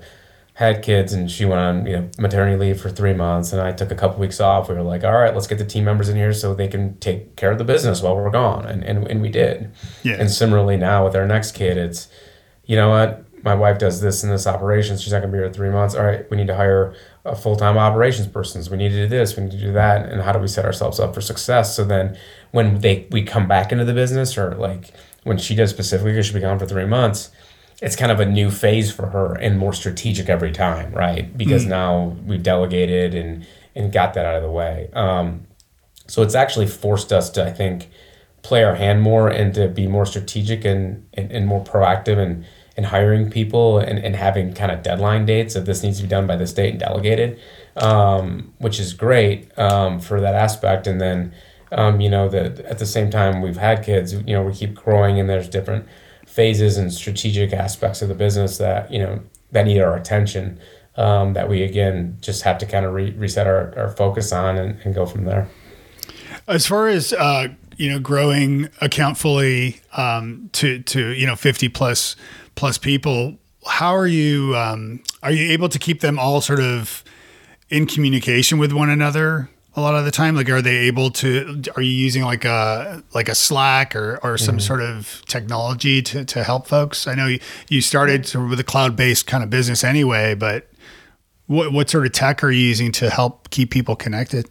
had 0.57 0.83
kids 0.83 1.13
and 1.13 1.31
she 1.31 1.45
went 1.45 1.61
on, 1.61 1.87
you 1.87 1.93
know, 1.99 2.11
maternity 2.19 2.57
leave 2.57 2.81
for 2.81 2.89
three 2.89 3.13
months 3.13 3.53
and 3.53 3.61
I 3.61 3.73
took 3.73 3.91
a 3.91 3.95
couple 3.95 4.19
weeks 4.19 4.41
off. 4.41 4.71
We 4.71 4.75
were 4.75 4.83
like, 4.83 5.05
all 5.05 5.13
right, 5.13 5.35
let's 5.35 5.47
get 5.47 5.59
the 5.59 5.67
team 5.67 5.85
members 5.85 6.09
in 6.09 6.17
here 6.17 6.33
so 6.33 6.55
they 6.55 6.67
can 6.67 6.97
take 6.97 7.37
care 7.37 7.51
of 7.51 7.59
the 7.59 7.65
business 7.65 8.01
while 8.01 8.17
we're 8.17 8.31
gone. 8.31 8.65
And, 8.65 8.83
and, 8.83 9.07
and 9.07 9.21
we 9.21 9.29
did. 9.29 9.71
Yeah. 10.03 10.15
And 10.15 10.31
similarly 10.31 10.79
now 10.79 11.05
with 11.05 11.15
our 11.15 11.27
next 11.27 11.53
kid, 11.53 11.77
it's, 11.77 12.09
you 12.65 12.75
know 12.75 12.89
what, 12.89 13.27
my 13.43 13.55
wife 13.55 13.77
does 13.79 14.01
this 14.01 14.23
and 14.23 14.33
this 14.33 14.47
operations. 14.47 15.03
She's 15.03 15.13
not 15.13 15.19
going 15.19 15.31
to 15.31 15.37
be 15.37 15.43
here 15.43 15.53
three 15.53 15.69
months. 15.69 15.95
All 15.95 16.07
right, 16.07 16.29
we 16.31 16.39
need 16.39 16.47
to 16.47 16.57
hire 16.57 16.95
a 17.27 17.37
full 17.37 17.57
time 17.57 17.77
operations 17.77 18.27
person. 18.27 18.63
So 18.63 18.71
we 18.71 18.79
need 18.79 18.89
to 18.89 19.03
do 19.03 19.09
this. 19.09 19.37
We 19.37 19.43
need 19.43 19.53
to 19.53 19.61
do 19.61 19.73
that. 19.75 20.11
And 20.11 20.23
how 20.23 20.33
do 20.33 20.39
we 20.39 20.49
set 20.49 20.65
ourselves 20.65 20.99
up 20.99 21.15
for 21.15 21.21
success? 21.21 21.77
So 21.77 21.85
then 21.85 22.17
when 22.53 22.81
they 22.81 23.07
we 23.11 23.23
come 23.23 23.47
back 23.47 23.73
into 23.73 23.85
the 23.85 23.93
business 23.93 24.39
or 24.39 24.55
like 24.55 24.95
when 25.25 25.37
she 25.37 25.55
does 25.55 25.69
specifically 25.69 26.13
because 26.13 26.27
she'll 26.27 26.35
be 26.35 26.41
gone 26.41 26.59
for 26.59 26.65
three 26.65 26.87
months, 26.87 27.31
it's 27.83 27.97
kind 27.97 28.11
of 28.11 28.21
a 28.21 28.27
new 28.27 28.51
phase 28.51 28.91
for 28.91 29.07
her 29.09 29.35
and 29.35 29.59
more 29.59 29.73
strategic 29.73 30.29
every 30.29 30.53
time, 30.53 30.93
right? 30.93 31.37
Because 31.37 31.67
mm. 31.67 31.69
now 31.69 32.17
we've 32.25 32.43
delegated 32.43 33.15
and 33.15 33.47
and 33.75 33.93
got 33.93 34.15
that 34.15 34.25
out 34.25 34.37
of 34.37 34.43
the 34.43 34.51
way. 34.51 34.89
Um, 34.95 35.47
so 36.07 36.23
it's 36.23 36.35
actually 36.35 36.67
forced 36.67 37.13
us 37.13 37.29
to, 37.31 37.45
I 37.45 37.53
think, 37.53 37.91
play 38.43 38.65
our 38.65 38.77
hand 38.77 39.03
more 39.03 39.29
and 39.29 39.53
to 39.55 39.69
be 39.69 39.87
more 39.87 40.07
strategic 40.07 40.65
and 40.65 41.07
and, 41.15 41.31
and 41.31 41.47
more 41.47 41.63
proactive 41.63 42.19
and 42.19 42.47
and 42.77 42.87
hiring 42.87 43.31
people 43.31 43.79
and, 43.79 43.99
and 43.99 44.17
having 44.17 44.53
kind 44.53 44.71
of 44.71 44.83
deadline 44.83 45.25
dates 45.25 45.55
that 45.55 45.65
this 45.65 45.83
needs 45.83 45.97
to 45.97 46.03
be 46.03 46.09
done 46.09 46.27
by 46.27 46.37
this 46.37 46.53
date 46.53 46.71
and 46.71 46.81
delegated, 46.81 47.41
um, 47.77 48.53
which 48.59 48.79
is 48.79 48.93
great 48.93 49.51
um, 49.59 49.99
for 49.99 50.21
that 50.21 50.35
aspect. 50.35 50.87
And 50.87 51.01
then 51.01 51.33
um, 51.73 52.01
you 52.01 52.09
know 52.09 52.29
that 52.29 52.61
at 52.61 52.79
the 52.79 52.87
same 52.87 53.11
time 53.11 53.41
we've 53.41 53.57
had 53.57 53.85
kids 53.85 54.13
you 54.13 54.35
know 54.35 54.43
we 54.43 54.53
keep 54.53 54.75
growing 54.75 55.19
and 55.19 55.29
there's 55.29 55.49
different 55.49 55.87
phases 56.37 56.77
and 56.77 56.93
strategic 56.93 57.55
aspects 57.55 58.03
of 58.03 58.09
the 58.11 58.15
business 58.15 58.59
that 58.59 58.93
you 58.93 58.99
know 58.99 59.19
that 59.53 59.65
need 59.65 59.81
our 59.81 59.97
attention 59.97 60.61
um, 60.97 61.33
that 61.33 61.49
we 61.49 61.63
again 61.63 62.19
just 62.21 62.43
have 62.43 62.59
to 62.59 62.67
kind 62.67 62.85
of 62.85 62.93
re- 62.93 63.13
reset 63.13 63.47
our, 63.47 63.77
our 63.77 63.89
focus 63.89 64.33
on 64.33 64.59
and, 64.59 64.79
and 64.85 64.95
go 64.95 65.07
from 65.07 65.25
there. 65.25 65.49
As 66.47 66.67
far 66.67 66.89
as 66.89 67.15
uh, 67.15 67.49
you 67.77 67.91
know, 67.91 67.99
growing 67.99 68.69
Accountfully 68.81 69.81
um, 69.97 70.51
to 70.53 70.83
to 70.83 71.09
you 71.09 71.27
know 71.27 71.37
fifty 71.37 71.71
plus 71.71 72.17
plus 72.55 72.77
people, 72.77 73.39
how 73.67 73.97
are 73.97 74.07
you 74.07 74.55
um, 74.57 75.03
are 75.23 75.33
you 75.33 75.51
able 75.53 75.71
to 75.71 75.79
keep 75.79 76.01
them 76.01 76.19
all 76.19 76.43
sort 76.43 76.61
of 76.61 77.03
in 77.71 77.87
communication 77.87 78.59
with 78.59 78.73
one 78.73 78.91
another 78.91 79.49
a 79.77 79.81
lot 79.81 79.95
of 79.95 80.07
the 80.07 80.11
time 80.11 80.35
like 80.35 80.49
are 80.49 80.63
they 80.63 80.77
able 80.77 81.11
to 81.11 81.63
are 81.77 81.83
you 81.83 81.93
using 81.93 82.25
like 82.25 82.45
a 82.45 83.03
like 83.15 83.29
a 83.29 83.35
slack 83.35 83.95
or 83.95 84.19
or 84.23 84.39
some 84.39 84.57
mm-hmm. 84.57 84.61
sort 84.61 84.81
of 84.81 85.23
technology 85.27 86.01
to, 86.03 86.25
to 86.25 86.43
help 86.43 86.67
folks 86.67 87.07
i 87.07 87.15
know 87.15 87.27
you, 87.27 87.39
you 87.69 87.81
started 87.81 88.27
sort 88.27 88.45
of 88.45 88.51
with 88.51 88.61
a 88.61 88.65
cloud-based 88.65 89.27
kind 89.27 89.45
of 89.45 89.51
business 89.51 89.85
anyway 89.85 90.35
but 90.35 90.69
what, 91.47 91.73
what 91.73 91.89
sort 91.89 92.07
of 92.07 92.13
tech 92.13 92.43
are 92.43 92.51
you 92.51 92.67
using 92.67 92.91
to 92.91 93.11
help 93.11 93.51
keep 93.51 93.71
people 93.71 93.95
connected 93.95 94.49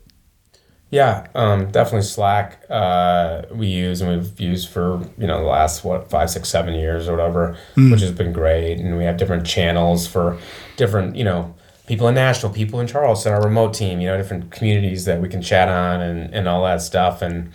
yeah 0.92 1.26
um, 1.34 1.72
definitely 1.72 2.04
slack 2.04 2.64
uh, 2.70 3.42
we 3.52 3.66
use 3.66 4.02
and 4.02 4.16
we've 4.16 4.40
used 4.40 4.70
for 4.70 5.02
you 5.18 5.26
know 5.26 5.40
the 5.40 5.46
last 5.46 5.84
what 5.84 6.10
five 6.10 6.30
six 6.30 6.48
seven 6.48 6.76
years 6.76 7.10
or 7.10 7.14
whatever 7.14 7.58
mm. 7.76 7.92
which 7.92 8.02
has 8.02 8.12
been 8.12 8.32
great 8.32 8.80
and 8.80 8.96
we 8.96 9.04
have 9.04 9.18
different 9.18 9.46
channels 9.46 10.06
for 10.06 10.38
different 10.78 11.16
you 11.16 11.24
know 11.24 11.56
people 11.88 12.08
in 12.08 12.16
Nashville, 12.16 12.50
people 12.50 12.80
in 12.80 12.88
Charleston, 12.88 13.34
our 13.34 13.44
remote 13.44 13.74
team, 13.74 14.00
you 14.00 14.08
know, 14.08 14.18
different 14.18 14.52
communities 14.52 15.06
that 15.06 15.22
we 15.22 15.30
can 15.30 15.42
chat 15.42 15.68
on 15.68 16.02
and, 16.02 16.34
and 16.34 16.48
all 16.48 16.64
that 16.64 16.82
stuff. 16.82 17.22
And, 17.22 17.52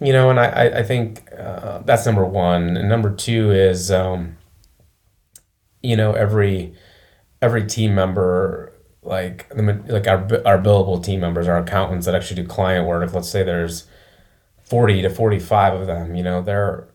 you 0.00 0.12
know, 0.12 0.30
and 0.30 0.38
I, 0.38 0.80
I 0.80 0.82
think 0.82 1.22
uh, 1.36 1.78
that's 1.80 2.06
number 2.06 2.24
one. 2.24 2.76
And 2.76 2.88
number 2.88 3.14
two 3.14 3.50
is, 3.50 3.90
um, 3.90 4.36
you 5.82 5.96
know, 5.96 6.12
every, 6.12 6.74
every 7.40 7.66
team 7.66 7.94
member, 7.94 8.72
like 9.02 9.48
the, 9.50 9.82
like 9.88 10.06
our, 10.06 10.20
our 10.46 10.58
billable 10.58 11.02
team 11.02 11.20
members, 11.20 11.48
our 11.48 11.58
accountants 11.58 12.06
that 12.06 12.14
actually 12.14 12.42
do 12.42 12.48
client 12.48 12.86
work, 12.86 13.12
let's 13.14 13.30
say 13.30 13.42
there's 13.42 13.86
40 14.64 15.02
to 15.02 15.10
45 15.10 15.80
of 15.80 15.86
them, 15.86 16.14
you 16.14 16.22
know, 16.22 16.42
they're, 16.42 16.88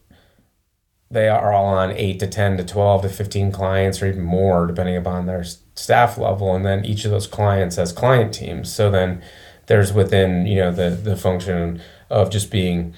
they 1.10 1.30
are 1.30 1.54
all 1.54 1.66
on 1.66 1.92
8 1.92 2.20
to 2.20 2.28
10 2.28 2.58
to 2.58 2.64
12 2.64 3.04
to 3.04 3.10
15 3.10 3.52
clients 3.52 4.02
or 4.02 4.08
even 4.08 4.24
more 4.24 4.68
depending 4.68 4.98
upon 4.98 5.26
their 5.26 5.44
staff 5.76 6.18
level 6.18 6.56
and 6.56 6.66
then 6.66 6.86
each 6.86 7.06
of 7.06 7.12
those 7.12 7.28
clients 7.28 7.76
has 7.76 7.92
client 7.92 8.34
teams. 8.34 8.74
So 8.74 8.90
then 8.90 9.22
there's 9.68 9.94
within 9.94 10.46
you 10.46 10.56
know 10.56 10.72
the 10.72 10.90
the 10.90 11.16
function 11.16 11.82
of 12.10 12.30
just 12.30 12.52
being 12.52 12.94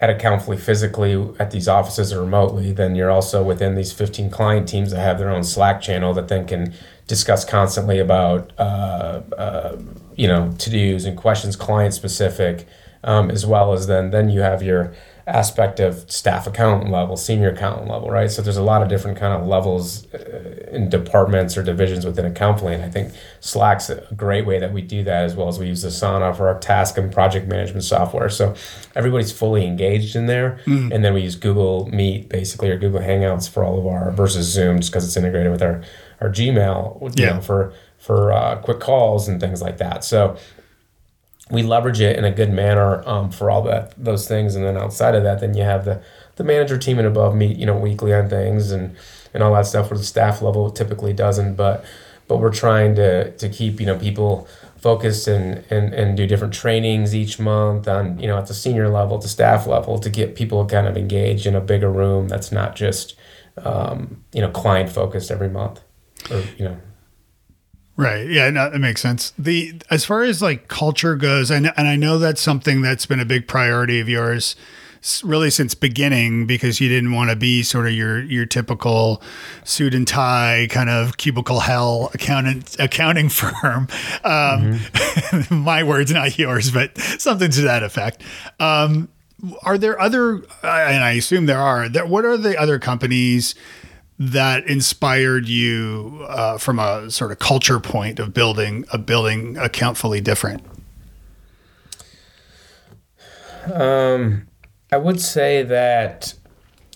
at 0.00 0.10
Accountfully 0.10 0.56
physically 0.56 1.14
at 1.40 1.50
these 1.50 1.66
offices 1.66 2.12
or 2.12 2.20
remotely 2.20 2.72
then 2.72 2.94
you're 2.94 3.10
also 3.10 3.42
within 3.42 3.74
these 3.74 3.92
15 3.92 4.30
client 4.30 4.68
teams 4.68 4.92
that 4.92 5.00
have 5.00 5.18
their 5.18 5.30
own 5.30 5.42
slack 5.42 5.80
channel 5.80 6.14
that 6.14 6.28
then 6.28 6.46
can 6.46 6.72
discuss 7.08 7.44
constantly 7.44 7.98
about 7.98 8.52
uh, 8.58 9.22
uh, 9.36 9.76
you 10.14 10.28
know 10.28 10.54
to-dos 10.58 11.04
and 11.04 11.16
questions 11.16 11.56
client 11.56 11.94
specific 11.94 12.68
um, 13.02 13.30
as 13.30 13.44
well 13.44 13.72
as 13.72 13.86
then 13.88 14.10
then 14.10 14.28
you 14.28 14.40
have 14.40 14.62
your 14.62 14.92
aspect 15.28 15.78
of 15.78 16.10
staff 16.10 16.46
accountant 16.46 16.90
level, 16.90 17.16
senior 17.16 17.50
accountant 17.50 17.88
level, 17.88 18.10
right? 18.10 18.30
So 18.30 18.40
there's 18.40 18.56
a 18.56 18.62
lot 18.62 18.82
of 18.82 18.88
different 18.88 19.18
kind 19.18 19.34
of 19.34 19.46
levels 19.46 20.12
uh, 20.14 20.68
in 20.72 20.88
departments 20.88 21.56
or 21.56 21.62
divisions 21.62 22.04
within 22.04 22.24
Accountfully. 22.24 22.74
And 22.74 22.82
I 22.82 22.88
think 22.88 23.12
Slack's 23.40 23.90
a 23.90 24.06
great 24.16 24.46
way 24.46 24.58
that 24.58 24.72
we 24.72 24.80
do 24.80 25.04
that 25.04 25.24
as 25.24 25.36
well 25.36 25.48
as 25.48 25.58
we 25.58 25.66
use 25.66 25.84
Asana 25.84 26.36
for 26.36 26.48
our 26.48 26.58
task 26.58 26.96
and 26.96 27.12
project 27.12 27.46
management 27.46 27.84
software. 27.84 28.28
So 28.30 28.54
everybody's 28.96 29.30
fully 29.30 29.66
engaged 29.66 30.16
in 30.16 30.26
there. 30.26 30.60
Mm. 30.64 30.94
And 30.94 31.04
then 31.04 31.14
we 31.14 31.22
use 31.22 31.36
Google 31.36 31.86
Meet 31.88 32.28
basically 32.28 32.70
or 32.70 32.78
Google 32.78 33.00
Hangouts 33.00 33.48
for 33.48 33.64
all 33.64 33.78
of 33.78 33.86
our 33.86 34.10
versus 34.10 34.46
Zoom 34.46 34.78
just 34.78 34.90
because 34.90 35.04
it's 35.04 35.16
integrated 35.16 35.52
with 35.52 35.62
our, 35.62 35.82
our 36.20 36.30
Gmail, 36.30 37.18
you 37.18 37.24
yeah. 37.24 37.34
know, 37.34 37.40
for, 37.40 37.72
for 37.98 38.32
uh, 38.32 38.56
quick 38.56 38.80
calls 38.80 39.28
and 39.28 39.40
things 39.40 39.60
like 39.60 39.78
that. 39.78 40.04
So 40.04 40.36
we 41.50 41.62
leverage 41.62 42.00
it 42.00 42.16
in 42.16 42.24
a 42.24 42.30
good 42.30 42.52
manner 42.52 43.06
um, 43.08 43.30
for 43.30 43.50
all 43.50 43.62
that 43.62 43.92
those 44.02 44.28
things. 44.28 44.54
And 44.54 44.64
then 44.64 44.76
outside 44.76 45.14
of 45.14 45.22
that 45.24 45.40
then 45.40 45.54
you 45.54 45.62
have 45.62 45.84
the 45.84 46.02
the 46.36 46.44
manager 46.44 46.78
team 46.78 46.98
and 46.98 47.06
above 47.06 47.34
meet 47.34 47.56
you 47.56 47.66
know 47.66 47.76
weekly 47.76 48.14
on 48.14 48.28
things 48.28 48.70
and 48.70 48.96
and 49.34 49.42
all 49.42 49.54
that 49.54 49.66
stuff 49.66 49.90
where 49.90 49.98
the 49.98 50.04
staff 50.04 50.42
level 50.42 50.70
typically 50.70 51.12
doesn't. 51.12 51.54
But 51.54 51.84
but 52.28 52.38
we're 52.38 52.52
trying 52.52 52.94
to 52.96 53.30
to 53.36 53.48
keep 53.48 53.80
you 53.80 53.86
know 53.86 53.98
people 53.98 54.46
focused 54.78 55.26
and 55.26 55.64
and, 55.70 55.92
and 55.92 56.16
do 56.16 56.26
different 56.26 56.54
trainings 56.54 57.14
each 57.14 57.38
month 57.38 57.88
on 57.88 58.18
you 58.18 58.26
know 58.26 58.38
at 58.38 58.46
the 58.46 58.54
senior 58.54 58.88
level 58.88 59.18
to 59.18 59.28
staff 59.28 59.66
level 59.66 59.98
to 59.98 60.08
get 60.10 60.36
people 60.36 60.64
kind 60.66 60.86
of 60.86 60.96
engaged 60.96 61.46
in 61.46 61.56
a 61.56 61.60
bigger 61.60 61.90
room 61.90 62.28
that's 62.28 62.52
not 62.52 62.76
just 62.76 63.16
um, 63.64 64.22
you 64.32 64.40
know 64.40 64.50
client 64.50 64.88
focused 64.88 65.30
every 65.30 65.48
month 65.48 65.80
or 66.30 66.42
you 66.56 66.64
know 66.64 66.78
Right. 67.98 68.28
Yeah, 68.28 68.48
no, 68.50 68.70
that 68.70 68.78
makes 68.78 69.02
sense. 69.02 69.32
The 69.36 69.74
as 69.90 70.04
far 70.04 70.22
as 70.22 70.40
like 70.40 70.68
culture 70.68 71.16
goes, 71.16 71.50
and 71.50 71.72
and 71.76 71.88
I 71.88 71.96
know 71.96 72.18
that's 72.18 72.40
something 72.40 72.80
that's 72.80 73.06
been 73.06 73.18
a 73.18 73.24
big 73.24 73.48
priority 73.48 73.98
of 73.98 74.08
yours 74.08 74.54
really 75.24 75.50
since 75.50 75.74
beginning 75.74 76.46
because 76.46 76.80
you 76.80 76.88
didn't 76.88 77.12
want 77.12 77.30
to 77.30 77.36
be 77.36 77.64
sort 77.64 77.86
of 77.86 77.92
your 77.92 78.22
your 78.22 78.46
typical 78.46 79.20
suit 79.64 79.94
and 79.94 80.06
tie 80.06 80.68
kind 80.70 80.88
of 80.88 81.16
cubicle 81.16 81.58
hell 81.58 82.10
accountant 82.14 82.76
accounting 82.78 83.28
firm. 83.28 83.88
Um, 84.22 84.78
mm-hmm. 84.78 85.54
my 85.64 85.82
words, 85.82 86.12
not 86.12 86.38
yours, 86.38 86.70
but 86.70 86.96
something 86.98 87.50
to 87.50 87.62
that 87.62 87.82
effect. 87.82 88.22
Um, 88.60 89.08
are 89.62 89.78
there 89.78 90.00
other, 90.00 90.36
and 90.62 91.04
I 91.04 91.12
assume 91.12 91.46
there 91.46 91.60
are. 91.60 91.88
There, 91.88 92.06
what 92.06 92.24
are 92.24 92.36
the 92.36 92.56
other 92.58 92.78
companies? 92.78 93.54
That 94.18 94.66
inspired 94.66 95.46
you 95.46 96.26
uh, 96.28 96.58
from 96.58 96.78
a 96.78 97.10
sort 97.10 97.30
of 97.30 97.38
culture 97.38 97.78
point 97.78 98.18
of 98.18 98.34
building 98.34 98.84
a 98.92 98.98
building 98.98 99.56
Accountfully 99.56 100.20
different? 100.20 100.64
Um, 103.72 104.48
I 104.90 104.96
would 104.96 105.20
say 105.20 105.62
that 105.62 106.34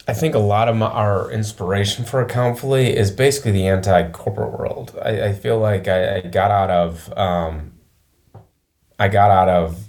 I 0.08 0.14
think 0.14 0.34
a 0.34 0.40
lot 0.40 0.68
of 0.68 0.76
my, 0.76 0.86
our 0.86 1.30
inspiration 1.30 2.04
for 2.04 2.20
Accountfully 2.20 2.96
is 2.96 3.10
basically 3.10 3.52
the 3.52 3.68
anti-corporate 3.68 4.58
world. 4.58 4.98
I, 5.00 5.28
I 5.28 5.32
feel 5.32 5.58
like 5.58 5.86
I, 5.86 6.16
I 6.16 6.20
got 6.22 6.50
out 6.50 6.70
of 6.70 7.12
um, 7.16 7.72
I 8.98 9.08
got 9.08 9.30
out 9.30 9.48
of 9.48 9.88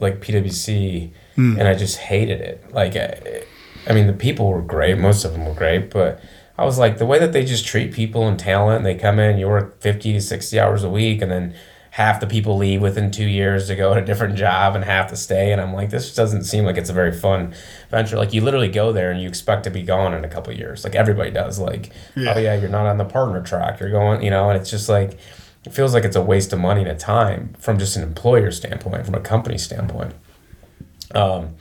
like 0.00 0.20
PwC 0.20 1.12
mm. 1.36 1.58
and 1.58 1.68
I 1.68 1.74
just 1.74 1.98
hated 1.98 2.40
it. 2.40 2.72
Like 2.72 2.96
I, 2.96 3.44
I 3.86 3.92
mean, 3.92 4.06
the 4.06 4.12
people 4.12 4.48
were 4.48 4.62
great, 4.62 4.98
most 4.98 5.24
of 5.24 5.32
them 5.32 5.44
were 5.44 5.54
great, 5.54 5.90
but 5.90 6.20
I 6.58 6.64
was 6.64 6.76
like, 6.76 6.98
the 6.98 7.06
way 7.06 7.20
that 7.20 7.32
they 7.32 7.44
just 7.44 7.64
treat 7.64 7.92
people 7.92 8.26
and 8.26 8.38
talent, 8.38 8.82
they 8.82 8.96
come 8.96 9.20
in, 9.20 9.38
you 9.38 9.46
work 9.46 9.80
50 9.80 10.12
to 10.14 10.20
60 10.20 10.58
hours 10.58 10.82
a 10.82 10.90
week, 10.90 11.22
and 11.22 11.30
then 11.30 11.54
half 11.92 12.20
the 12.20 12.26
people 12.26 12.56
leave 12.56 12.82
within 12.82 13.10
two 13.10 13.26
years 13.26 13.68
to 13.68 13.76
go 13.76 13.94
to 13.94 14.00
a 14.00 14.04
different 14.04 14.36
job 14.36 14.74
and 14.74 14.84
half 14.84 15.08
to 15.10 15.16
stay. 15.16 15.52
And 15.52 15.60
I'm 15.60 15.72
like, 15.72 15.90
this 15.90 16.14
doesn't 16.14 16.44
seem 16.44 16.64
like 16.64 16.76
it's 16.76 16.90
a 16.90 16.92
very 16.92 17.12
fun 17.12 17.54
venture. 17.90 18.16
Like, 18.16 18.34
you 18.34 18.40
literally 18.40 18.68
go 18.68 18.92
there 18.92 19.10
and 19.10 19.20
you 19.20 19.28
expect 19.28 19.64
to 19.64 19.70
be 19.70 19.82
gone 19.82 20.14
in 20.14 20.24
a 20.24 20.28
couple 20.28 20.52
years. 20.52 20.82
Like, 20.82 20.96
everybody 20.96 21.30
does. 21.30 21.60
Like, 21.60 21.90
yeah. 22.16 22.34
oh, 22.34 22.38
yeah, 22.38 22.54
you're 22.54 22.68
not 22.68 22.86
on 22.86 22.98
the 22.98 23.04
partner 23.04 23.42
track. 23.42 23.78
You're 23.78 23.90
going, 23.90 24.22
you 24.22 24.30
know, 24.30 24.50
and 24.50 24.60
it's 24.60 24.70
just 24.70 24.88
like, 24.88 25.18
it 25.64 25.72
feels 25.72 25.94
like 25.94 26.04
it's 26.04 26.16
a 26.16 26.22
waste 26.22 26.52
of 26.52 26.58
money 26.58 26.84
and 26.84 26.98
time 26.98 27.54
from 27.58 27.78
just 27.78 27.96
an 27.96 28.02
employer 28.02 28.50
standpoint, 28.50 29.04
from 29.04 29.14
a 29.14 29.20
company 29.20 29.58
standpoint. 29.58 30.14
Um, 31.14 31.56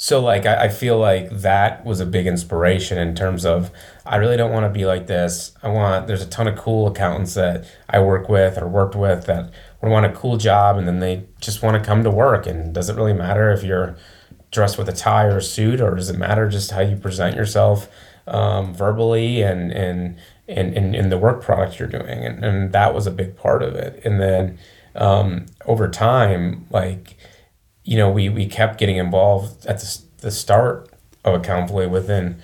so 0.00 0.20
like 0.20 0.46
I, 0.46 0.66
I 0.66 0.68
feel 0.68 0.96
like 0.96 1.28
that 1.28 1.84
was 1.84 1.98
a 1.98 2.06
big 2.06 2.28
inspiration 2.28 2.98
in 2.98 3.16
terms 3.16 3.44
of 3.44 3.72
I 4.06 4.16
really 4.16 4.36
don't 4.36 4.52
want 4.52 4.64
to 4.64 4.70
be 4.70 4.86
like 4.86 5.08
this. 5.08 5.52
I 5.60 5.68
want 5.68 6.06
there's 6.06 6.22
a 6.22 6.28
ton 6.28 6.46
of 6.46 6.56
cool 6.56 6.86
accountants 6.86 7.34
that 7.34 7.64
I 7.90 7.98
work 7.98 8.28
with 8.28 8.56
or 8.56 8.68
worked 8.68 8.94
with 8.94 9.26
that 9.26 9.52
want 9.82 10.06
a 10.06 10.12
cool 10.12 10.36
job 10.36 10.78
and 10.78 10.86
then 10.86 11.00
they 11.00 11.24
just 11.40 11.64
want 11.64 11.82
to 11.82 11.84
come 11.84 12.04
to 12.04 12.12
work. 12.12 12.46
And 12.46 12.72
does 12.72 12.88
it 12.88 12.94
really 12.94 13.12
matter 13.12 13.50
if 13.50 13.64
you're 13.64 13.96
dressed 14.52 14.78
with 14.78 14.88
a 14.88 14.92
tie 14.92 15.24
or 15.24 15.38
a 15.38 15.42
suit 15.42 15.80
or 15.80 15.96
does 15.96 16.10
it 16.10 16.16
matter 16.16 16.48
just 16.48 16.70
how 16.70 16.80
you 16.80 16.96
present 16.96 17.34
yourself 17.34 17.88
um, 18.28 18.72
verbally 18.72 19.42
and 19.42 19.72
and 19.72 20.16
and 20.46 20.74
in, 20.74 20.94
in 20.94 21.10
the 21.10 21.18
work 21.18 21.42
product 21.42 21.80
you're 21.80 21.88
doing? 21.88 22.24
And, 22.24 22.44
and 22.44 22.72
that 22.72 22.94
was 22.94 23.08
a 23.08 23.10
big 23.10 23.36
part 23.36 23.64
of 23.64 23.74
it. 23.74 24.00
And 24.04 24.20
then 24.20 24.60
um, 24.94 25.46
over 25.66 25.88
time 25.88 26.66
like 26.70 27.16
you 27.88 27.96
know, 27.96 28.10
we, 28.10 28.28
we 28.28 28.44
kept 28.44 28.78
getting 28.78 28.98
involved 28.98 29.64
at 29.64 29.80
the, 29.80 29.98
the 30.18 30.30
start 30.30 30.90
of 31.24 31.34
Accountfully 31.34 31.86
within 31.86 32.42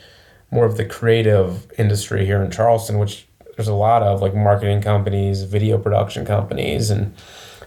more 0.50 0.64
of 0.64 0.78
the 0.78 0.86
creative 0.86 1.70
industry 1.76 2.24
here 2.24 2.42
in 2.42 2.50
Charleston, 2.50 2.98
which 2.98 3.26
there's 3.54 3.68
a 3.68 3.74
lot 3.74 4.02
of 4.02 4.22
like 4.22 4.34
marketing 4.34 4.80
companies, 4.80 5.42
video 5.42 5.76
production 5.76 6.24
companies, 6.24 6.88
and 6.88 7.14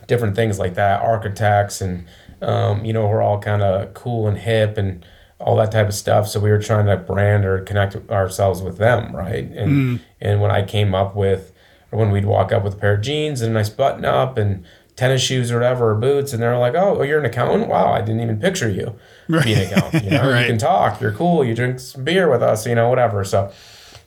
different 0.07 0.35
things 0.35 0.57
like 0.57 0.73
that, 0.73 1.01
architects, 1.01 1.79
and 1.79 2.07
um, 2.41 2.83
you 2.83 2.93
know, 2.93 3.07
we're 3.07 3.21
all 3.21 3.39
kind 3.39 3.61
of 3.61 3.93
cool 3.93 4.27
and 4.27 4.39
hip 4.39 4.75
and 4.79 5.05
all 5.37 5.55
that 5.57 5.71
type 5.71 5.87
of 5.87 5.93
stuff. 5.93 6.27
So 6.27 6.39
we 6.39 6.49
were 6.49 6.61
trying 6.61 6.87
to 6.87 6.97
brand 6.97 7.45
or 7.45 7.59
connect 7.59 7.95
ourselves 8.09 8.63
with 8.63 8.79
them, 8.79 9.15
right? 9.15 9.45
And 9.51 9.71
mm. 9.71 9.99
and 10.19 10.41
when 10.41 10.49
I 10.49 10.65
came 10.65 10.95
up 10.95 11.15
with, 11.15 11.53
or 11.91 11.99
when 11.99 12.09
we'd 12.09 12.25
walk 12.25 12.51
up 12.51 12.63
with 12.63 12.73
a 12.73 12.77
pair 12.77 12.95
of 12.95 13.01
jeans 13.01 13.41
and 13.41 13.51
a 13.51 13.53
nice 13.53 13.69
button 13.69 14.03
up 14.03 14.35
and 14.35 14.65
tennis 14.97 15.21
shoes 15.21 15.51
or 15.51 15.55
whatever 15.55 15.91
or 15.91 15.95
boots 15.95 16.33
and 16.33 16.43
they're 16.43 16.57
like 16.57 16.73
oh 16.75 17.01
you're 17.03 17.19
an 17.19 17.25
accountant 17.25 17.69
wow 17.69 17.93
i 17.93 18.01
didn't 18.01 18.19
even 18.19 18.39
picture 18.39 18.69
you 18.69 18.93
right. 19.29 19.45
being 19.45 19.59
an 19.59 19.71
accountant 19.71 20.03
you 20.03 20.09
know 20.11 20.29
right. 20.29 20.41
you 20.41 20.47
can 20.47 20.57
talk 20.57 20.99
you're 20.99 21.13
cool 21.13 21.45
you 21.45 21.55
drink 21.55 21.79
some 21.79 22.03
beer 22.03 22.29
with 22.29 22.41
us 22.41 22.65
you 22.65 22.75
know 22.75 22.89
whatever 22.89 23.23
so 23.23 23.49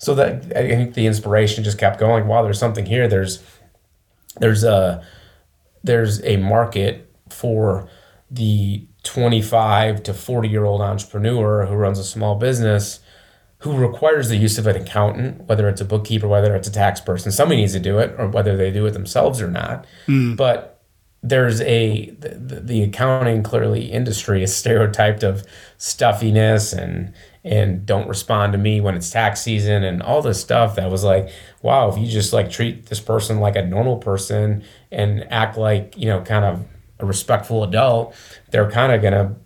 so 0.01 0.15
that 0.15 0.57
I 0.57 0.67
think 0.67 0.95
the 0.95 1.07
inspiration 1.07 1.63
just 1.63 1.77
kept 1.77 2.01
going. 2.01 2.27
Wow, 2.27 2.43
there's 2.43 2.59
something 2.59 2.87
here. 2.87 3.07
There's 3.07 3.43
there's 4.39 4.65
a 4.65 5.05
there's 5.85 6.25
a 6.25 6.39
market 6.39 7.13
for 7.29 7.89
the 8.31 8.87
25 9.03 10.03
to 10.05 10.15
40 10.15 10.49
year 10.49 10.65
old 10.65 10.81
entrepreneur 10.81 11.67
who 11.67 11.75
runs 11.75 11.99
a 11.99 12.05
small 12.05 12.35
business 12.37 13.01
who 13.59 13.77
requires 13.77 14.31
the 14.31 14.37
use 14.37 14.57
of 14.57 14.67
an 14.67 14.75
accountant, 14.75 15.43
whether 15.47 15.69
it's 15.69 15.83
a 15.83 15.85
bookkeeper, 15.85 16.27
whether 16.27 16.57
it's 16.57 16.67
a 16.67 16.73
tax 16.73 16.99
person. 16.99 17.31
Somebody 17.31 17.61
needs 17.61 17.75
to 17.75 17.81
do 17.81 17.99
it, 17.99 18.15
or 18.17 18.27
whether 18.27 18.57
they 18.57 18.71
do 18.71 18.87
it 18.87 18.93
themselves 18.93 19.43
or 19.43 19.49
not. 19.49 19.87
Mm. 20.07 20.35
But 20.35 20.80
there's 21.23 21.61
a 21.63 22.11
the, 22.11 22.61
the, 22.61 22.83
accounting 22.83 23.43
clearly 23.43 23.91
industry 23.93 24.43
is 24.43 24.55
stereotyped 24.55 25.23
of 25.23 25.45
stuffiness 25.77 26.73
and 26.73 27.13
and 27.45 27.85
don't 27.85 28.09
respond 28.09 28.53
to 28.53 28.59
me 28.59 28.81
when 28.81 28.95
it's 28.95 29.11
tax 29.11 29.43
season 29.43 29.85
and 29.85 30.03
all 30.03 30.23
this 30.23 30.41
stuff 30.41 30.77
that 30.77 30.91
was 30.91 31.05
like 31.05 31.29
wow 31.63 31.91
if 31.91 31.99
you 31.99 32.07
just 32.07 32.33
like 32.33 32.51
treat 32.51 32.87
this 32.87 33.01
person 33.01 33.39
like 33.39 33.57
a 33.57 33.65
normal 33.65 33.99
person 33.99 34.63
and 34.91 35.31
act 35.31 35.59
like 35.59 35.95
you 35.97 36.07
know 36.07 36.23
kind 36.23 36.45
of 36.45 36.65
a 37.01 37.07
respectful 37.07 37.63
adult 37.65 38.15
they're 38.51 38.71
kind 38.71 38.93
of 38.93 39.03
gonna 39.03 39.37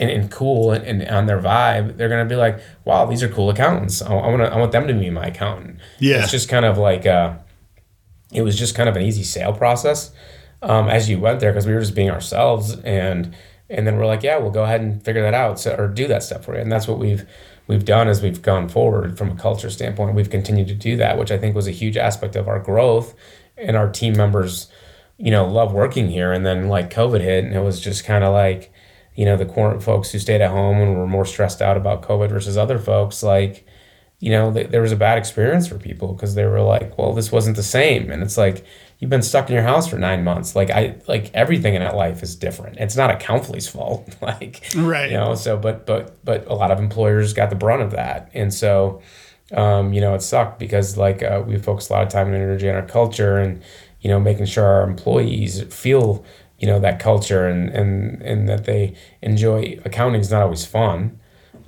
and, 0.00 0.10
and 0.10 0.30
cool 0.30 0.70
and, 0.70 0.84
and, 0.84 1.08
on 1.08 1.26
their 1.26 1.40
vibe, 1.40 1.96
they're 1.96 2.08
gonna 2.08 2.24
be 2.24 2.36
like, 2.36 2.60
"Wow, 2.84 3.06
these 3.06 3.20
are 3.24 3.28
cool 3.28 3.50
accountants. 3.50 4.00
I, 4.00 4.14
I 4.14 4.28
want 4.28 4.42
to, 4.42 4.52
I 4.52 4.56
want 4.56 4.70
them 4.70 4.86
to 4.86 4.94
be 4.94 5.10
my 5.10 5.26
accountant." 5.26 5.80
Yeah, 5.98 6.22
it's 6.22 6.30
just 6.30 6.48
kind 6.48 6.64
of 6.64 6.78
like, 6.78 7.04
uh, 7.04 7.34
it 8.32 8.42
was 8.42 8.56
just 8.56 8.76
kind 8.76 8.88
of 8.88 8.94
an 8.94 9.02
easy 9.02 9.24
sale 9.24 9.52
process 9.52 10.12
um, 10.62 10.88
as 10.88 11.08
you 11.08 11.18
went 11.18 11.40
there 11.40 11.52
because 11.52 11.66
we 11.66 11.74
were 11.74 11.80
just 11.80 11.94
being 11.94 12.10
ourselves, 12.10 12.78
and 12.80 13.34
and 13.70 13.86
then 13.86 13.96
we're 13.96 14.06
like, 14.06 14.22
"Yeah, 14.22 14.38
we'll 14.38 14.50
go 14.50 14.64
ahead 14.64 14.80
and 14.80 15.02
figure 15.02 15.22
that 15.22 15.34
out 15.34 15.60
so, 15.60 15.74
or 15.76 15.88
do 15.88 16.06
that 16.08 16.22
stuff 16.22 16.44
for 16.44 16.54
you," 16.54 16.60
and 16.60 16.70
that's 16.72 16.88
what 16.88 16.98
we've 16.98 17.26
we've 17.66 17.84
done 17.84 18.08
as 18.08 18.22
we've 18.22 18.42
gone 18.42 18.68
forward 18.68 19.18
from 19.18 19.30
a 19.30 19.36
culture 19.36 19.70
standpoint. 19.70 20.14
We've 20.14 20.30
continued 20.30 20.68
to 20.68 20.74
do 20.74 20.96
that, 20.96 21.18
which 21.18 21.30
I 21.30 21.38
think 21.38 21.54
was 21.54 21.66
a 21.66 21.72
huge 21.72 21.96
aspect 21.96 22.36
of 22.36 22.48
our 22.48 22.58
growth 22.58 23.14
and 23.56 23.76
our 23.76 23.90
team 23.90 24.16
members. 24.16 24.68
You 25.16 25.32
know, 25.32 25.46
love 25.46 25.72
working 25.72 26.08
here, 26.08 26.32
and 26.32 26.46
then 26.46 26.68
like 26.68 26.90
COVID 26.92 27.20
hit, 27.20 27.44
and 27.44 27.54
it 27.54 27.60
was 27.60 27.80
just 27.80 28.04
kind 28.04 28.24
of 28.24 28.32
like 28.32 28.72
you 29.18 29.24
know, 29.24 29.36
the 29.36 29.44
current 29.44 29.82
folks 29.82 30.12
who 30.12 30.18
stayed 30.20 30.40
at 30.40 30.52
home 30.52 30.76
and 30.76 30.96
were 30.96 31.04
more 31.04 31.24
stressed 31.24 31.60
out 31.60 31.76
about 31.76 32.02
COVID 32.02 32.28
versus 32.28 32.56
other 32.56 32.78
folks, 32.78 33.20
like, 33.20 33.66
you 34.20 34.30
know, 34.30 34.52
th- 34.52 34.70
there 34.70 34.80
was 34.80 34.92
a 34.92 34.96
bad 34.96 35.18
experience 35.18 35.66
for 35.66 35.76
people 35.76 36.12
because 36.12 36.36
they 36.36 36.44
were 36.44 36.60
like, 36.60 36.96
well, 36.96 37.12
this 37.12 37.32
wasn't 37.32 37.56
the 37.56 37.62
same. 37.64 38.12
And 38.12 38.22
it's 38.22 38.38
like, 38.38 38.64
you've 38.98 39.10
been 39.10 39.22
stuck 39.22 39.48
in 39.48 39.54
your 39.54 39.62
house 39.62 39.88
for 39.88 39.98
nine 39.98 40.24
months. 40.24 40.56
Like 40.56 40.70
I, 40.70 40.96
like 41.06 41.30
everything 41.34 41.74
in 41.74 41.82
that 41.82 41.96
life 41.96 42.22
is 42.22 42.34
different. 42.36 42.78
It's 42.78 42.96
not 42.96 43.10
a 43.10 43.14
Accountfully's 43.14 43.68
fault. 43.68 44.16
like, 44.22 44.66
right. 44.76 45.10
You 45.10 45.16
know, 45.16 45.34
so, 45.34 45.56
but, 45.56 45.86
but, 45.86 46.24
but 46.24 46.46
a 46.46 46.54
lot 46.54 46.70
of 46.70 46.78
employers 46.78 47.32
got 47.32 47.50
the 47.50 47.56
brunt 47.56 47.82
of 47.82 47.92
that. 47.92 48.30
And 48.34 48.52
so, 48.52 49.02
um, 49.52 49.92
you 49.92 50.00
know, 50.00 50.14
it 50.14 50.22
sucked 50.22 50.58
because 50.58 50.96
like, 50.96 51.22
uh, 51.22 51.42
we 51.46 51.58
focused 51.58 51.90
a 51.90 51.92
lot 51.92 52.02
of 52.02 52.08
time 52.08 52.28
and 52.28 52.36
energy 52.36 52.68
on 52.68 52.74
our 52.76 52.86
culture 52.86 53.38
and, 53.38 53.62
you 54.00 54.10
know, 54.10 54.20
making 54.20 54.46
sure 54.46 54.64
our 54.64 54.82
employees 54.82 55.62
feel 55.74 56.24
you 56.58 56.66
know 56.66 56.78
that 56.80 56.98
culture 56.98 57.46
and 57.46 57.70
and 57.70 58.20
and 58.22 58.48
that 58.48 58.64
they 58.64 58.94
enjoy 59.22 59.78
accounting 59.84 60.20
is 60.20 60.30
not 60.30 60.42
always 60.42 60.66
fun 60.66 61.18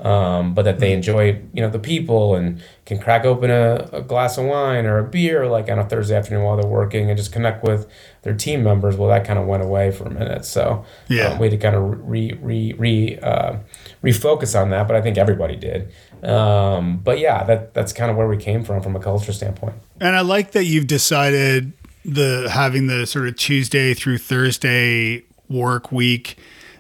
um, 0.05 0.55
but 0.55 0.63
that 0.63 0.79
they 0.79 0.89
mm-hmm. 0.89 0.97
enjoy 0.97 1.43
you 1.53 1.63
know 1.63 1.69
the 1.69 1.79
people 1.79 2.35
and 2.35 2.63
can 2.87 2.99
crack 2.99 3.25
open 3.25 3.51
a, 3.51 3.89
a, 3.93 4.03
glass 4.03 4.39
of 4.39 4.47
wine 4.47 4.87
or 4.87 4.99
a 4.99 5.05
beer 5.05 5.47
like 5.47 5.69
on 5.69 5.79
a 5.79 5.89
thursday 5.89 6.17
afternoon 6.17 6.43
while 6.43 6.57
they're 6.57 6.71
working 6.71 7.11
and 7.11 7.17
just 7.17 7.33
connect 7.33 7.63
with 7.63 7.91
their 8.23 8.35
team 8.35 8.63
members. 8.63 8.97
Well 8.97 9.09
that 9.11 9.25
kind 9.27 9.39
of 9.39 9.47
went 9.47 9.63
away 9.63 9.91
for 9.91 10.05
a 10.05 10.11
minute. 10.11 10.45
So 10.45 10.85
yeah. 11.09 11.29
um, 11.29 11.39
we 11.39 11.49
had 11.49 11.53
to 11.53 11.59
kind 11.59 11.77
of 11.77 12.09
re 12.09 12.33
re 12.41 12.73
re 12.73 13.19
uh, 13.19 13.57
refocus 14.03 14.61
on 14.61 14.71
that 14.71 14.87
but 14.87 14.97
i 14.97 15.03
think 15.03 15.19
everybody 15.19 15.57
did. 15.57 15.93
Um, 16.23 16.99
but 16.99 17.19
yeah 17.19 17.45
that 17.45 17.75
that's 17.75 17.93
kind 17.93 18.11
of 18.11 18.17
where 18.17 18.29
we 18.29 18.37
came 18.37 18.65
from 18.65 18.83
from 18.83 18.97
a 18.97 19.01
culture 19.01 19.33
standpoint. 19.33 19.77
And 20.01 20.17
i 20.17 20.21
like 20.21 20.53
that 20.53 20.65
you've 20.65 20.87
decided 20.87 21.73
the 22.05 22.49
having 22.51 22.87
the 22.87 23.07
sort 23.07 23.29
of 23.29 23.37
Tuesday 23.37 23.95
through 23.95 24.19
Thursday 24.19 25.25
work 25.49 25.93
week 25.93 26.39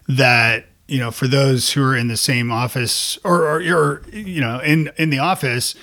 that 0.09 0.67
you 0.91 0.99
know 0.99 1.11
for 1.11 1.29
those 1.29 1.73
who 1.73 1.83
are 1.83 1.97
in 1.97 2.09
the 2.09 2.17
same 2.17 2.51
office 2.51 3.19
or, 3.25 3.45
or, 3.45 3.61
or 3.61 4.03
you 4.13 4.41
know 4.41 4.59
in 4.61 4.91
in 4.97 5.11
the 5.11 5.19
office 5.19 5.75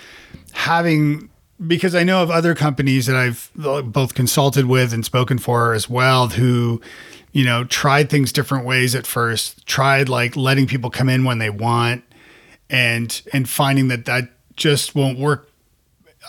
having 0.53 1.29
because 1.65 1.95
I 1.95 2.03
know 2.03 2.21
of 2.21 2.29
other 2.29 2.53
companies 2.53 3.07
that 3.07 3.15
I've 3.15 3.49
uh, 3.63 3.81
both 3.81 4.13
consulted 4.13 4.65
with 4.65 4.93
and 4.93 5.03
spoken 5.03 5.39
for 5.39 5.73
as 5.73 5.89
well 5.89 6.27
who 6.27 6.81
you 7.31 7.45
know 7.45 7.63
tried 7.63 8.09
things 8.09 8.33
different 8.33 8.65
ways 8.65 8.95
at 8.95 9.07
first 9.07 9.65
tried 9.65 10.09
like 10.09 10.35
letting 10.35 10.67
people 10.67 10.89
come 10.89 11.09
in 11.09 11.23
when 11.23 11.39
they 11.39 11.49
want 11.49 12.03
and 12.69 13.21
and 13.31 13.47
finding 13.47 13.87
that 13.87 14.05
that 14.05 14.29
just 14.57 14.93
won't 14.93 15.17
work. 15.17 15.49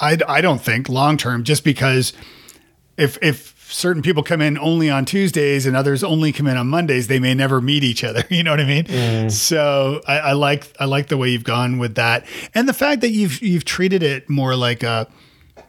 I, 0.01 0.19
I 0.29 0.41
don't 0.41 0.61
think 0.61 0.89
long 0.89 1.17
term 1.17 1.43
just 1.43 1.65
because 1.65 2.13
if 2.97 3.19
if 3.23 3.58
certain 3.71 4.03
people 4.03 4.23
come 4.23 4.41
in 4.41 4.59
only 4.59 4.89
on 4.89 5.05
Tuesdays 5.05 5.67
and 5.67 5.77
others 5.77 6.03
only 6.03 6.33
come 6.33 6.47
in 6.47 6.57
on 6.57 6.69
Mondays, 6.69 7.07
they 7.07 7.21
may 7.21 7.35
never 7.35 7.61
meet 7.61 7.85
each 7.85 8.03
other. 8.05 8.25
You 8.39 8.45
know 8.45 8.53
what 8.53 8.61
I 8.61 8.65
mean? 8.67 8.85
Mm. 8.85 9.33
So 9.33 10.01
I, 10.07 10.19
I, 10.19 10.33
like 10.33 10.73
I 10.79 10.85
like 10.85 11.09
the 11.09 11.17
way 11.17 11.31
you've 11.31 11.45
gone 11.45 11.79
with 11.79 11.97
that, 11.97 12.25
and 12.55 12.69
the 12.69 12.73
fact 12.73 13.01
that 13.01 13.09
you've 13.09 13.43
you've 13.43 13.65
treated 13.65 14.03
it 14.03 14.31
more 14.31 14.55
like 14.55 14.85
a, 14.85 15.09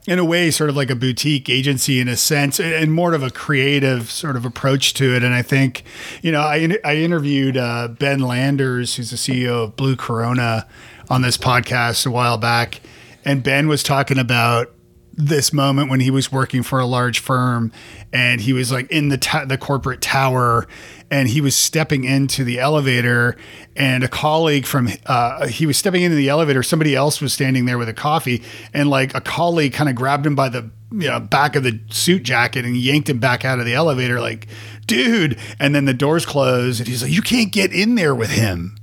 in 0.05 0.19
a 0.19 0.25
way, 0.25 0.51
sort 0.51 0.69
of 0.69 0.75
like 0.75 0.91
a 0.91 0.95
boutique 0.95 1.49
agency 1.49 1.99
in 1.99 2.07
a 2.07 2.15
sense, 2.15 2.59
and 2.59 2.93
more 2.93 3.13
of 3.13 3.23
a 3.23 3.31
creative 3.31 4.11
sort 4.11 4.35
of 4.35 4.45
approach 4.45 4.93
to 4.95 5.15
it. 5.15 5.23
And 5.23 5.33
I 5.33 5.41
think, 5.41 5.83
you 6.21 6.31
know, 6.31 6.41
I 6.41 6.77
I 6.83 6.97
interviewed 6.97 7.57
uh, 7.57 7.87
Ben 7.87 8.19
Landers, 8.19 8.95
who's 8.95 9.09
the 9.09 9.17
CEO 9.17 9.63
of 9.63 9.75
Blue 9.75 9.95
Corona, 9.95 10.67
on 11.09 11.23
this 11.23 11.37
podcast 11.37 12.05
a 12.05 12.11
while 12.11 12.37
back, 12.37 12.81
and 13.25 13.41
Ben 13.41 13.67
was 13.67 13.81
talking 13.81 14.19
about 14.19 14.71
this 15.19 15.51
moment 15.51 15.89
when 15.89 15.99
he 15.99 16.09
was 16.09 16.31
working 16.31 16.63
for 16.63 16.79
a 16.79 16.85
large 16.85 17.19
firm 17.19 17.73
and 18.13 18.39
he 18.39 18.53
was 18.53 18.71
like 18.71 18.89
in 18.89 19.09
the 19.09 19.17
ta- 19.17 19.43
the 19.43 19.57
corporate 19.57 19.99
tower 19.99 20.65
and 21.11 21.27
he 21.27 21.41
was 21.41 21.53
stepping 21.53 22.05
into 22.05 22.45
the 22.45 22.57
elevator 22.57 23.35
and 23.75 24.01
a 24.01 24.07
colleague 24.07 24.65
from 24.65 24.87
uh, 25.07 25.45
he 25.47 25.65
was 25.65 25.77
stepping 25.77 26.03
into 26.03 26.15
the 26.15 26.29
elevator 26.29 26.63
somebody 26.63 26.95
else 26.95 27.19
was 27.19 27.33
standing 27.33 27.65
there 27.65 27.77
with 27.77 27.89
a 27.89 27.93
coffee 27.93 28.41
and 28.73 28.89
like 28.89 29.13
a 29.13 29.19
colleague 29.19 29.73
kind 29.73 29.89
of 29.89 29.95
grabbed 29.95 30.25
him 30.25 30.35
by 30.35 30.47
the 30.47 30.71
you 30.93 31.09
know 31.09 31.19
back 31.19 31.57
of 31.57 31.63
the 31.63 31.77
suit 31.89 32.23
jacket 32.23 32.63
and 32.63 32.77
yanked 32.77 33.09
him 33.09 33.19
back 33.19 33.43
out 33.43 33.59
of 33.59 33.65
the 33.65 33.73
elevator 33.73 34.21
like 34.21 34.47
dude 34.87 35.37
and 35.59 35.75
then 35.75 35.83
the 35.83 35.93
doors 35.93 36.25
closed 36.25 36.79
and 36.79 36.87
he's 36.87 37.03
like 37.03 37.11
you 37.11 37.21
can't 37.21 37.51
get 37.51 37.73
in 37.73 37.95
there 37.95 38.15
with 38.15 38.31
him 38.31 38.77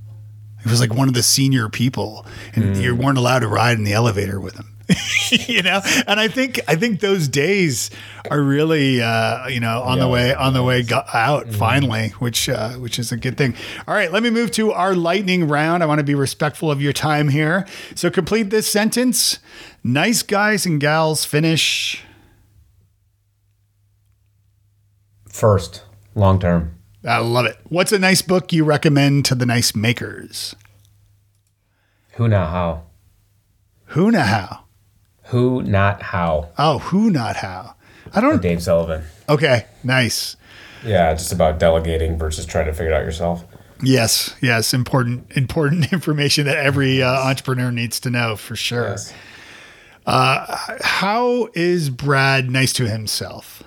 it 0.63 0.71
was 0.71 0.81
like 0.81 0.93
one 0.93 1.09
of 1.09 1.15
the 1.15 1.23
senior 1.23 1.71
people 1.71 2.27
and 2.55 2.77
mm. 2.77 2.83
you 2.83 2.95
weren't 2.95 3.17
allowed 3.17 3.39
to 3.39 3.49
ride 3.49 3.79
in 3.79 3.85
the 3.85 3.95
elevator 3.95 4.39
with 4.39 4.55
him 4.57 4.76
you 5.31 5.63
know? 5.63 5.81
And 6.07 6.21
i 6.21 6.29
think 6.29 6.61
i 6.69 6.77
think 6.77 7.01
those 7.01 7.29
days 7.29 7.91
are 8.31 8.41
really 8.41 9.03
uh, 9.03 9.47
you 9.49 9.61
know 9.61 9.83
on 9.83 9.99
yeah, 9.99 10.05
the 10.05 10.09
way 10.09 10.35
on 10.35 10.53
the 10.53 10.63
way 10.63 10.81
out 10.91 11.47
mm-hmm. 11.47 11.53
finally 11.53 12.09
which 12.19 12.49
uh, 12.49 12.73
which 12.75 12.99
is 12.99 13.13
a 13.13 13.17
good 13.17 13.37
thing. 13.37 13.55
All 13.87 13.95
right 13.95 14.13
let 14.13 14.23
me 14.23 14.31
move 14.31 14.51
to 14.53 14.73
our 14.73 14.95
lightning 14.95 15.49
round. 15.49 15.83
I 15.83 15.87
want 15.87 15.99
to 15.99 16.05
be 16.05 16.15
respectful 16.15 16.71
of 16.71 16.81
your 16.81 16.93
time 16.93 17.29
here. 17.29 17.67
So 17.95 18.11
complete 18.11 18.51
this 18.51 18.71
sentence. 18.71 19.39
Nice 19.83 20.23
guys 20.23 20.67
and 20.67 20.81
gals 20.81 21.25
finish 21.25 22.03
first 25.29 25.83
long 26.15 26.39
term. 26.39 26.75
I 27.05 27.19
love 27.19 27.47
it. 27.47 27.57
What's 27.69 27.93
a 27.93 27.99
nice 27.99 28.23
book 28.23 28.53
you 28.53 28.65
recommend 28.65 29.25
to 29.27 29.37
the 29.37 29.47
nice 29.47 29.77
makers? 29.77 30.57
Who 32.15 32.27
now 32.27 32.47
how? 32.47 32.83
Who 33.91 34.11
now 34.11 34.25
how 34.25 34.66
who, 35.27 35.63
not 35.63 36.03
how. 36.03 36.51
Oh, 36.59 36.79
who, 36.79 37.11
not 37.11 37.37
how. 37.37 37.75
I 38.15 38.21
don't. 38.21 38.41
Dave 38.41 38.63
Sullivan. 38.63 39.03
Okay, 39.29 39.67
nice. 39.83 40.37
Yeah, 40.85 41.13
just 41.15 41.33
about 41.33 41.59
delegating 41.59 42.17
versus 42.17 42.47
trying 42.47 42.67
to 42.67 42.73
figure 42.73 42.93
it 42.93 42.95
out 42.95 43.05
yourself. 43.05 43.45
Yes, 43.83 44.35
yes, 44.41 44.73
important, 44.73 45.37
important 45.37 45.93
information 45.93 46.47
that 46.47 46.57
every 46.57 47.03
uh, 47.03 47.11
entrepreneur 47.11 47.71
needs 47.73 48.01
to 48.01 48.11
know 48.11 48.37
for 48.37 48.57
sure. 48.57 48.91
Yes. 48.91 49.13
Uh, 50.07 50.77
how 50.81 51.49
is 51.55 51.91
Brad 51.91 52.49
nice 52.49 52.73
to 52.75 52.89
himself? 52.89 53.65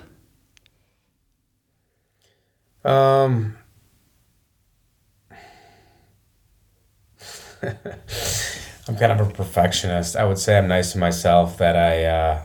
Um. 2.82 3.58
I'm 8.90 8.96
kind 8.96 9.12
of 9.12 9.20
a 9.20 9.30
perfectionist. 9.30 10.16
I 10.16 10.24
would 10.24 10.36
say 10.38 10.58
I'm 10.58 10.66
nice 10.66 10.90
to 10.92 10.98
myself 10.98 11.58
that 11.58 11.76
I 11.76 12.04
uh, 12.06 12.42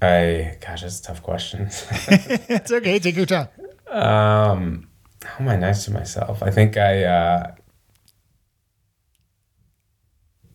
I 0.00 0.56
gosh, 0.64 0.82
that's 0.82 1.00
a 1.00 1.02
tough 1.02 1.20
question. 1.24 1.62
it's 1.72 2.70
okay, 2.70 3.00
take 3.00 3.16
your 3.16 3.26
time. 3.26 3.48
Um 3.90 4.86
how 5.24 5.40
am 5.40 5.48
I 5.48 5.56
nice 5.56 5.86
to 5.86 5.90
myself? 5.90 6.40
I 6.40 6.52
think 6.52 6.76
I 6.76 7.02
uh 7.02 7.54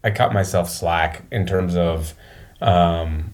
I 0.01 0.11
cut 0.11 0.31
myself 0.31 0.69
slack 0.69 1.23
in 1.29 1.45
terms 1.45 1.75
of 1.75 2.13
um 2.61 3.33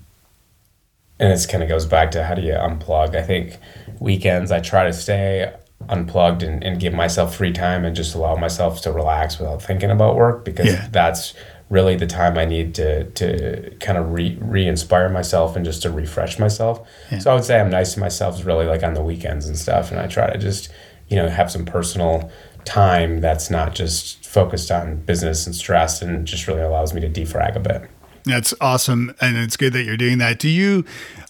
and 1.20 1.32
this 1.32 1.46
kind 1.46 1.62
of 1.62 1.70
goes 1.70 1.86
back 1.86 2.10
to 2.12 2.24
how 2.24 2.34
do 2.34 2.42
you 2.42 2.54
unplug? 2.54 3.16
I 3.16 3.22
think 3.22 3.60
weekends 4.00 4.52
I 4.52 4.62
try 4.62 4.86
to 4.86 4.94
stay 4.94 5.54
unplugged 5.90 6.44
and, 6.44 6.64
and 6.64 6.80
give 6.80 6.94
myself 6.94 7.36
free 7.36 7.52
time 7.52 7.84
and 7.84 7.96
just 7.96 8.16
allow 8.16 8.36
myself 8.36 8.82
to 8.84 8.92
relax 8.92 9.40
without 9.40 9.62
thinking 9.62 9.90
about 9.92 10.16
work 10.16 10.46
because 10.46 10.68
Yeah. 10.68 10.88
that's 10.92 11.34
really 11.70 11.96
the 11.96 12.08
time 12.08 12.38
I 12.38 12.46
need 12.46 12.74
to 12.76 13.04
to 13.12 13.76
kind 13.80 13.98
of 13.98 14.12
re 14.12 14.38
re 14.42 14.68
inspire 14.68 15.10
myself 15.10 15.56
and 15.56 15.64
just 15.66 15.82
to 15.84 15.92
refresh 15.92 16.40
myself. 16.40 16.88
So 17.20 17.30
I 17.32 17.36
would 17.36 17.44
say 17.44 17.60
I'm 17.60 17.70
nice 17.70 17.94
to 17.96 18.00
myself 18.00 18.36
is 18.40 18.44
really 18.46 18.66
like 18.66 18.84
on 18.84 18.94
the 18.94 19.04
weekends 19.04 19.48
and 19.48 19.58
stuff, 19.58 19.92
and 19.92 20.00
I 20.00 20.08
try 20.08 20.32
to 20.32 20.38
just 20.38 20.70
you 21.10 21.16
know 21.18 21.28
have 21.30 21.52
some 21.52 21.66
personal 21.66 22.32
time 22.66 23.22
that's 23.22 23.50
not 23.50 23.74
just 23.76 24.26
focused 24.26 24.70
on 24.72 24.98
business 24.98 25.46
and 25.48 25.56
stress 25.56 26.02
and 26.02 26.26
just 26.28 26.48
really 26.48 26.62
allows 26.62 26.94
me 26.94 27.02
to 27.02 27.10
defrag 27.10 27.56
a 27.56 27.60
bit. 27.60 27.84
That's 28.26 28.54
awesome, 28.60 29.14
and 29.22 29.38
it's 29.38 29.58
good 29.58 29.74
that 29.74 29.84
you're 29.84 29.98
doing 29.98 30.18
that. 30.20 30.40
Do 30.40 30.50
you? 30.50 30.86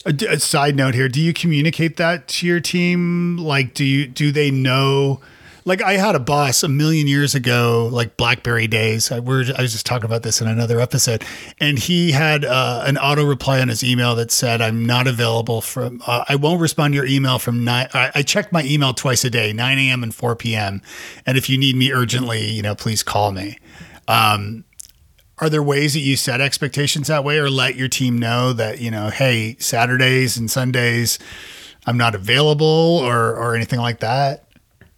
A, 0.05 0.13
a 0.29 0.39
side 0.39 0.75
note 0.75 0.95
here: 0.95 1.09
Do 1.09 1.21
you 1.21 1.33
communicate 1.33 1.97
that 1.97 2.27
to 2.29 2.47
your 2.47 2.59
team? 2.59 3.37
Like, 3.37 3.73
do 3.73 3.85
you 3.85 4.07
do 4.07 4.31
they 4.31 4.51
know? 4.51 5.21
Like, 5.65 5.83
I 5.83 5.93
had 5.93 6.15
a 6.15 6.19
boss 6.19 6.63
a 6.63 6.67
million 6.67 7.05
years 7.05 7.35
ago, 7.35 7.89
like 7.91 8.17
BlackBerry 8.17 8.65
days. 8.65 9.11
I, 9.11 9.19
we're, 9.19 9.43
I 9.55 9.61
was 9.61 9.73
just 9.73 9.85
talking 9.85 10.05
about 10.05 10.23
this 10.23 10.41
in 10.41 10.47
another 10.47 10.79
episode, 10.79 11.23
and 11.59 11.77
he 11.77 12.11
had 12.11 12.43
uh, 12.43 12.83
an 12.87 12.97
auto 12.97 13.23
reply 13.23 13.59
on 13.59 13.67
his 13.67 13.83
email 13.83 14.15
that 14.15 14.31
said, 14.31 14.61
"I'm 14.61 14.85
not 14.85 15.05
available 15.05 15.61
from. 15.61 16.01
Uh, 16.07 16.23
I 16.27 16.35
won't 16.35 16.61
respond 16.61 16.93
to 16.93 16.95
your 16.95 17.05
email 17.05 17.37
from 17.37 17.63
nine. 17.63 17.87
I, 17.93 18.11
I 18.15 18.21
check 18.23 18.51
my 18.51 18.63
email 18.63 18.93
twice 18.93 19.23
a 19.25 19.29
day, 19.29 19.53
9 19.53 19.77
a.m. 19.77 20.01
and 20.01 20.15
4 20.15 20.35
p.m. 20.37 20.81
And 21.25 21.37
if 21.37 21.49
you 21.49 21.57
need 21.57 21.75
me 21.75 21.91
urgently, 21.91 22.49
you 22.49 22.61
know, 22.61 22.73
please 22.73 23.03
call 23.03 23.31
me." 23.31 23.59
Um, 24.07 24.63
are 25.41 25.49
there 25.49 25.63
ways 25.63 25.93
that 25.93 25.99
you 26.01 26.15
set 26.15 26.41
expectations 26.41 27.07
that 27.07 27.23
way 27.23 27.37
or 27.37 27.49
let 27.49 27.75
your 27.75 27.87
team 27.87 28.17
know 28.17 28.53
that 28.53 28.79
you 28.79 28.91
know 28.91 29.09
hey 29.09 29.55
saturdays 29.59 30.37
and 30.37 30.49
sundays 30.51 31.17
i'm 31.85 31.97
not 31.97 32.13
available 32.15 32.65
or 33.03 33.35
or 33.35 33.55
anything 33.55 33.79
like 33.79 33.99
that 33.99 34.43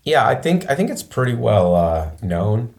Yeah, 0.04 0.28
I 0.28 0.36
think 0.36 0.70
I 0.70 0.76
think 0.76 0.89
it's 0.89 1.04
pretty 1.04 1.36
well 1.36 1.76
uh, 1.76 2.10
known 2.24 2.74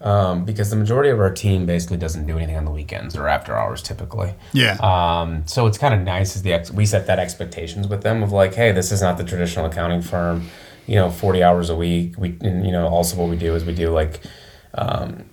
um, 0.00 0.44
because 0.44 0.70
the 0.70 0.76
majority 0.76 1.10
of 1.10 1.20
our 1.20 1.30
team 1.30 1.66
basically 1.66 1.98
doesn't 1.98 2.26
do 2.26 2.36
anything 2.36 2.56
on 2.56 2.64
the 2.64 2.70
weekends 2.70 3.14
or 3.14 3.28
after 3.28 3.54
hours 3.56 3.82
typically. 3.82 4.32
yeah 4.52 4.76
Um, 4.80 5.46
so 5.46 5.66
it's 5.66 5.78
kind 5.78 5.92
of 5.94 6.00
nice 6.00 6.34
as 6.34 6.42
the 6.42 6.52
ex- 6.54 6.70
we 6.72 6.86
set 6.86 7.06
that 7.08 7.18
expectations 7.18 7.86
with 7.88 8.02
them 8.02 8.22
of 8.22 8.32
like, 8.32 8.54
hey, 8.54 8.72
this 8.72 8.90
is 8.90 9.00
not 9.02 9.16
the 9.18 9.24
traditional 9.24 9.66
accounting 9.66 10.00
firm. 10.02 10.48
You 10.86 10.96
know, 10.96 11.10
forty 11.10 11.42
hours 11.44 11.68
a 11.70 11.76
week. 11.76 12.14
We 12.18 12.36
and, 12.40 12.64
you 12.66 12.72
know 12.72 12.88
also 12.88 13.16
what 13.16 13.28
we 13.30 13.36
do 13.36 13.54
is 13.54 13.64
we 13.64 13.74
do 13.74 13.90
like. 13.90 14.20
Um, 14.74 15.26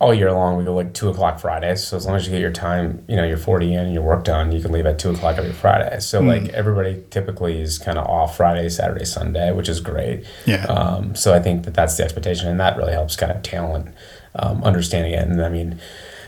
all 0.00 0.14
year 0.14 0.32
long, 0.32 0.56
we 0.56 0.64
go 0.64 0.74
like 0.74 0.94
two 0.94 1.08
o'clock 1.08 1.40
Fridays. 1.40 1.84
So 1.84 1.96
as 1.96 2.06
long 2.06 2.14
as 2.14 2.24
you 2.24 2.30
get 2.30 2.40
your 2.40 2.52
time, 2.52 3.04
you 3.08 3.16
know, 3.16 3.24
your 3.24 3.36
forty 3.36 3.74
in 3.74 3.80
and 3.80 3.92
your 3.92 4.04
work 4.04 4.22
done, 4.22 4.52
you 4.52 4.62
can 4.62 4.70
leave 4.70 4.86
at 4.86 4.98
two 4.98 5.10
o'clock 5.10 5.38
every 5.38 5.52
Friday. 5.52 5.98
So 6.00 6.20
like 6.20 6.48
everybody 6.50 7.02
typically 7.10 7.60
is 7.60 7.78
kind 7.78 7.98
of 7.98 8.06
off 8.06 8.36
Friday, 8.36 8.68
Saturday, 8.68 9.04
Sunday, 9.04 9.50
which 9.50 9.68
is 9.68 9.80
great. 9.80 10.24
Yeah. 10.46 10.64
Um, 10.66 11.16
so 11.16 11.34
I 11.34 11.40
think 11.40 11.64
that 11.64 11.74
that's 11.74 11.96
the 11.96 12.04
expectation, 12.04 12.48
and 12.48 12.60
that 12.60 12.76
really 12.76 12.92
helps 12.92 13.16
kind 13.16 13.32
of 13.32 13.42
talent 13.42 13.92
um, 14.36 14.62
understanding 14.62 15.14
it. 15.14 15.26
And 15.26 15.42
I 15.42 15.48
mean, 15.48 15.80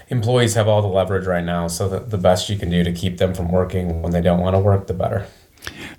employees 0.08 0.54
have 0.54 0.66
all 0.66 0.82
the 0.82 0.88
leverage 0.88 1.26
right 1.26 1.44
now, 1.44 1.68
so 1.68 1.88
the, 1.88 2.00
the 2.00 2.18
best 2.18 2.48
you 2.48 2.58
can 2.58 2.70
do 2.70 2.82
to 2.82 2.92
keep 2.92 3.18
them 3.18 3.34
from 3.34 3.52
working 3.52 4.02
when 4.02 4.10
they 4.10 4.20
don't 4.20 4.40
want 4.40 4.56
to 4.56 4.60
work, 4.60 4.88
the 4.88 4.94
better. 4.94 5.28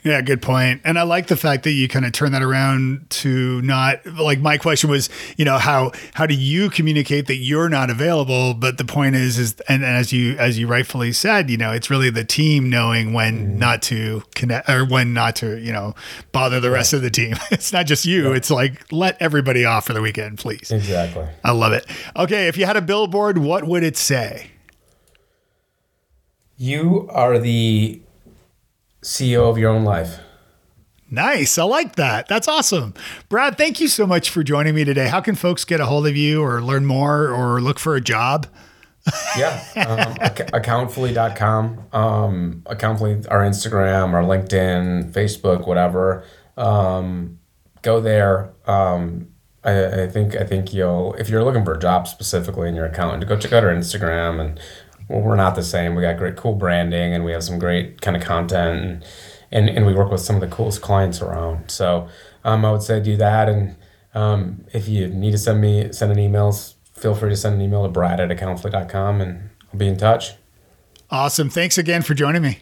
Yeah 0.04 0.22
good 0.22 0.42
point. 0.42 0.82
and 0.84 0.98
i 0.98 1.04
like 1.04 1.28
the 1.28 1.38
fact 1.38 1.64
that 1.64 1.72
you 1.72 1.88
kind 1.88 2.06
of 2.06 2.12
turn 2.12 2.32
that 2.32 2.42
around 2.42 3.06
to 3.10 3.62
not 3.62 4.06
like 4.06 4.40
my 4.40 4.58
question 4.58 4.90
was 4.90 5.10
you 5.38 5.46
know 5.46 5.58
how 5.58 5.92
how 6.14 6.26
do 6.26 6.34
you 6.34 6.70
communicate 6.70 7.28
that 7.28 7.38
you're 7.38 7.70
not 7.70 7.90
available 7.90 8.54
but 8.54 8.78
the 8.78 8.86
point 8.86 9.16
is 9.16 9.38
is 9.38 9.56
and, 9.68 9.84
and 9.84 9.96
as 9.96 10.12
you 10.12 10.36
as 10.38 10.58
you 10.58 10.68
rightfully 10.68 11.12
said 11.12 11.50
you 11.50 11.58
know 11.58 11.72
it's 11.72 11.90
really 11.90 12.10
the 12.10 12.26
team 12.26 12.70
knowing 12.70 13.14
when 13.14 13.40
mm-hmm. 13.40 13.60
not 13.60 13.82
to 13.82 14.24
connect 14.36 14.70
or 14.70 14.86
when 14.86 15.14
not 15.14 15.36
to 15.36 15.60
you 15.60 15.72
know 15.72 15.94
bother 16.32 16.60
the 16.60 16.72
rest 16.72 16.94
of 16.94 17.02
the 17.02 17.10
team 17.10 17.36
it's 17.52 17.72
not 17.72 17.86
just 17.86 18.06
you 18.06 18.34
it's 18.34 18.52
like 18.52 18.92
let 18.92 19.16
everybody 19.22 19.66
off 19.66 19.86
for 19.86 19.94
the 19.94 20.02
weekend 20.02 20.38
please 20.38 20.72
Exactly. 20.72 21.26
I 21.44 21.52
love 21.52 21.74
it. 21.74 21.86
Okay, 22.16 22.48
if 22.48 22.58
you 22.58 22.66
had 22.66 22.78
a 22.78 22.82
billboard, 22.82 23.38
what 23.38 23.64
would 23.64 23.84
it 23.84 23.98
say? 23.98 24.52
You 26.58 27.08
are 27.12 27.40
the 27.40 28.02
CEO 29.02 29.50
of 29.50 29.58
your 29.58 29.72
own 29.72 29.84
life. 29.84 30.20
Nice. 31.10 31.58
I 31.58 31.64
like 31.64 31.98
that. 31.98 32.30
That's 32.30 32.48
awesome. 32.48 32.94
Brad, 33.28 33.58
thank 33.58 33.82
you 33.82 33.90
so 33.90 34.08
much 34.08 34.30
for 34.30 34.44
joining 34.44 34.74
me 34.74 34.86
today. 34.86 35.10
How 35.10 35.20
can 35.20 35.36
folks 35.36 35.66
get 35.66 35.82
a 35.82 35.86
hold 35.86 36.08
of 36.08 36.16
you 36.16 36.42
or 36.42 36.62
learn 36.62 36.86
more 36.86 37.28
or 37.28 37.60
look 37.60 37.80
for 37.80 37.96
a 37.96 38.02
job? 38.02 38.48
Yeah. 39.38 39.62
Um, 39.76 40.16
ac- 40.22 40.50
accountfully.com. 40.54 41.88
Um, 41.92 42.64
accountfully, 42.66 43.22
our 43.30 43.42
Instagram, 43.42 44.14
our 44.14 44.24
LinkedIn, 44.24 45.12
Facebook, 45.12 45.68
whatever. 45.68 46.24
Um, 46.56 47.40
go 47.82 48.00
there. 48.00 48.54
Um, 48.66 49.28
I, 49.64 50.04
I 50.04 50.08
think 50.08 50.36
I 50.36 50.44
think 50.44 50.74
you'll 50.74 51.14
if 51.16 51.30
you're 51.30 51.44
looking 51.44 51.64
for 51.64 51.74
a 51.74 51.80
job 51.80 52.08
specifically 52.08 52.68
in 52.68 52.76
your 52.76 52.86
accountant, 52.86 53.28
go 53.28 53.38
check 53.38 53.54
out 53.54 53.64
our 53.64 53.74
Instagram 53.74 54.40
and 54.40 54.60
well, 55.12 55.22
we're 55.22 55.36
not 55.36 55.56
the 55.56 55.64
same. 55.64 55.96
We 55.96 56.02
got 56.02 56.18
great 56.18 56.38
cool 56.38 56.56
branding 56.56 57.14
and 57.14 57.26
we 57.26 57.32
have 57.32 57.44
some 57.44 57.60
great 57.60 58.02
kind 58.02 58.16
of 58.16 58.24
content 58.24 58.84
and 58.84 59.06
and, 59.54 59.70
and 59.70 59.86
we 59.86 59.94
work 59.94 60.10
with 60.10 60.22
some 60.22 60.36
of 60.38 60.42
the 60.42 60.48
coolest 60.48 60.82
clients 60.82 61.22
around. 61.22 61.70
So 61.70 62.08
um, 62.46 62.64
I 62.64 62.72
would 62.72 62.82
say 62.82 63.02
do 63.02 63.18
that 63.18 63.50
and 63.50 63.76
um, 64.14 64.66
if 64.74 64.88
you 64.88 65.08
need 65.08 65.32
to 65.32 65.38
send 65.38 65.60
me 65.62 65.92
send 65.92 66.12
an 66.12 66.20
email, 66.20 66.52
feel 66.94 67.16
free 67.16 67.30
to 67.30 67.36
send 67.36 67.56
an 67.56 67.62
email 67.62 67.84
to 67.84 67.90
brad 67.90 68.20
at 68.20 68.32
accountfully.com 68.32 69.22
and 69.22 69.50
I'll 69.72 69.80
be 69.80 69.88
in 69.88 69.98
touch. 69.98 70.34
Awesome. 71.10 71.50
Thanks 71.50 71.78
again 71.78 72.02
for 72.02 72.14
joining 72.14 72.42
me. 72.42 72.60